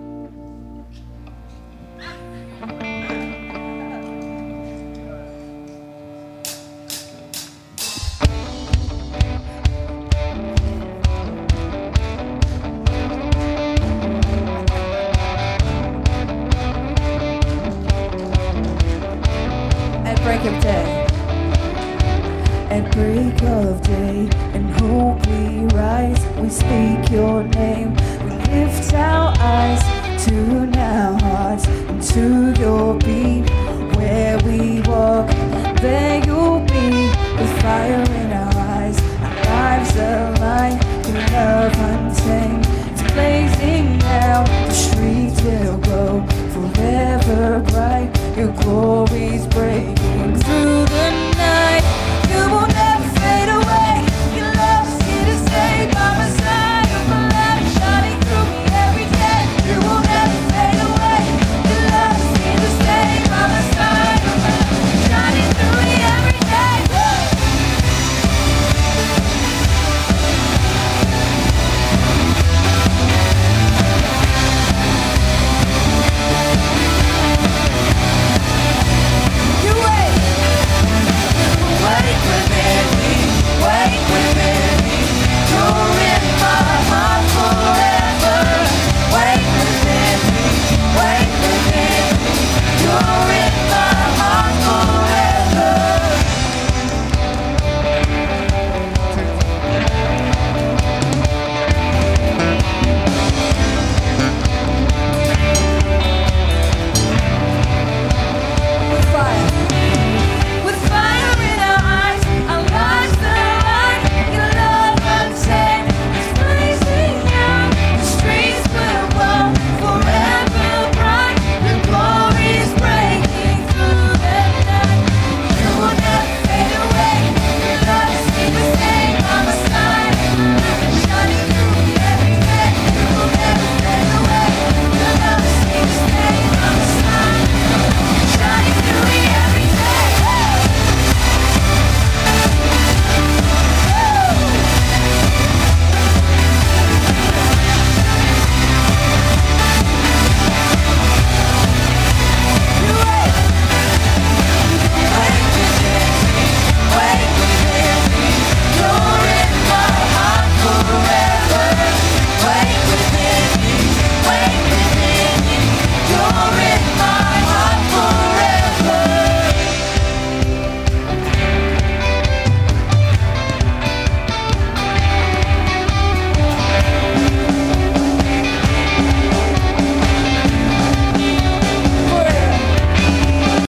we 25.27 25.65
rise, 25.75 26.25
we 26.37 26.49
speak 26.49 27.09
your 27.11 27.43
name. 27.43 27.95
We 28.23 28.31
lift 28.51 28.93
our 28.93 29.33
eyes 29.39 29.81
to 30.25 30.71
our 30.77 31.19
hearts 31.21 31.67
and 31.67 32.01
to 32.13 32.61
your 32.61 32.97
beat. 32.99 33.49
Where 33.97 34.37
we 34.39 34.81
walk, 34.81 35.27
there 35.81 36.23
you'll 36.25 36.59
be 36.61 37.09
With 37.37 37.61
fire 37.61 38.03
in 38.21 38.31
our 38.33 38.55
eyes. 38.75 38.99
Our 39.21 39.35
lives 39.45 39.95
alive, 39.95 40.81
your 41.07 41.21
love 41.31 41.73
untamed. 41.89 42.65
It's 42.91 43.03
blazing 43.13 43.97
now, 43.99 44.43
the 44.43 44.71
streets 44.71 45.41
will 45.41 45.77
glow 45.77 46.25
forever 46.53 47.59
bright. 47.71 48.09
Your 48.37 48.51
glory's 48.61 49.47
bright. 49.47 49.92